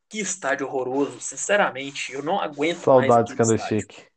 Que 0.09 0.19
estádio 0.19 0.67
horroroso, 0.67 1.19
sinceramente, 1.19 2.13
eu 2.13 2.23
não 2.23 2.39
aguento 2.39 2.77
Saudades, 2.77 3.09
mais 3.09 3.29
estádio. 3.29 3.37
Candlestick. 3.37 4.07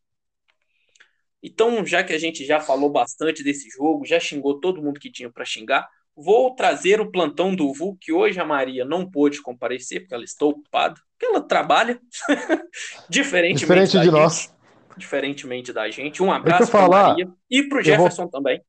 Então, 1.42 1.84
já 1.86 2.04
que 2.04 2.12
a 2.12 2.18
gente 2.18 2.44
já 2.44 2.60
falou 2.60 2.90
bastante 2.90 3.42
desse 3.42 3.68
jogo, 3.70 4.04
já 4.04 4.20
xingou 4.20 4.60
todo 4.60 4.82
mundo 4.82 5.00
que 5.00 5.10
tinha 5.10 5.30
para 5.30 5.44
xingar, 5.44 5.88
vou 6.14 6.54
trazer 6.54 7.00
o 7.00 7.10
plantão 7.10 7.54
do 7.54 7.72
VU, 7.72 7.96
que 7.98 8.12
hoje 8.12 8.38
a 8.38 8.44
Maria 8.44 8.84
não 8.84 9.10
pôde 9.10 9.40
comparecer, 9.40 10.00
porque 10.00 10.14
ela 10.14 10.24
está 10.24 10.44
ocupada, 10.44 11.00
porque 11.12 11.24
ela 11.26 11.40
trabalha, 11.40 11.98
diferentemente 13.08 13.58
Diferente 13.60 13.90
de 13.92 14.04
gente, 14.04 14.10
nós. 14.12 14.54
diferentemente 14.98 15.72
da 15.72 15.90
gente. 15.90 16.22
Um 16.22 16.30
abraço 16.30 16.64
eu 16.64 16.66
falar, 16.68 16.88
para 16.88 17.08
Maria 17.08 17.28
e 17.50 17.62
para 17.62 17.78
o 17.78 17.80
eu 17.80 17.84
vou- 17.84 17.84
Jefferson 17.84 18.28
também. 18.28 18.62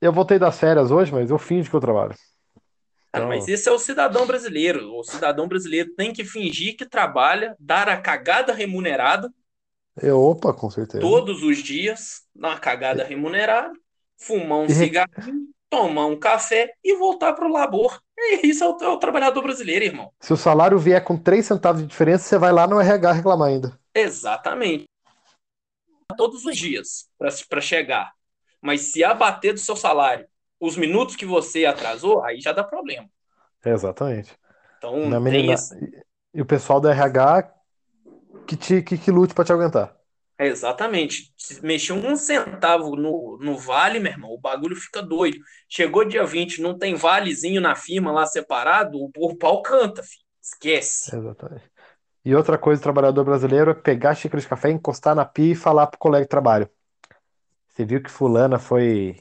Eu 0.00 0.12
voltei 0.12 0.38
das 0.38 0.58
férias 0.58 0.90
hoje, 0.90 1.12
mas 1.12 1.30
eu 1.30 1.38
finjo 1.38 1.68
que 1.70 1.76
eu 1.76 1.80
trabalho. 1.80 2.14
Ah, 3.12 3.18
Então- 3.18 3.28
mas 3.28 3.48
esse 3.48 3.68
é 3.68 3.72
o 3.72 3.78
cidadão 3.78 4.26
brasileiro. 4.26 4.94
O 4.94 5.02
cidadão 5.04 5.46
brasileiro 5.48 5.90
tem 5.96 6.12
que 6.12 6.24
fingir 6.24 6.76
que 6.76 6.86
trabalha, 6.86 7.56
dar 7.58 7.88
a 7.88 8.00
cagada 8.00 8.52
remunerada 8.52 9.30
Eu, 10.00 10.18
opa, 10.20 10.54
com 10.54 10.70
certeza. 10.70 11.00
todos 11.00 11.42
os 11.42 11.58
dias, 11.58 12.22
dar 12.34 12.50
uma 12.50 12.58
cagada 12.60 13.04
remunerada, 13.04 13.72
fumar 14.16 14.58
um 14.60 14.68
cigarrinho, 14.68 15.48
tomar 15.68 16.06
um 16.06 16.18
café 16.18 16.72
e 16.82 16.96
voltar 16.96 17.32
para 17.34 17.46
o 17.46 17.52
labor. 17.52 18.00
É 18.18 18.46
isso 18.46 18.62
é 18.62 18.68
o, 18.68 18.78
é 18.82 18.88
o 18.88 18.98
trabalhador 18.98 19.42
brasileiro, 19.42 19.84
irmão. 19.84 20.12
Se 20.20 20.32
o 20.32 20.36
salário 20.36 20.78
vier 20.78 21.02
com 21.02 21.16
3 21.16 21.44
centavos 21.46 21.82
de 21.82 21.88
diferença, 21.88 22.24
você 22.24 22.38
vai 22.38 22.52
lá 22.52 22.66
no 22.66 22.80
RH 22.80 23.12
reclamar 23.12 23.48
ainda. 23.48 23.78
Exatamente. 23.94 24.84
Todos 26.16 26.44
os 26.44 26.56
dias 26.56 27.08
para 27.48 27.60
chegar. 27.60 28.12
Mas 28.60 28.92
se 28.92 29.04
abater 29.04 29.54
do 29.54 29.60
seu 29.60 29.76
salário 29.76 30.26
os 30.60 30.76
minutos 30.76 31.16
que 31.16 31.24
você 31.26 31.64
atrasou, 31.64 32.22
aí 32.24 32.40
já 32.40 32.52
dá 32.52 32.62
problema. 32.64 33.08
Exatamente. 33.64 34.38
Então 34.78 34.96
Na 35.02 35.20
tem 35.26 35.52
menina... 35.52 35.52
esse- 35.52 35.76
E 36.34 36.42
o 36.42 36.46
pessoal 36.46 36.80
do 36.80 36.88
RH 36.88 37.54
que, 38.46 38.56
te, 38.56 38.82
que, 38.82 38.98
que 38.98 39.10
lute 39.12 39.34
pra 39.34 39.44
te 39.44 39.52
aguentar. 39.52 39.96
É, 40.38 40.46
exatamente. 40.46 41.32
Se 41.36 41.62
mexer 41.64 41.92
um 41.92 42.16
centavo 42.16 42.96
no, 42.96 43.38
no 43.40 43.58
vale, 43.58 43.98
meu 44.00 44.12
irmão, 44.12 44.30
o 44.32 44.38
bagulho 44.40 44.74
fica 44.74 45.02
doido. 45.02 45.38
Chegou 45.68 46.04
dia 46.04 46.24
20, 46.24 46.62
não 46.62 46.78
tem 46.78 46.94
valezinho 46.94 47.60
na 47.60 47.76
firma 47.76 48.10
lá 48.10 48.24
separado, 48.26 48.98
o, 48.98 49.10
o 49.16 49.36
pau 49.36 49.60
canta, 49.62 50.02
filho. 50.02 50.24
Esquece. 50.42 51.12
Exatamente. 51.12 51.70
E 52.24 52.34
outra 52.36 52.58
coisa 52.58 52.80
do 52.80 52.84
trabalhador 52.84 53.24
brasileiro 53.24 53.70
é 53.72 53.74
pegar 53.74 54.10
a 54.12 54.16
xícara 54.16 54.40
de 54.42 54.48
café, 54.48 54.70
encostar 54.70 55.14
na 55.16 55.24
pia 55.26 55.52
e 55.52 55.56
falar 55.56 55.86
pro 55.88 55.98
colega 56.00 56.24
de 56.24 56.30
trabalho. 56.30 56.70
Você 57.70 57.84
viu 57.84 58.02
que 58.02 58.10
fulana 58.10 58.58
foi 58.58 59.16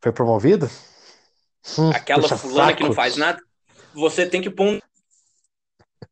Foi 0.00 0.12
promovido? 0.12 0.68
Hum, 1.78 1.90
Aquela 1.90 2.28
fulana 2.28 2.74
que 2.74 2.82
não 2.82 2.90
saco. 2.90 2.94
faz 2.94 3.16
nada. 3.16 3.40
Você 3.94 4.28
tem 4.28 4.40
que 4.40 4.50
pôr 4.50 4.66
um... 4.66 4.80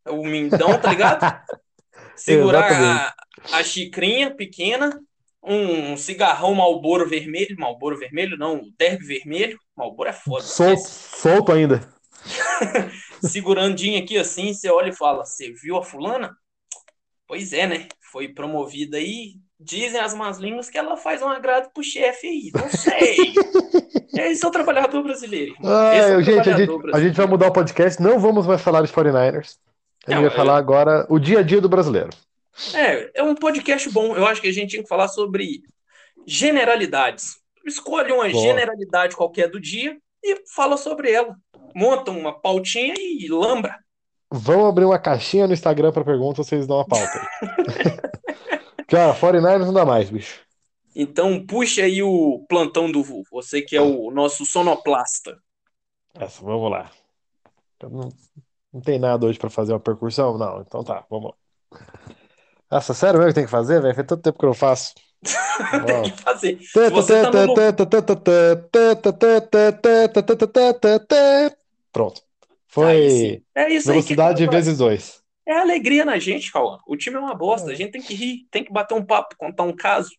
o 0.08 0.26
mindão, 0.26 0.78
tá 0.80 0.90
ligado? 0.90 1.20
Segurar 2.16 2.72
a, 2.72 3.14
a 3.58 3.62
xicrinha 3.62 4.34
pequena, 4.34 4.98
um 5.42 5.96
cigarrão 5.96 6.54
Malboro 6.54 7.08
vermelho, 7.08 7.56
Malboro 7.58 7.98
vermelho 7.98 8.36
não, 8.36 8.62
derby 8.78 9.04
vermelho, 9.04 9.58
Malboro 9.76 10.08
é 10.08 10.12
foda. 10.12 10.42
Solto, 10.42 10.80
esquece. 10.80 11.20
solto 11.20 11.52
ainda. 11.52 11.88
Segurandinho 13.22 14.02
aqui 14.02 14.18
assim, 14.18 14.52
você 14.52 14.68
olha 14.70 14.88
e 14.88 14.96
fala: 14.96 15.24
Você 15.24 15.52
viu 15.52 15.76
a 15.76 15.82
fulana? 15.82 16.36
Pois 17.26 17.52
é, 17.52 17.66
né? 17.66 17.88
Foi 18.10 18.28
promovida 18.28 18.96
aí. 18.96 19.34
Dizem 19.58 20.00
as 20.00 20.12
más 20.14 20.38
línguas 20.38 20.68
que 20.68 20.76
ela 20.76 20.96
faz 20.96 21.22
um 21.22 21.28
agrado 21.28 21.70
pro 21.72 21.82
chefe 21.82 22.26
aí. 22.26 22.50
Não 22.54 22.68
sei. 22.68 23.16
Esse 24.30 24.44
é 24.44 24.48
o 24.48 24.50
trabalhador 24.50 25.02
brasileiro. 25.02 25.54
Ah, 25.64 25.94
é 25.94 26.16
o 26.16 26.22
gente, 26.22 26.38
a 26.40 26.42
trabalhador 26.42 26.58
gente, 26.58 26.70
a 26.70 26.78
brasileiro. 26.78 27.08
gente 27.08 27.16
vai 27.16 27.26
mudar 27.26 27.46
o 27.48 27.52
podcast. 27.52 28.02
Não 28.02 28.18
vamos 28.18 28.46
mais 28.46 28.60
falar 28.60 28.82
de 28.82 28.92
49ers. 28.92 29.56
A 30.06 30.10
gente 30.12 30.20
vai 30.20 30.26
eu- 30.26 30.30
falar 30.30 30.56
agora 30.56 31.06
o 31.08 31.18
dia 31.18 31.38
a 31.40 31.42
dia 31.42 31.60
do 31.60 31.68
brasileiro. 31.68 32.10
É, 32.74 33.20
é 33.20 33.22
um 33.22 33.34
podcast 33.34 33.88
bom. 33.90 34.14
Eu 34.16 34.26
acho 34.26 34.40
que 34.40 34.48
a 34.48 34.52
gente 34.52 34.70
tinha 34.70 34.82
que 34.82 34.88
falar 34.88 35.08
sobre 35.08 35.62
generalidades. 36.26 37.36
Escolhe 37.64 38.12
uma 38.12 38.28
Boa. 38.28 38.42
generalidade 38.42 39.16
qualquer 39.16 39.50
do 39.50 39.60
dia 39.60 39.96
e 40.22 40.36
fala 40.54 40.76
sobre 40.76 41.10
ela. 41.12 41.34
Monta 41.74 42.10
uma 42.10 42.38
pautinha 42.38 42.94
e 42.96 43.26
lambra. 43.28 43.76
Vamos 44.30 44.68
abrir 44.68 44.84
uma 44.84 44.98
caixinha 44.98 45.46
no 45.46 45.52
Instagram 45.52 45.92
para 45.92 46.04
perguntas, 46.04 46.46
vocês 46.46 46.66
dão 46.66 46.76
uma 46.76 46.86
pauta. 46.86 47.26
Cara, 48.86 49.14
49ers 49.14 49.66
não 49.66 49.72
dá 49.72 49.84
mais, 49.84 50.10
bicho. 50.10 50.40
Então 50.94 51.44
puxa 51.44 51.82
aí 51.82 52.02
o 52.02 52.44
plantão 52.48 52.90
do 52.90 53.02
Vu. 53.02 53.22
Você 53.30 53.60
que 53.60 53.76
é 53.76 53.80
o 53.80 54.10
nosso 54.10 54.46
sonoplasta. 54.46 55.38
Essa, 56.14 56.42
vamos 56.42 56.70
lá. 56.70 56.90
Não, 57.82 58.08
não 58.72 58.80
tem 58.80 58.98
nada 58.98 59.26
hoje 59.26 59.38
para 59.38 59.50
fazer 59.50 59.72
uma 59.72 59.80
percussão? 59.80 60.38
Não, 60.38 60.62
então 60.62 60.82
tá, 60.82 61.04
vamos 61.10 61.32
lá. 61.32 61.80
Nossa, 62.70 62.94
sério 62.94 63.18
mesmo 63.18 63.30
que 63.30 63.34
tem 63.34 63.44
que 63.44 63.50
fazer, 63.50 63.80
velho? 63.80 63.94
Faz 63.94 64.06
tanto 64.06 64.22
tempo 64.22 64.38
que 64.38 64.44
eu 64.44 64.48
não 64.48 64.54
faço. 64.54 64.94
Tem 65.86 66.02
que 66.10 66.22
fazer. 66.22 66.58
Se 66.60 66.90
você 66.90 67.22
tá 67.22 67.30
no 67.30 67.54
Pronto. 71.92 72.22
Foi. 72.66 73.42
É 73.54 73.78
velocidade 73.80 74.46
vezes 74.46 74.78
dois. 74.78 75.22
É 75.46 75.56
alegria 75.58 76.04
na 76.04 76.18
gente, 76.18 76.50
Cauã. 76.52 76.78
O 76.86 76.96
time 76.96 77.16
é 77.16 77.20
uma 77.20 77.34
bosta. 77.34 77.70
A 77.70 77.74
gente 77.74 77.92
tem 77.92 78.02
que 78.02 78.14
rir, 78.14 78.46
tem 78.50 78.64
que 78.64 78.72
bater 78.72 78.94
um 78.94 79.04
papo, 79.04 79.36
contar 79.38 79.62
um 79.62 79.74
caso. 79.74 80.10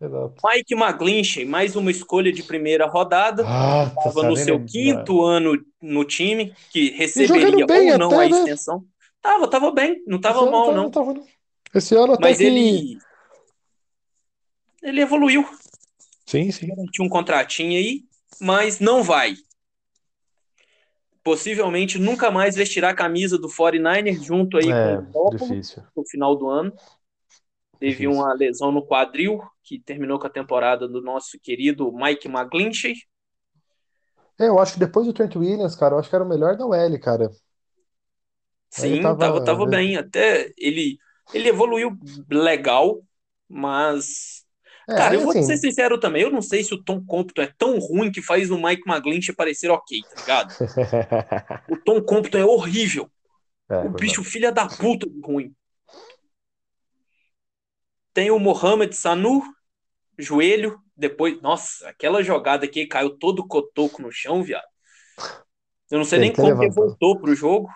Exato. 0.00 0.34
Mike 0.44 0.74
McGlinchey, 0.74 1.44
mais 1.44 1.76
uma 1.76 1.90
escolha 1.90 2.32
de 2.32 2.42
primeira 2.42 2.86
rodada. 2.86 3.44
Ah, 3.46 3.84
Estava 3.96 4.22
no 4.28 4.34
nem 4.34 4.44
seu 4.44 4.54
lembrar. 4.56 4.70
quinto 4.70 5.22
ano 5.22 5.64
no 5.80 6.04
time, 6.04 6.54
que 6.70 6.90
receberia 6.90 7.64
ou 7.92 7.98
não 7.98 8.08
até, 8.08 8.24
a 8.24 8.28
né? 8.28 8.38
extensão. 8.38 8.84
Tava, 9.20 9.48
tava 9.48 9.70
bem, 9.70 10.02
não 10.06 10.20
tava 10.20 10.40
Esse 10.42 10.50
mal, 10.50 10.66
tá- 10.66 10.72
não. 10.72 10.90
tava, 10.90 11.14
não. 11.14 11.26
Esse 11.74 11.94
ano 11.94 12.12
até 12.14 12.22
Mas 12.28 12.38
que. 12.38 12.44
ele. 12.44 12.98
Ele 14.82 15.00
evoluiu. 15.00 15.44
Sim, 16.26 16.50
sim. 16.50 16.68
Tinha 16.92 17.04
um 17.06 17.08
contratinho 17.08 17.78
aí, 17.78 18.04
mas 18.40 18.78
não 18.80 19.02
vai. 19.02 19.34
Possivelmente 21.26 21.98
nunca 21.98 22.30
mais 22.30 22.54
vestirá 22.56 22.90
a 22.90 22.94
camisa 22.94 23.36
do 23.38 23.48
49ers 23.50 24.22
junto 24.24 24.56
aí 24.58 24.78
É, 24.80 24.98
com 25.12 25.34
o 25.34 25.34
difícil. 25.36 25.82
no 25.96 26.06
final 26.08 26.36
do 26.36 26.48
ano. 26.48 26.72
Teve 27.78 28.06
Difícil. 28.06 28.06
uma 28.06 28.34
lesão 28.34 28.70
no 28.70 28.86
quadril, 28.86 29.40
que 29.62 29.80
terminou 29.80 30.18
com 30.18 30.26
a 30.26 30.30
temporada 30.30 30.86
do 30.86 31.00
nosso 31.02 31.38
querido 31.40 31.90
Mike 31.92 32.28
McGlinchey. 32.28 32.94
É, 34.38 34.48
eu 34.48 34.58
acho 34.58 34.74
que 34.74 34.78
depois 34.80 35.06
do 35.06 35.12
Trent 35.12 35.34
Williams, 35.36 35.76
cara, 35.76 35.94
eu 35.94 35.98
acho 35.98 36.08
que 36.10 36.14
era 36.14 36.24
o 36.24 36.28
melhor 36.28 36.56
da 36.56 36.66
OL, 36.66 36.98
cara. 37.00 37.30
Sim, 38.70 38.98
tava- 39.00 39.18
tava, 39.18 39.42
tava 39.42 39.66
bem. 39.66 39.96
Até 39.96 40.52
ele, 40.58 40.98
ele 41.32 41.48
evoluiu 41.48 41.96
legal, 42.30 43.02
mas. 43.48 44.45
É, 44.88 44.94
Cara, 44.94 45.14
eu 45.14 45.22
vou 45.22 45.30
assim, 45.30 45.42
ser 45.42 45.56
sincero 45.56 45.98
também. 45.98 46.22
Eu 46.22 46.30
não 46.30 46.40
sei 46.40 46.62
se 46.62 46.72
o 46.72 46.82
Tom 46.82 47.04
Compton 47.04 47.42
é 47.42 47.52
tão 47.58 47.78
ruim 47.78 48.10
que 48.10 48.22
faz 48.22 48.50
o 48.50 48.56
Mike 48.56 48.88
McGlinchey 48.88 49.34
parecer 49.34 49.70
ok, 49.70 50.00
tá 50.02 50.20
ligado? 50.20 50.54
O 51.68 51.76
Tom 51.76 52.00
Compton 52.00 52.38
é 52.38 52.44
horrível. 52.44 53.10
É, 53.68 53.78
O 53.78 53.90
bicho 53.90 54.22
filha 54.22 54.52
da 54.52 54.66
puta 54.66 55.08
de 55.08 55.20
ruim. 55.20 55.52
Tem 58.14 58.30
o 58.30 58.38
Mohamed 58.38 58.94
Sanu, 58.94 59.42
joelho, 60.16 60.78
depois, 60.96 61.40
nossa, 61.42 61.88
aquela 61.88 62.22
jogada 62.22 62.66
que 62.66 62.86
caiu 62.86 63.10
todo 63.18 63.46
cotoco 63.46 64.00
no 64.00 64.10
chão, 64.12 64.42
viado. 64.42 64.64
Eu 65.90 65.98
não 65.98 66.04
sei 66.04 66.20
Tem 66.20 66.28
nem 66.28 66.36
como 66.36 66.62
ele 66.62 66.70
voltou 66.70 67.18
pro 67.18 67.34
jogo. 67.34 67.68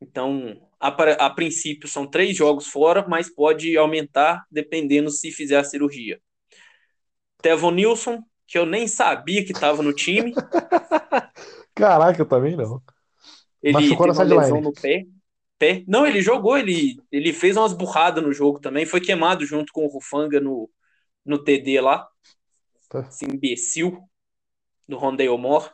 Então, 0.00 0.60
a, 0.80 0.88
a 1.26 1.30
princípio 1.30 1.86
são 1.86 2.06
três 2.06 2.34
jogos 2.34 2.66
fora, 2.66 3.06
mas 3.06 3.28
pode 3.28 3.76
aumentar 3.76 4.44
dependendo 4.50 5.10
se 5.10 5.30
fizer 5.30 5.58
a 5.58 5.64
cirurgia. 5.64 6.18
Tevon 7.42 7.72
Nilson, 7.72 8.22
que 8.46 8.58
eu 8.58 8.64
nem 8.64 8.88
sabia 8.88 9.44
que 9.44 9.52
estava 9.52 9.82
no 9.82 9.92
time. 9.92 10.32
Caraca, 11.74 12.20
eu 12.20 12.26
também 12.26 12.56
não. 12.56 12.82
Ele 13.62 13.74
Machucou 13.74 14.06
teve 14.06 14.18
uma 14.18 14.40
lesão 14.40 14.60
no 14.60 14.72
pé. 14.72 15.04
pé. 15.58 15.84
Não, 15.86 16.06
ele 16.06 16.22
jogou, 16.22 16.56
ele, 16.56 16.96
ele 17.12 17.32
fez 17.32 17.56
umas 17.56 17.74
burradas 17.74 18.24
no 18.24 18.32
jogo 18.32 18.58
também. 18.58 18.86
Foi 18.86 19.00
queimado 19.00 19.44
junto 19.44 19.72
com 19.72 19.84
o 19.84 19.88
Rufanga 19.88 20.40
no, 20.40 20.70
no 21.24 21.38
TD 21.42 21.80
lá. 21.80 22.08
Tá. 22.88 23.00
Esse 23.00 23.26
imbecil 23.26 23.98
do 24.88 24.96
Rondale 24.96 25.36
Moore. 25.36 25.70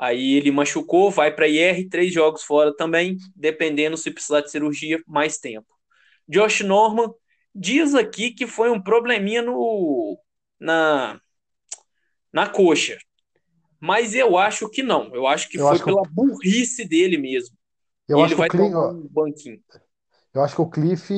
Aí 0.00 0.34
ele 0.36 0.50
machucou, 0.52 1.10
vai 1.10 1.34
para 1.34 1.48
IR, 1.48 1.88
três 1.90 2.12
jogos 2.14 2.44
fora 2.44 2.74
também, 2.76 3.18
dependendo 3.36 3.96
se 3.98 4.10
precisar 4.12 4.42
de 4.42 4.50
cirurgia, 4.50 5.02
mais 5.06 5.38
tempo. 5.38 5.68
Josh 6.28 6.62
Norman 6.62 7.12
diz 7.54 7.94
aqui 7.94 8.32
que 8.32 8.46
foi 8.46 8.70
um 8.70 8.82
probleminha 8.82 9.42
no 9.42 10.18
na 10.60 11.20
na 12.32 12.48
coxa. 12.48 12.98
Mas 13.80 14.14
eu 14.14 14.38
acho 14.38 14.68
que 14.70 14.82
não. 14.82 15.14
Eu 15.14 15.26
acho 15.26 15.48
que 15.48 15.58
Eu 15.58 15.68
foi 15.68 15.68
acho 15.68 15.84
que 15.84 15.90
pela 15.90 16.04
burrice 16.04 16.86
dele 16.86 17.18
mesmo. 17.18 17.56
Eu 18.08 18.20
E 18.20 18.22
acho 18.22 18.34
ele 18.34 18.34
que 18.34 18.40
vai 18.40 18.42
o 18.42 18.46
Cliff, 18.46 18.74
um 18.74 19.08
banquinho. 19.10 19.62
eu 20.34 20.42
acho 20.42 20.54
que 20.54 20.60
o 20.62 20.68
Cliff, 20.70 21.08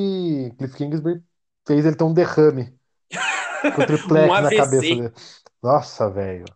Cliff 0.59 0.76
Kingsbury 0.76 1.22
fez 1.66 1.85
ele 1.87 1.97
ter 1.97 2.05
um 2.05 2.14
derrame 2.14 2.78
com 3.72 3.83
o 3.83 3.85
triplex 3.85 4.39
Um 4.39 4.43
na 4.43 4.53
cabeça 4.53 4.95
dele. 4.95 5.12
Nossa, 5.62 6.11
velho. 6.11 6.47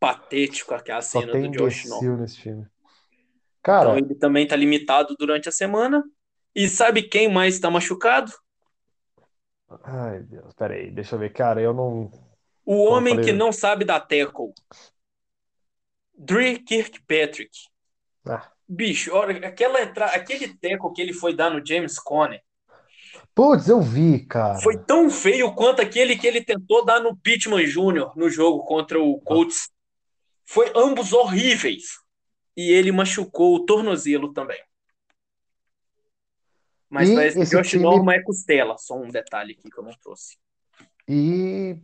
Patético 0.00 0.74
aquela 0.74 1.02
Só 1.02 1.20
cena 1.20 1.32
tem 1.32 1.50
do 1.50 1.58
Josh 1.58 1.86
Norman. 1.86 2.16
nesse. 2.18 2.48
Então 2.48 2.66
Cara, 3.62 3.98
ele 3.98 4.14
também 4.14 4.46
tá 4.46 4.54
limitado 4.56 5.14
durante 5.18 5.48
a 5.48 5.52
semana. 5.52 6.04
E 6.54 6.68
sabe 6.68 7.02
quem 7.02 7.28
mais 7.30 7.54
está 7.54 7.70
machucado? 7.70 8.32
ai 9.84 10.20
Deus, 10.22 10.54
peraí, 10.54 10.90
deixa 10.90 11.14
eu 11.16 11.18
ver. 11.18 11.32
Cara, 11.32 11.60
eu 11.60 11.74
não. 11.74 12.10
O 12.64 12.84
homem 12.84 13.14
falei- 13.14 13.26
que 13.26 13.32
não 13.32 13.52
sabe 13.52 13.84
dar 13.84 14.00
tackle. 14.00 14.52
Dre 16.16 16.58
Kirkpatrick. 16.58 17.50
Ah. 18.26 18.50
Bicho, 18.68 19.14
olha, 19.14 19.46
aquela 19.48 19.80
entra... 19.80 20.06
aquele 20.06 20.48
tackle 20.48 20.92
que 20.92 21.00
ele 21.00 21.12
foi 21.14 21.34
dar 21.34 21.50
no 21.50 21.64
James 21.64 21.98
Conner 21.98 22.42
Putz, 23.34 23.68
eu 23.68 23.80
vi, 23.80 24.26
cara. 24.26 24.58
foi 24.60 24.76
tão 24.76 25.08
feio 25.08 25.54
quanto 25.54 25.80
aquele 25.80 26.16
que 26.16 26.26
ele 26.26 26.44
tentou 26.44 26.84
dar 26.84 27.00
no 27.00 27.16
Pittman 27.16 27.64
Jr. 27.64 28.12
no 28.16 28.28
jogo 28.28 28.64
contra 28.64 29.00
o 29.00 29.20
Colts. 29.20 29.70
Foi 30.48 30.72
ambos 30.74 31.12
horríveis. 31.12 31.98
E 32.56 32.72
ele 32.72 32.90
machucou 32.90 33.54
o 33.54 33.66
tornozelo 33.66 34.32
também. 34.32 34.58
Mas 36.88 37.10
E 37.10 37.14
parece 37.14 37.38
que 37.38 37.44
Josh 37.44 37.70
time- 37.70 37.82
Norman 37.82 38.14
é 38.14 38.22
costela. 38.22 38.78
Só 38.78 38.96
um 38.96 39.08
detalhe 39.08 39.52
aqui 39.52 39.70
que 39.70 39.78
eu 39.78 39.84
não 39.84 39.92
trouxe. 40.02 40.38
E 41.06 41.76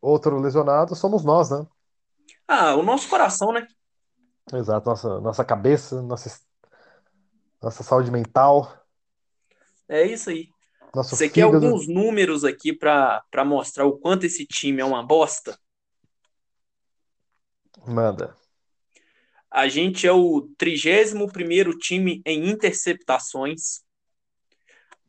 outro 0.00 0.40
lesionado 0.40 0.94
somos 0.94 1.24
nós, 1.24 1.50
né? 1.50 1.66
Ah, 2.46 2.76
o 2.76 2.82
nosso 2.82 3.08
coração, 3.08 3.52
né? 3.52 3.66
Exato, 4.54 4.88
nossa, 4.88 5.20
nossa 5.20 5.44
cabeça, 5.44 6.00
nossa, 6.02 6.40
nossa 7.60 7.82
saúde 7.82 8.12
mental, 8.12 8.72
É 9.88 10.04
isso 10.06 10.30
aí. 10.30 10.48
nosso 10.94 11.16
Você 11.16 11.28
quer 11.28 11.42
fígado. 11.42 11.66
alguns 11.66 11.88
números 11.88 12.44
aqui 12.44 12.72
para 12.72 13.44
mostrar 13.44 13.84
o 13.84 13.98
quanto 13.98 14.26
esse 14.26 14.46
time 14.46 14.80
é 14.80 14.84
uma 14.84 15.04
bosta? 15.04 15.58
Manda. 17.86 18.36
A 19.50 19.68
gente 19.68 20.06
é 20.06 20.12
o 20.12 20.48
31º 20.58 21.76
time 21.78 22.20
em 22.26 22.48
interceptações. 22.50 23.80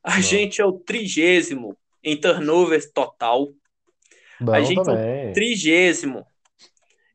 A 0.04 0.16
Não. 0.16 0.22
gente 0.22 0.62
é 0.62 0.66
o 0.66 0.74
trigésimo 0.80 1.78
em 2.04 2.20
turnovers 2.20 2.90
total. 2.92 3.50
Bom 4.40 4.54
A 4.54 4.62
gente 4.62 4.78
é 4.78 4.82
o 4.82 4.86
também. 4.86 5.34
trigésimo 5.34 6.26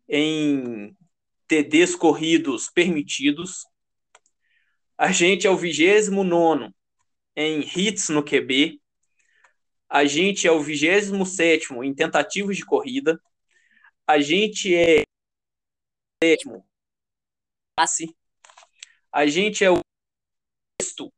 em 0.08 0.94
TDs 1.46 1.94
corridos 1.94 2.68
permitidos. 2.68 3.64
A 4.98 5.10
gente 5.10 5.46
é 5.46 5.50
o 5.50 5.56
vigésimo 5.56 6.22
nono 6.24 6.74
em 7.34 7.60
hits 7.60 8.08
no 8.08 8.22
QB. 8.22 8.80
A 9.88 10.04
gente 10.04 10.46
é 10.46 10.52
o 10.52 10.60
27 10.60 11.72
em 11.82 11.94
tentativas 11.94 12.56
de 12.56 12.64
corrida. 12.64 13.20
A 14.06 14.20
gente 14.20 14.74
é 14.74 15.04
sétimo 16.22 16.64
passe. 17.74 18.14
A 19.10 19.26
gente 19.26 19.64
é 19.64 19.70
o 19.70 19.80
sexto 20.80 21.12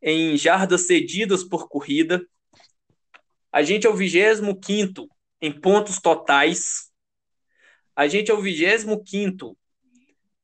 em 0.00 0.34
jardas 0.36 0.86
cedidas 0.86 1.44
por 1.44 1.68
corrida. 1.68 2.26
A 3.52 3.62
gente 3.62 3.86
é 3.86 3.90
o 3.90 3.94
25 3.94 5.06
em 5.42 5.60
pontos 5.60 6.00
totais. 6.00 6.90
A 7.94 8.08
gente 8.08 8.30
é 8.30 8.34
o 8.34 8.40
25 8.40 9.58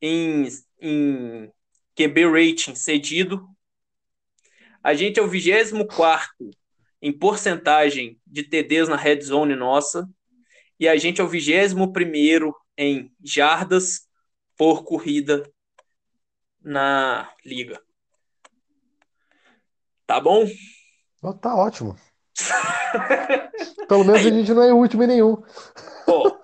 em, 0.03 0.47
em 0.79 1.51
QB 1.97 2.27
rating 2.27 2.75
cedido. 2.75 3.49
A 4.83 4.93
gente 4.93 5.19
é 5.19 5.23
o 5.23 5.29
24 5.29 6.51
em 7.01 7.13
porcentagem 7.17 8.21
de 8.27 8.43
TDs 8.43 8.91
na 8.91 8.97
red 8.97 9.23
zone 9.23 9.57
nossa. 9.57 10.07
E 10.79 10.87
a 10.87 10.97
gente 10.97 11.23
é 11.23 11.25
o 11.25 11.29
21 11.29 11.91
em 12.77 13.13
jardas 13.23 14.09
por 14.57 14.85
corrida 14.85 15.49
na 16.63 17.31
liga. 17.45 17.81
Tá 20.07 20.21
bom? 20.21 20.47
Oh, 21.23 21.35
tá 21.35 21.55
ótimo. 21.55 21.97
Pelo 23.89 24.05
menos 24.05 24.27
a 24.27 24.31
gente 24.31 24.53
não 24.53 24.63
é 24.63 24.73
o 24.73 24.77
último 24.77 25.03
em 25.03 25.07
nenhum. 25.07 25.37
Pô, 26.05 26.39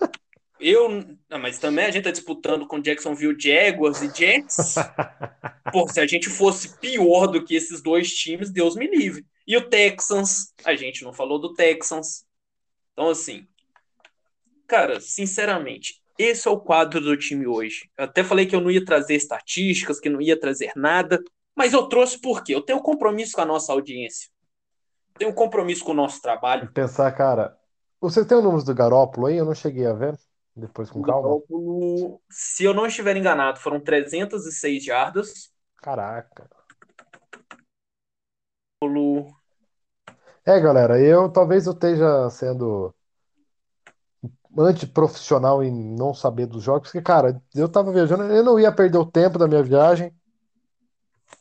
eu. 0.58 0.88
Não, 1.28 1.38
mas 1.38 1.58
também 1.58 1.86
a 1.86 1.90
gente 1.90 2.04
tá 2.04 2.10
disputando 2.10 2.66
com 2.66 2.80
Jacksonville 2.80 3.38
Jaguars 3.38 4.02
e 4.02 4.14
Jets. 4.14 4.74
Pô, 5.72 5.88
se 5.88 6.00
a 6.00 6.06
gente 6.06 6.28
fosse 6.28 6.78
pior 6.78 7.26
do 7.26 7.44
que 7.44 7.54
esses 7.54 7.82
dois 7.82 8.12
times, 8.12 8.50
Deus 8.50 8.76
me 8.76 8.86
livre. 8.86 9.26
E 9.46 9.56
o 9.56 9.68
Texans, 9.68 10.54
a 10.64 10.74
gente 10.74 11.02
não 11.02 11.12
falou 11.12 11.38
do 11.38 11.54
Texans. 11.54 12.24
Então, 12.92 13.08
assim, 13.10 13.46
cara, 14.66 15.00
sinceramente, 15.00 15.99
esse 16.22 16.46
é 16.46 16.50
o 16.50 16.60
quadro 16.60 17.00
do 17.00 17.16
time 17.16 17.46
hoje. 17.46 17.90
Eu 17.96 18.04
até 18.04 18.22
falei 18.22 18.46
que 18.46 18.54
eu 18.54 18.60
não 18.60 18.70
ia 18.70 18.84
trazer 18.84 19.14
estatísticas, 19.14 20.00
que 20.00 20.10
não 20.10 20.20
ia 20.20 20.38
trazer 20.38 20.72
nada, 20.76 21.22
mas 21.54 21.72
eu 21.72 21.86
trouxe 21.86 22.20
porque 22.20 22.54
eu 22.54 22.62
tenho 22.62 22.78
um 22.78 22.82
compromisso 22.82 23.32
com 23.32 23.40
a 23.40 23.46
nossa 23.46 23.72
audiência. 23.72 24.28
Tenho 25.18 25.30
um 25.30 25.34
compromisso 25.34 25.84
com 25.84 25.92
o 25.92 25.94
nosso 25.94 26.20
trabalho. 26.20 26.70
Pensar, 26.72 27.10
cara, 27.12 27.56
você 28.00 28.24
tem 28.24 28.38
o 28.38 28.42
número 28.42 28.64
do 28.64 28.74
Garópolo 28.74 29.26
aí? 29.26 29.36
Eu 29.36 29.44
não 29.44 29.54
cheguei 29.54 29.86
a 29.86 29.92
ver. 29.92 30.18
Depois 30.54 30.90
com 30.90 31.00
calma. 31.02 31.22
Garópolo, 31.22 32.20
se 32.30 32.64
eu 32.64 32.74
não 32.74 32.86
estiver 32.86 33.16
enganado, 33.16 33.60
foram 33.60 33.80
306 33.80 34.84
jardas. 34.84 35.50
Caraca. 35.76 36.48
Garópolo... 38.82 39.34
É, 40.44 40.58
galera, 40.58 40.98
eu 40.98 41.30
talvez 41.30 41.66
eu 41.66 41.72
esteja 41.74 42.28
sendo 42.30 42.94
antiprofissional 44.58 45.62
em 45.62 45.72
não 45.72 46.12
saber 46.12 46.46
dos 46.46 46.62
jogos, 46.62 46.88
porque, 46.88 47.02
cara, 47.02 47.40
eu 47.54 47.68
tava 47.68 47.92
viajando, 47.92 48.24
eu 48.24 48.42
não 48.42 48.58
ia 48.58 48.72
perder 48.72 48.98
o 48.98 49.10
tempo 49.10 49.38
da 49.38 49.46
minha 49.46 49.62
viagem 49.62 50.12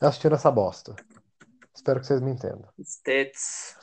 assistindo 0.00 0.34
essa 0.34 0.50
bosta. 0.50 0.94
Espero 1.74 2.00
que 2.00 2.06
vocês 2.06 2.20
me 2.20 2.30
entendam. 2.30 2.68
Stats. 2.78 3.76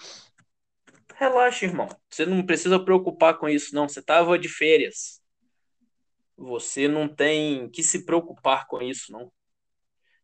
Relaxa, 1.16 1.66
irmão. 1.66 1.90
Você 2.10 2.26
não 2.26 2.46
precisa 2.46 2.80
preocupar 2.80 3.38
com 3.38 3.50
isso, 3.50 3.74
não. 3.74 3.88
Você 3.90 4.02
tava 4.02 4.38
de 4.38 4.48
férias. 4.48 5.22
Você 6.38 6.88
não 6.88 7.08
tem 7.08 7.70
que 7.70 7.82
se 7.82 8.06
preocupar 8.06 8.68
com 8.68 8.82
isso, 8.82 9.12
não. 9.12 9.32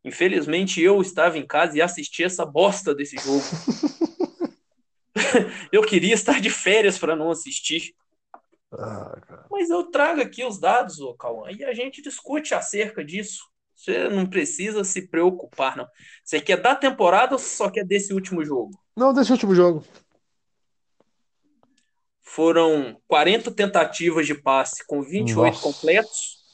Infelizmente, 0.04 0.80
eu 0.80 1.00
estava 1.00 1.38
em 1.38 1.46
casa 1.46 1.76
e 1.76 1.82
assisti 1.82 2.22
essa 2.22 2.46
bosta 2.46 2.94
desse 2.94 3.16
jogo. 3.16 3.42
eu 5.72 5.82
queria 5.82 6.14
estar 6.14 6.40
de 6.40 6.50
férias 6.50 6.98
para 6.98 7.16
não 7.16 7.30
assistir. 7.30 7.94
Ah, 8.78 9.46
Mas 9.50 9.70
eu 9.70 9.90
trago 9.90 10.20
aqui 10.20 10.44
os 10.44 10.58
dados, 10.58 11.00
ô 11.00 11.14
Cauã, 11.14 11.50
e 11.50 11.64
a 11.64 11.72
gente 11.72 12.02
discute 12.02 12.54
acerca 12.54 13.04
disso. 13.04 13.44
Você 13.74 14.08
não 14.08 14.26
precisa 14.26 14.84
se 14.84 15.08
preocupar, 15.08 15.76
não. 15.76 15.86
Você 16.24 16.40
quer 16.40 16.60
da 16.60 16.74
temporada 16.74 17.34
ou 17.34 17.38
só 17.38 17.70
quer 17.70 17.84
desse 17.84 18.14
último 18.14 18.44
jogo? 18.44 18.70
Não, 18.96 19.12
desse 19.12 19.32
último 19.32 19.54
jogo. 19.54 19.84
Foram 22.22 23.00
40 23.06 23.50
tentativas 23.54 24.26
de 24.26 24.34
passe 24.34 24.84
com 24.86 25.02
28 25.02 25.36
Nossa. 25.36 25.62
completos, 25.72 26.44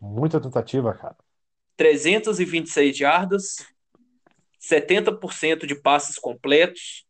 Muita 0.00 0.40
tentativa, 0.40 0.92
cara. 0.94 1.16
326 1.76 2.96
jardas, 2.96 3.56
70% 4.58 5.66
de 5.66 5.74
passes 5.74 6.18
completos, 6.18 7.06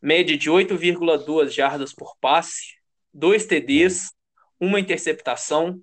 média 0.00 0.36
de 0.36 0.50
8,2 0.50 1.52
jardas 1.52 1.92
por 1.94 2.16
passe, 2.20 2.73
dois 3.14 3.46
TDs, 3.46 4.12
uma 4.60 4.80
interceptação, 4.80 5.80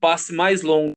passe 0.00 0.32
mais 0.32 0.62
longo 0.62 0.92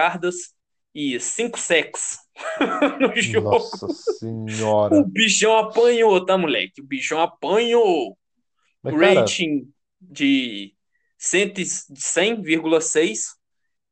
jardas 0.00 0.54
e 0.94 1.20
cinco 1.20 1.58
sacks 1.58 2.18
no 2.98 3.14
jogo. 3.20 3.50
Nossa 3.50 3.88
senhora. 3.88 4.96
O 4.96 5.04
bichão 5.04 5.56
apanhou, 5.56 6.24
tá, 6.24 6.36
moleque? 6.36 6.80
O 6.80 6.84
bichão 6.84 7.20
apanhou. 7.20 8.16
Mas, 8.82 8.98
cara, 8.98 9.20
Rating 9.20 9.70
de 10.00 10.74
100 11.18 11.52
100,6 11.52 13.36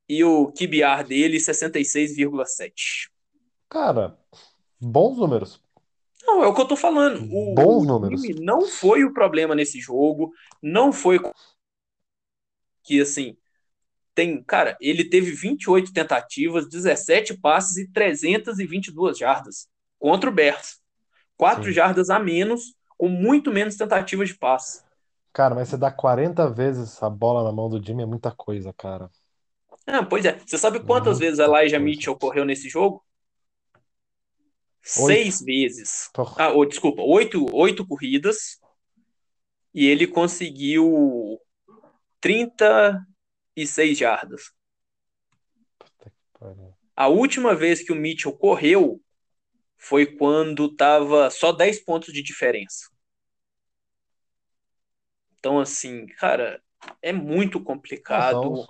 e 0.08 0.24
o 0.24 0.52
QBR 0.52 1.04
dele 1.06 1.36
66,7. 1.36 3.08
cara, 3.68 4.18
bons 4.80 5.16
números. 5.16 5.62
Não, 6.30 6.44
é 6.44 6.46
o 6.46 6.54
que 6.54 6.60
eu 6.60 6.68
tô 6.68 6.76
falando. 6.76 7.26
O, 7.32 7.54
Bons 7.54 7.84
números. 7.86 8.20
time 8.22 8.40
não 8.40 8.62
foi 8.62 9.04
o 9.04 9.12
problema 9.12 9.54
nesse 9.54 9.80
jogo, 9.80 10.32
não 10.62 10.92
foi 10.92 11.18
que 12.84 13.00
assim, 13.00 13.36
tem, 14.14 14.42
cara, 14.42 14.76
ele 14.80 15.04
teve 15.04 15.32
28 15.32 15.92
tentativas, 15.92 16.68
17 16.68 17.36
passes 17.38 17.76
e 17.76 17.90
322 17.90 19.18
jardas 19.18 19.68
contra 19.98 20.30
o 20.30 20.32
Bears. 20.32 20.80
4 21.36 21.64
Sim. 21.64 21.72
jardas 21.72 22.10
a 22.10 22.18
menos, 22.18 22.74
com 22.96 23.08
muito 23.08 23.50
menos 23.50 23.76
tentativas 23.76 24.28
de 24.28 24.36
passe. 24.38 24.82
Cara, 25.32 25.54
mas 25.54 25.68
você 25.68 25.76
dá 25.76 25.90
40 25.90 26.48
vezes 26.48 27.02
a 27.02 27.10
bola 27.10 27.42
na 27.42 27.52
mão 27.52 27.68
do 27.68 27.84
Jimmy 27.84 28.02
é 28.02 28.06
muita 28.06 28.30
coisa, 28.30 28.72
cara. 28.72 29.10
Ah, 29.86 30.04
pois 30.04 30.24
é. 30.24 30.38
Você 30.46 30.58
sabe 30.58 30.80
quantas 30.80 31.18
Muita 31.18 31.26
vezes 31.26 31.38
Elijah 31.38 31.78
coisa. 31.78 31.78
Mitchell 31.80 32.16
correu 32.16 32.44
nesse 32.44 32.68
jogo? 32.68 33.04
Seis 34.82 35.40
vezes. 35.40 36.10
Porra. 36.12 36.34
Ah, 36.38 36.52
ou, 36.52 36.64
desculpa, 36.64 37.02
oito, 37.02 37.46
oito 37.54 37.86
corridas. 37.86 38.58
E 39.72 39.86
ele 39.86 40.06
conseguiu 40.06 41.38
36 42.20 43.96
jardas. 43.96 44.52
A 46.96 47.08
última 47.08 47.54
vez 47.54 47.82
que 47.82 47.92
o 47.92 47.96
Mitchell 47.96 48.32
correu 48.32 49.00
foi 49.76 50.06
quando 50.06 50.74
tava 50.74 51.30
só 51.30 51.52
10 51.52 51.84
pontos 51.84 52.12
de 52.12 52.22
diferença. 52.22 52.90
Então, 55.38 55.58
assim, 55.58 56.06
cara, 56.18 56.62
é 57.00 57.12
muito 57.12 57.62
complicado. 57.62 58.66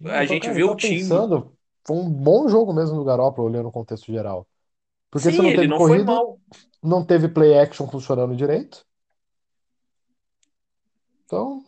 Então, 0.00 0.10
A 0.12 0.26
gente 0.26 0.50
vê 0.50 0.62
o 0.62 0.76
time. 0.76 0.98
pensando, 0.98 1.56
foi 1.86 1.96
um 1.96 2.10
bom 2.10 2.48
jogo 2.48 2.74
mesmo 2.74 2.96
do 2.96 3.04
Garoppolo, 3.04 3.48
olhando 3.48 3.68
o 3.68 3.72
contexto 3.72 4.12
geral. 4.12 4.46
Porque 5.14 5.30
Sim, 5.30 5.32
você 5.32 5.42
não 5.42 5.52
ele 5.52 5.54
teve 5.54 5.72
não 5.72 5.80
foi 5.80 5.98
corrida, 5.98 6.12
mal. 6.12 6.38
não 6.82 7.04
teve 7.06 7.28
play 7.28 7.58
action 7.58 7.88
funcionando 7.88 8.36
direito. 8.36 8.86
Então, 11.24 11.64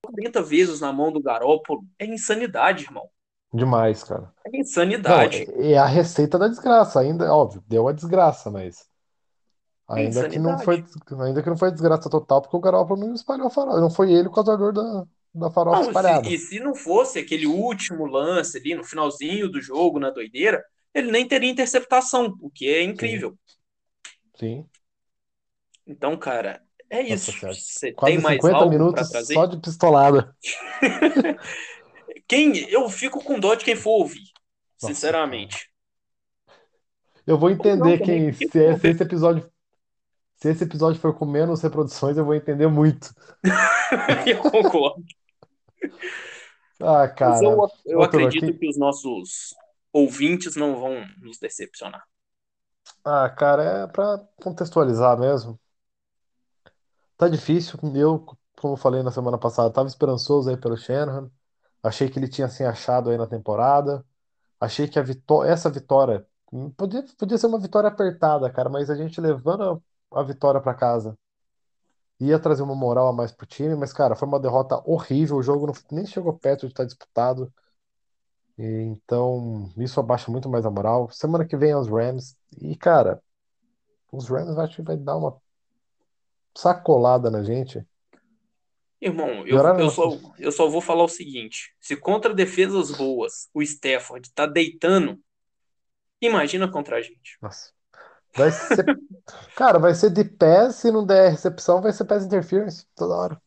40 0.00 0.42
vezes 0.42 0.80
na 0.80 0.92
mão 0.92 1.12
do 1.12 1.20
Garópolo 1.20 1.84
é 1.98 2.06
insanidade, 2.06 2.84
irmão. 2.84 3.10
demais, 3.52 4.02
cara. 4.04 4.32
É 4.46 4.56
Não, 5.06 5.28
insanidade. 5.36 5.50
é 5.58 5.72
é 5.72 5.78
a 5.78 5.86
receita 5.86 6.38
da 6.38 6.48
desgraça, 6.48 7.00
ainda, 7.00 7.32
óbvio, 7.34 7.64
deu 7.68 7.88
a 7.88 7.92
desgraça, 7.92 8.50
mas 8.50 8.88
É 9.94 10.04
ainda 10.04 10.24
que 10.26 10.38
não 10.38 10.58
foi, 10.58 10.84
ainda 11.24 11.42
que 11.42 11.48
não 11.50 11.56
foi 11.56 11.70
desgraça 11.70 12.10
total, 12.10 12.42
porque 12.42 12.56
o 12.56 12.60
Garoppolo 12.60 13.00
não 13.06 13.14
espalhou 13.14 13.46
a 13.48 13.50
farofa, 13.50 13.80
não 13.80 13.90
foi 13.90 14.12
ele 14.12 14.28
o 14.28 14.32
causador 14.32 14.72
da, 14.72 15.06
da 15.34 15.50
farofa 15.50 15.82
Não, 15.82 15.92
se- 15.94 16.12
espalhada. 16.12 16.34
e 16.34 16.38
se 16.38 16.60
não 16.60 16.74
fosse 16.74 17.18
aquele 17.18 17.46
último 17.46 18.06
lance 18.06 18.58
ali 18.58 18.74
no 18.74 18.84
finalzinho 18.84 19.48
do 19.50 19.60
jogo, 19.60 19.98
na 19.98 20.10
doideira, 20.10 20.62
ele 20.94 21.10
nem 21.10 21.26
teria 21.26 21.50
interceptação, 21.50 22.36
o 22.40 22.50
que 22.50 22.68
é 22.68 22.82
incrível. 22.82 23.36
Sim, 24.38 24.68
Então, 25.86 26.16
cara, 26.18 26.62
é 26.90 27.02
Nossa 27.08 27.32
isso. 27.32 27.32
Você 27.50 27.92
quase 27.94 28.18
tem 28.18 28.20
mais 28.20 28.40
50 28.40 28.50
algo 28.50 28.76
minutos 28.76 29.08
trazer? 29.08 29.38
só 29.38 29.46
de 29.46 29.58
pistolada. 29.60 30.34
Quem 32.28 32.68
eu 32.70 32.88
fico 32.88 33.22
com 33.22 33.38
dó 33.38 33.54
de 33.54 33.64
quem 33.64 33.76
for 33.76 33.92
ouvir, 34.00 34.24
Nossa, 34.80 35.06
sinceramente. 35.06 35.68
Eu 37.26 37.38
vou 37.38 37.50
Ou 37.58 37.74
não 37.78 37.92
entender 37.92 37.98
também, 37.98 37.98
quem, 38.00 38.32
porque, 38.38 38.50
se, 38.50 38.62
é- 38.64 38.74
se 38.76 38.88
esse 38.88 39.02
episódio, 39.02 39.48
se 40.36 40.50
esse 40.50 40.64
episódio 40.64 41.00
for 41.00 41.14
com 41.14 41.26
menos 41.26 41.62
reproduções, 41.62 42.16
eu 42.18 42.24
vou 42.24 42.34
entender 42.34 42.68
muito. 42.68 43.14
eu 44.26 44.38
concordo. 44.38 45.04
Ah, 46.80 47.08
Mas 47.22 47.40
cara, 47.40 47.40
eu, 47.40 47.66
eu 47.84 48.02
turma, 48.10 48.32
acredito 48.32 48.52
que 48.58 48.68
os 48.68 48.76
nossos 48.76 49.54
ouvintes 49.92 50.56
não 50.56 50.76
vão 50.80 51.06
nos 51.20 51.38
decepcionar. 51.38 52.04
Ah, 53.04 53.28
cara, 53.30 53.62
é 53.84 53.86
pra 53.86 54.18
contextualizar 54.42 55.16
mesmo. 55.18 55.58
Tá 57.16 57.28
difícil. 57.28 57.78
Eu, 57.94 58.24
como 58.56 58.76
falei 58.76 59.02
na 59.02 59.10
semana 59.10 59.38
passada, 59.38 59.72
tava 59.72 59.88
esperançoso 59.88 60.50
aí 60.50 60.56
pelo 60.56 60.76
Shanahan. 60.76 61.30
Achei 61.82 62.08
que 62.08 62.18
ele 62.18 62.28
tinha 62.28 62.48
se 62.48 62.64
achado 62.64 63.10
aí 63.10 63.18
na 63.18 63.26
temporada. 63.26 64.04
Achei 64.60 64.88
que 64.88 64.98
a 64.98 65.02
vitó 65.02 65.44
essa 65.44 65.70
vitória 65.70 66.26
hum, 66.52 66.70
podia, 66.72 67.04
podia 67.18 67.38
ser 67.38 67.46
uma 67.48 67.60
vitória 67.60 67.88
apertada, 67.90 68.50
cara, 68.52 68.70
mas 68.70 68.90
a 68.90 68.96
gente 68.96 69.20
levando 69.20 69.82
a, 70.12 70.20
a 70.20 70.24
vitória 70.24 70.60
pra 70.60 70.74
casa 70.74 71.18
ia 72.20 72.38
trazer 72.38 72.62
uma 72.62 72.74
moral 72.74 73.08
a 73.08 73.12
mais 73.12 73.32
pro 73.32 73.46
time, 73.46 73.74
mas, 73.74 73.92
cara, 73.92 74.14
foi 74.16 74.28
uma 74.28 74.40
derrota 74.40 74.80
horrível. 74.88 75.36
O 75.38 75.42
jogo 75.42 75.66
não- 75.66 75.74
nem 75.90 76.06
chegou 76.06 76.32
perto 76.38 76.62
de 76.66 76.72
estar 76.72 76.84
disputado. 76.84 77.52
Então, 78.64 79.72
isso 79.76 79.98
abaixa 79.98 80.30
muito 80.30 80.48
mais 80.48 80.64
a 80.64 80.70
moral. 80.70 81.10
Semana 81.10 81.44
que 81.44 81.56
vem 81.56 81.72
é 81.72 81.76
os 81.76 81.88
Rams. 81.88 82.36
E, 82.60 82.76
cara, 82.76 83.20
os 84.12 84.28
Rams 84.28 84.56
acho 84.56 84.76
que 84.76 84.82
vai 84.82 84.96
dar 84.96 85.16
uma 85.16 85.36
sacolada 86.54 87.28
na 87.28 87.42
gente. 87.42 87.84
Irmão, 89.00 89.44
eu, 89.44 89.58
eu, 89.58 89.90
só, 89.90 90.16
eu 90.38 90.52
só 90.52 90.68
vou 90.68 90.80
falar 90.80 91.02
o 91.02 91.08
seguinte: 91.08 91.74
se 91.80 91.96
contra 91.96 92.32
defesas 92.32 92.92
boas 92.92 93.48
o 93.52 93.60
Stafford 93.62 94.30
tá 94.32 94.46
deitando, 94.46 95.18
imagina 96.20 96.70
contra 96.70 96.98
a 96.98 97.02
gente. 97.02 97.36
Nossa. 97.42 97.72
Vai 98.36 98.52
ser. 98.52 98.84
Cara, 99.56 99.80
vai 99.80 99.92
ser 99.92 100.10
de 100.10 100.22
pés, 100.24 100.76
se 100.76 100.88
não 100.92 101.04
der 101.04 101.32
recepção, 101.32 101.82
vai 101.82 101.92
ser 101.92 102.04
pass 102.04 102.24
interference 102.24 102.86
toda 102.94 103.16
hora. 103.16 103.42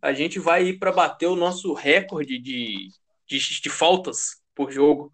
A 0.00 0.14
gente 0.14 0.38
vai 0.38 0.64
ir 0.64 0.78
para 0.78 0.90
bater 0.90 1.26
o 1.26 1.36
nosso 1.36 1.74
recorde 1.74 2.38
de, 2.38 2.88
de, 3.28 3.38
de 3.60 3.70
faltas 3.70 4.40
por 4.54 4.70
jogo. 4.70 5.12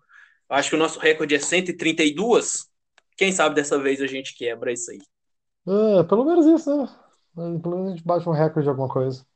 Acho 0.49 0.71
que 0.71 0.77
o 0.77 0.79
nosso 0.79 0.99
recorde 0.99 1.35
é 1.35 1.39
132. 1.39 2.69
Quem 3.17 3.33
sabe 3.33 3.55
dessa 3.55 3.79
vez 3.79 4.01
a 4.01 4.07
gente 4.07 4.35
quebra 4.35 4.73
isso 4.73 4.91
aí. 4.91 5.01
Ah, 5.67 6.05
pelo 6.05 6.25
menos 6.25 6.47
isso, 6.47 6.77
né? 6.77 6.89
Pelo 7.35 7.77
menos 7.77 7.87
a 7.87 7.97
gente 7.97 8.05
bate 8.05 8.29
um 8.29 8.33
recorde 8.33 8.63
de 8.63 8.69
alguma 8.69 8.89
coisa. 8.89 9.27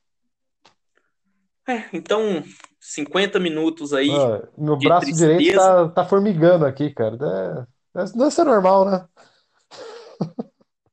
É, 1.66 1.84
então, 1.92 2.42
50 2.80 3.38
minutos 3.38 3.92
aí. 3.92 4.10
Ah, 4.10 4.48
meu 4.56 4.76
de 4.76 4.86
braço 4.86 5.12
direito 5.12 5.38
tristeza. 5.38 5.60
tá, 5.60 5.88
tá 5.88 6.04
formigando 6.06 6.64
aqui, 6.64 6.90
cara. 6.90 7.66
É, 7.94 8.00
é, 8.00 8.04
deve 8.04 8.30
ser 8.30 8.44
normal, 8.44 8.84
né? 8.90 9.08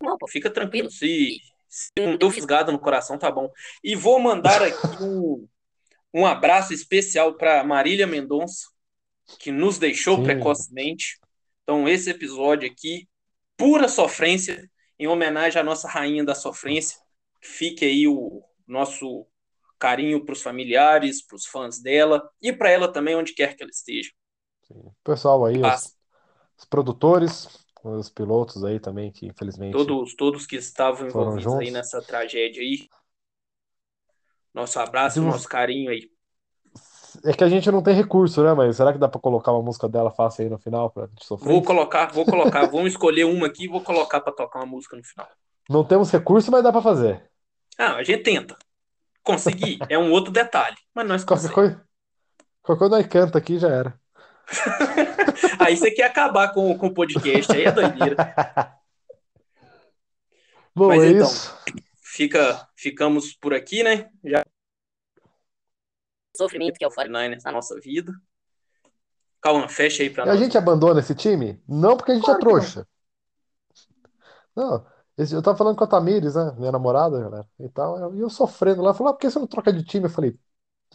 Não, 0.01 0.17
pô, 0.17 0.27
fica 0.27 0.49
tranquilo. 0.49 0.89
Se, 0.89 1.37
se 1.69 1.91
não 1.97 2.17
deu 2.17 2.29
fisgado 2.29 2.71
no 2.71 2.79
coração, 2.79 3.17
tá 3.17 3.31
bom. 3.31 3.49
E 3.83 3.95
vou 3.95 4.19
mandar 4.19 4.61
aqui 4.61 4.75
um, 5.01 5.47
um 6.15 6.25
abraço 6.25 6.73
especial 6.73 7.33
para 7.33 7.61
Marília 7.61 8.07
Mendonça, 8.07 8.69
que 9.37 9.51
nos 9.51 9.77
deixou 9.77 10.15
Sim. 10.15 10.23
precocemente. 10.23 11.19
Então, 11.61 11.89
esse 11.89 12.09
episódio 12.09 12.71
aqui, 12.71 13.05
pura 13.57 13.89
sofrência, 13.89 14.65
em 14.97 15.07
homenagem 15.07 15.59
à 15.59 15.63
nossa 15.63 15.89
rainha 15.89 16.23
da 16.23 16.33
sofrência. 16.33 16.97
Fique 17.41 17.83
aí 17.83 18.07
o 18.07 18.41
nosso 18.65 19.27
carinho 19.77 20.23
para 20.23 20.31
os 20.31 20.41
familiares, 20.41 21.21
para 21.21 21.35
os 21.35 21.45
fãs 21.45 21.81
dela 21.81 22.25
e 22.41 22.53
para 22.53 22.69
ela 22.69 22.87
também, 22.87 23.17
onde 23.17 23.33
quer 23.33 23.53
que 23.53 23.63
ela 23.63 23.69
esteja. 23.69 24.09
Pessoal 25.03 25.43
aí, 25.43 25.61
os, 25.61 25.97
os 26.57 26.63
produtores, 26.63 27.49
os 27.83 28.09
pilotos 28.09 28.63
aí 28.63 28.79
também, 28.79 29.11
que 29.11 29.25
infelizmente. 29.25 29.73
Todos, 29.73 30.15
todos 30.15 30.45
que 30.45 30.55
estavam 30.55 31.07
envolvidos 31.07 31.55
aí 31.55 31.71
nessa 31.71 32.01
tragédia 32.01 32.61
aí. 32.61 32.87
Nosso 34.55 34.79
abraço, 34.79 35.19
Deus. 35.19 35.33
nosso 35.33 35.47
carinho 35.49 35.91
aí. 35.91 36.09
É 37.23 37.33
que 37.33 37.43
a 37.43 37.49
gente 37.49 37.69
não 37.71 37.83
tem 37.83 37.93
recurso, 37.93 38.43
né? 38.43 38.53
Mas 38.53 38.77
será 38.77 38.91
que 38.93 38.99
dá 38.99 39.07
pra 39.07 39.19
colocar 39.19 39.51
uma 39.51 39.61
música 39.61 39.87
dela 39.87 40.11
fácil 40.11 40.43
aí 40.45 40.49
no 40.49 40.57
final 40.57 40.89
pra 40.89 41.07
gente 41.07 41.25
sofrer? 41.25 41.49
Vou 41.51 41.61
colocar, 41.61 42.11
vou 42.11 42.25
colocar, 42.25 42.65
vamos 42.71 42.91
escolher 42.93 43.25
uma 43.25 43.47
aqui 43.47 43.65
e 43.65 43.67
vou 43.67 43.81
colocar 43.81 44.21
para 44.21 44.33
tocar 44.33 44.59
uma 44.59 44.65
música 44.65 44.95
no 44.95 45.03
final. 45.03 45.27
Não 45.69 45.83
temos 45.83 46.09
recurso, 46.11 46.51
mas 46.51 46.63
dá 46.63 46.71
pra 46.71 46.81
fazer. 46.81 47.29
Ah, 47.77 47.95
a 47.95 48.03
gente 48.03 48.23
tenta. 48.23 48.57
Conseguir 49.23 49.79
é 49.89 49.97
um 49.97 50.11
outro 50.11 50.31
detalhe, 50.31 50.77
mas 50.93 51.07
nós 51.07 51.23
Qualquer 51.23 51.49
conseguimos. 51.49 51.53
coisa, 51.53 51.87
qualquer 52.63 52.79
coisa 52.79 52.95
nós 52.97 53.07
canta 53.07 53.37
aqui 53.37 53.57
já 53.59 53.69
era. 53.69 53.99
Aí 55.59 55.75
você 55.75 55.89
quer 55.91 56.03
acabar 56.03 56.53
com, 56.53 56.77
com 56.77 56.87
o 56.87 56.93
podcast, 56.93 57.51
aí 57.51 57.63
é 57.65 57.71
doideira. 57.71 58.15
Bom, 60.75 60.87
Mas 60.89 61.03
é 61.03 61.07
então, 61.11 61.27
isso. 61.27 61.55
Fica, 62.15 62.65
ficamos 62.77 63.33
por 63.35 63.53
aqui, 63.53 63.83
né? 63.83 64.09
Já 64.23 64.41
sofrimento 66.37 66.77
que 66.77 66.85
é 66.85 66.87
o 66.87 66.91
49ers 66.91 67.43
na 67.43 67.51
nossa 67.51 67.77
vida. 67.81 68.13
Calma, 69.41 69.67
fecha 69.67 70.01
aí 70.01 70.09
pra 70.09 70.25
E 70.25 70.29
a 70.29 70.35
nós. 70.35 70.39
gente 70.39 70.57
abandona 70.57 71.01
esse 71.01 71.13
time? 71.13 71.61
Não 71.67 71.97
porque 71.97 72.13
a 72.13 72.15
gente 72.15 72.23
Claro 72.23 72.37
é 72.37 72.39
que 72.39 72.45
não. 72.45 72.51
trouxa. 72.53 72.87
Não, 74.55 74.85
esse- 75.17 75.35
eu 75.35 75.41
tava 75.41 75.57
falando 75.57 75.75
com 75.77 75.83
a 75.83 75.87
Tamires, 75.87 76.35
né? 76.35 76.53
Minha 76.57 76.71
namorada, 76.71 77.19
galera, 77.19 77.47
e 77.59 77.67
tal. 77.69 77.97
eu- 77.99 78.15
E 78.15 78.19
eu, 78.21 78.29
sofrendo 78.29 78.81
lá. 78.81 78.93
Falou, 78.93 79.11
ah, 79.11 79.13
por 79.13 79.19
que 79.19 79.29
você 79.29 79.37
não 79.39 79.47
troca 79.47 79.73
de 79.73 79.83
time? 79.83 80.05
Eu 80.05 80.09
falei, 80.09 80.39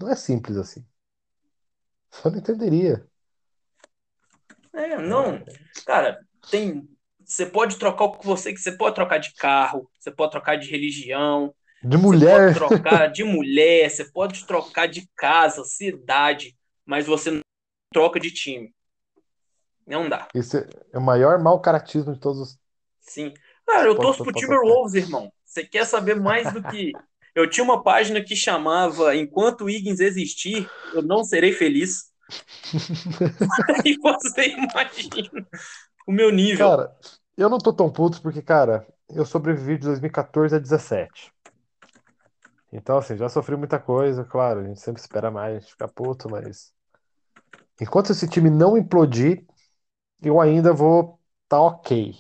não 0.01 0.09
é 0.09 0.17
simples 0.17 0.57
assim. 0.57 0.87
Você 2.11 2.31
não 2.31 2.39
entenderia. 2.39 3.07
É, 4.73 4.97
não, 4.99 5.45
cara, 5.85 6.25
tem. 6.51 6.89
Você 7.31 7.47
pode 7.47 7.77
trocar 7.77 8.07
o 8.07 8.19
que 8.19 8.27
você 8.27 8.53
que 8.53 8.59
você 8.59 8.73
pode 8.73 8.97
trocar 8.97 9.19
de 9.19 9.33
carro, 9.35 9.89
você 9.97 10.11
pode 10.11 10.33
trocar 10.33 10.57
de 10.57 10.69
religião, 10.69 11.55
De 11.81 11.97
você 11.97 12.03
mulher. 12.03 12.55
pode 12.55 12.55
trocar 12.55 13.07
de 13.07 13.23
mulher, 13.23 13.89
você 13.89 14.05
pode 14.05 14.45
trocar 14.45 14.89
de 14.89 15.09
casa, 15.17 15.63
cidade, 15.63 16.59
mas 16.85 17.07
você 17.07 17.31
não 17.31 17.41
troca 17.95 18.19
de 18.19 18.33
time. 18.33 18.75
Não 19.87 20.09
dá. 20.09 20.27
Esse 20.35 20.67
é 20.93 20.99
o 20.99 21.01
maior 21.01 21.39
mau 21.39 21.61
caratismo 21.61 22.13
de 22.13 22.19
todos 22.19 22.41
os. 22.41 22.59
Sim. 23.01 23.33
Cara, 23.65 23.87
eu 23.87 23.95
torço 23.95 24.25
pro 24.25 24.33
Timberwolves, 24.33 24.95
irmão. 24.95 25.33
Você 25.45 25.65
quer 25.65 25.87
saber 25.87 26.17
mais 26.17 26.53
do 26.53 26.61
que. 26.65 26.91
Eu 27.33 27.49
tinha 27.49 27.63
uma 27.63 27.81
página 27.81 28.21
que 28.21 28.35
chamava 28.35 29.15
Enquanto 29.15 29.63
o 29.63 29.71
Higgins 29.71 30.01
existir, 30.01 30.69
eu 30.93 31.01
não 31.01 31.23
serei 31.23 31.53
feliz. 31.53 32.11
E 33.87 33.97
você 33.99 34.49
imagina 34.49 35.47
o 36.09 36.13
meu 36.13 36.33
nível. 36.33 36.69
Cara, 36.69 36.97
eu 37.41 37.49
não 37.49 37.59
tô 37.59 37.73
tão 37.73 37.91
puto 37.91 38.21
porque, 38.21 38.43
cara, 38.43 38.87
eu 39.09 39.25
sobrevivi 39.25 39.79
de 39.79 39.87
2014 39.87 40.57
a 40.57 40.59
17. 40.59 41.33
Então, 42.73 42.99
assim, 42.99 43.17
já 43.17 43.29
sofri 43.29 43.57
muita 43.57 43.79
coisa, 43.79 44.25
claro, 44.25 44.61
a 44.61 44.65
gente 44.65 44.81
sempre 44.81 45.01
espera 45.01 45.31
mais, 45.31 45.57
a 45.57 45.61
gente 45.61 45.73
fica 45.73 45.89
puto, 45.89 46.31
mas. 46.31 46.73
Enquanto 47.81 48.13
esse 48.13 48.29
time 48.29 48.51
não 48.51 48.77
implodir, 48.77 49.45
eu 50.23 50.41
ainda 50.41 50.73
vou 50.73 51.19
tá 51.49 51.61
ok. 51.61 52.15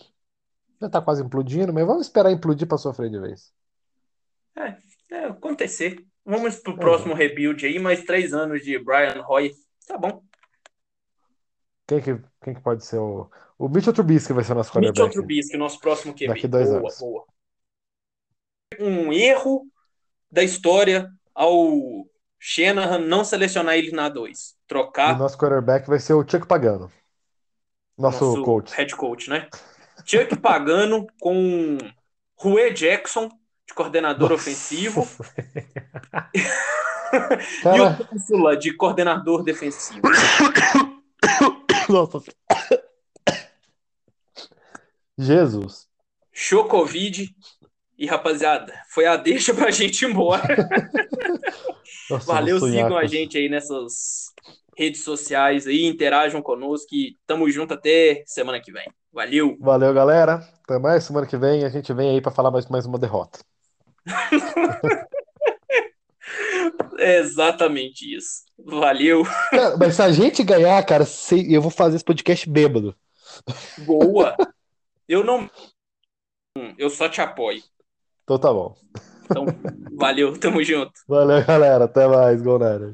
Já 0.80 0.88
tá 0.88 1.02
quase 1.02 1.22
implodindo, 1.22 1.72
mas 1.72 1.86
vamos 1.86 2.06
esperar 2.06 2.32
implodir 2.32 2.66
pra 2.66 2.78
sofrer 2.78 3.10
de 3.10 3.20
vez. 3.20 3.52
É, 5.10 5.24
acontecer. 5.26 6.04
Vamos 6.24 6.56
pro 6.56 6.76
próximo 6.76 7.14
rebuild 7.14 7.64
aí, 7.64 7.78
mais 7.78 8.04
três 8.04 8.32
anos 8.32 8.62
de 8.62 8.78
Brian 8.78 9.24
Hoy. 9.28 9.52
Tá 9.86 9.98
bom. 9.98 10.22
Quem 11.90 12.00
que, 12.00 12.22
quem 12.40 12.54
que 12.54 12.60
pode 12.60 12.84
ser 12.84 12.98
o. 12.98 13.28
O 13.58 13.68
Mitchell 13.68 13.92
Trubisky 13.92 14.32
vai 14.32 14.44
ser 14.44 14.52
o 14.52 14.54
nosso 14.54 14.70
Mitchell 14.78 14.94
quarterback. 14.94 15.12
Trubisky, 15.12 15.56
nosso 15.56 15.80
próximo 15.80 16.14
QB. 16.14 16.28
Daqui 16.28 16.46
dois 16.46 16.68
boa, 16.68 16.78
anos. 16.78 16.98
boa. 17.00 17.26
Um 18.78 19.12
erro 19.12 19.66
da 20.30 20.44
história 20.44 21.10
ao 21.34 22.06
Shanahan 22.38 23.00
não 23.00 23.24
selecionar 23.24 23.74
ele 23.74 23.90
na 23.90 24.08
2. 24.08 24.50
E 24.50 24.54
Trocar 24.68 25.18
nosso 25.18 25.36
quarterback 25.36 25.88
vai 25.88 25.98
ser 25.98 26.14
o 26.14 26.22
Chuck 26.22 26.46
Pagano. 26.46 26.92
Nosso, 27.98 28.24
nosso 28.24 28.44
coach. 28.44 28.72
head 28.72 28.94
coach, 28.94 29.28
né? 29.28 29.48
Chuck 30.06 30.36
Pagano 30.36 31.08
com 31.20 31.76
Rue 32.36 32.72
Jackson 32.72 33.28
de 33.66 33.74
coordenador 33.74 34.30
Nossa. 34.30 34.42
ofensivo 34.42 35.02
e 37.74 37.80
o 37.80 38.06
Túfula 38.06 38.56
de 38.56 38.72
coordenador 38.74 39.42
defensivo. 39.42 40.02
Nossa. 41.90 42.22
Jesus. 45.18 45.86
Show 46.32 46.64
Covid. 46.66 47.34
E 47.98 48.06
rapaziada, 48.06 48.72
foi 48.88 49.04
a 49.04 49.14
deixa 49.14 49.52
pra 49.52 49.70
gente 49.70 50.02
ir 50.02 50.10
embora. 50.10 50.42
Nossa, 52.08 52.32
Valeu, 52.32 52.58
sigam 52.58 52.88
com 52.88 52.96
a 52.96 53.06
gente 53.06 53.36
aí 53.36 53.46
nessas 53.48 54.32
redes 54.76 55.04
sociais 55.04 55.66
aí, 55.66 55.84
interajam 55.84 56.40
conosco 56.40 56.88
e 56.92 57.18
tamo 57.26 57.48
junto 57.50 57.74
até 57.74 58.22
semana 58.26 58.58
que 58.58 58.72
vem. 58.72 58.90
Valeu! 59.12 59.56
Valeu, 59.60 59.92
galera. 59.92 60.40
Até 60.64 60.78
mais. 60.78 61.04
Semana 61.04 61.26
que 61.26 61.36
vem 61.36 61.62
a 61.62 61.68
gente 61.68 61.92
vem 61.92 62.10
aí 62.10 62.22
pra 62.22 62.32
falar 62.32 62.50
mais, 62.50 62.66
mais 62.68 62.86
uma 62.86 62.98
derrota. 62.98 63.40
É 67.00 67.18
exatamente 67.18 68.14
isso. 68.14 68.42
Valeu. 68.64 69.24
Cara, 69.50 69.76
mas 69.78 69.94
se 69.96 70.02
a 70.02 70.12
gente 70.12 70.42
ganhar, 70.42 70.84
cara, 70.84 71.04
eu 71.48 71.62
vou 71.62 71.70
fazer 71.70 71.96
esse 71.96 72.04
podcast 72.04 72.48
bêbado. 72.48 72.94
Boa. 73.78 74.36
Eu 75.08 75.24
não. 75.24 75.50
Eu 76.76 76.90
só 76.90 77.08
te 77.08 77.20
apoio. 77.20 77.62
Então 78.24 78.38
tá 78.38 78.52
bom. 78.52 78.76
Então, 79.24 79.46
valeu, 79.96 80.38
tamo 80.38 80.62
junto. 80.62 80.92
Valeu, 81.08 81.44
galera. 81.44 81.84
Até 81.84 82.06
mais, 82.06 82.42
galera. 82.42 82.92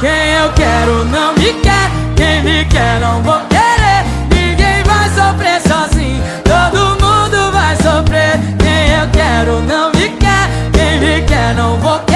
Quem 0.00 0.08
eu 0.08 0.54
quero 0.54 1.04
não 1.04 1.34
me 1.34 1.52
quer, 1.60 1.90
quem 2.16 2.42
me 2.42 2.64
quer 2.70 3.00
não 3.00 3.22
vou 3.22 3.38
querer. 3.48 4.02
Ninguém 4.32 4.82
vai 4.84 5.08
sofrer 5.10 5.60
sozinho, 5.60 6.22
todo 6.42 6.98
mundo 7.04 7.52
vai 7.52 7.76
sofrer. 7.76 8.38
Quem 8.58 8.94
eu 8.98 9.10
quero 9.12 9.60
não 9.62 9.90
me 9.92 10.08
quer, 10.18 10.48
quem 10.72 11.00
me 11.00 11.26
quer 11.26 11.54
não 11.54 11.78
vou 11.80 11.98
querer 11.98 12.09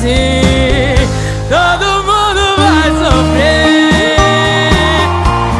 fazer. 0.00 0.96
Todo 1.50 1.89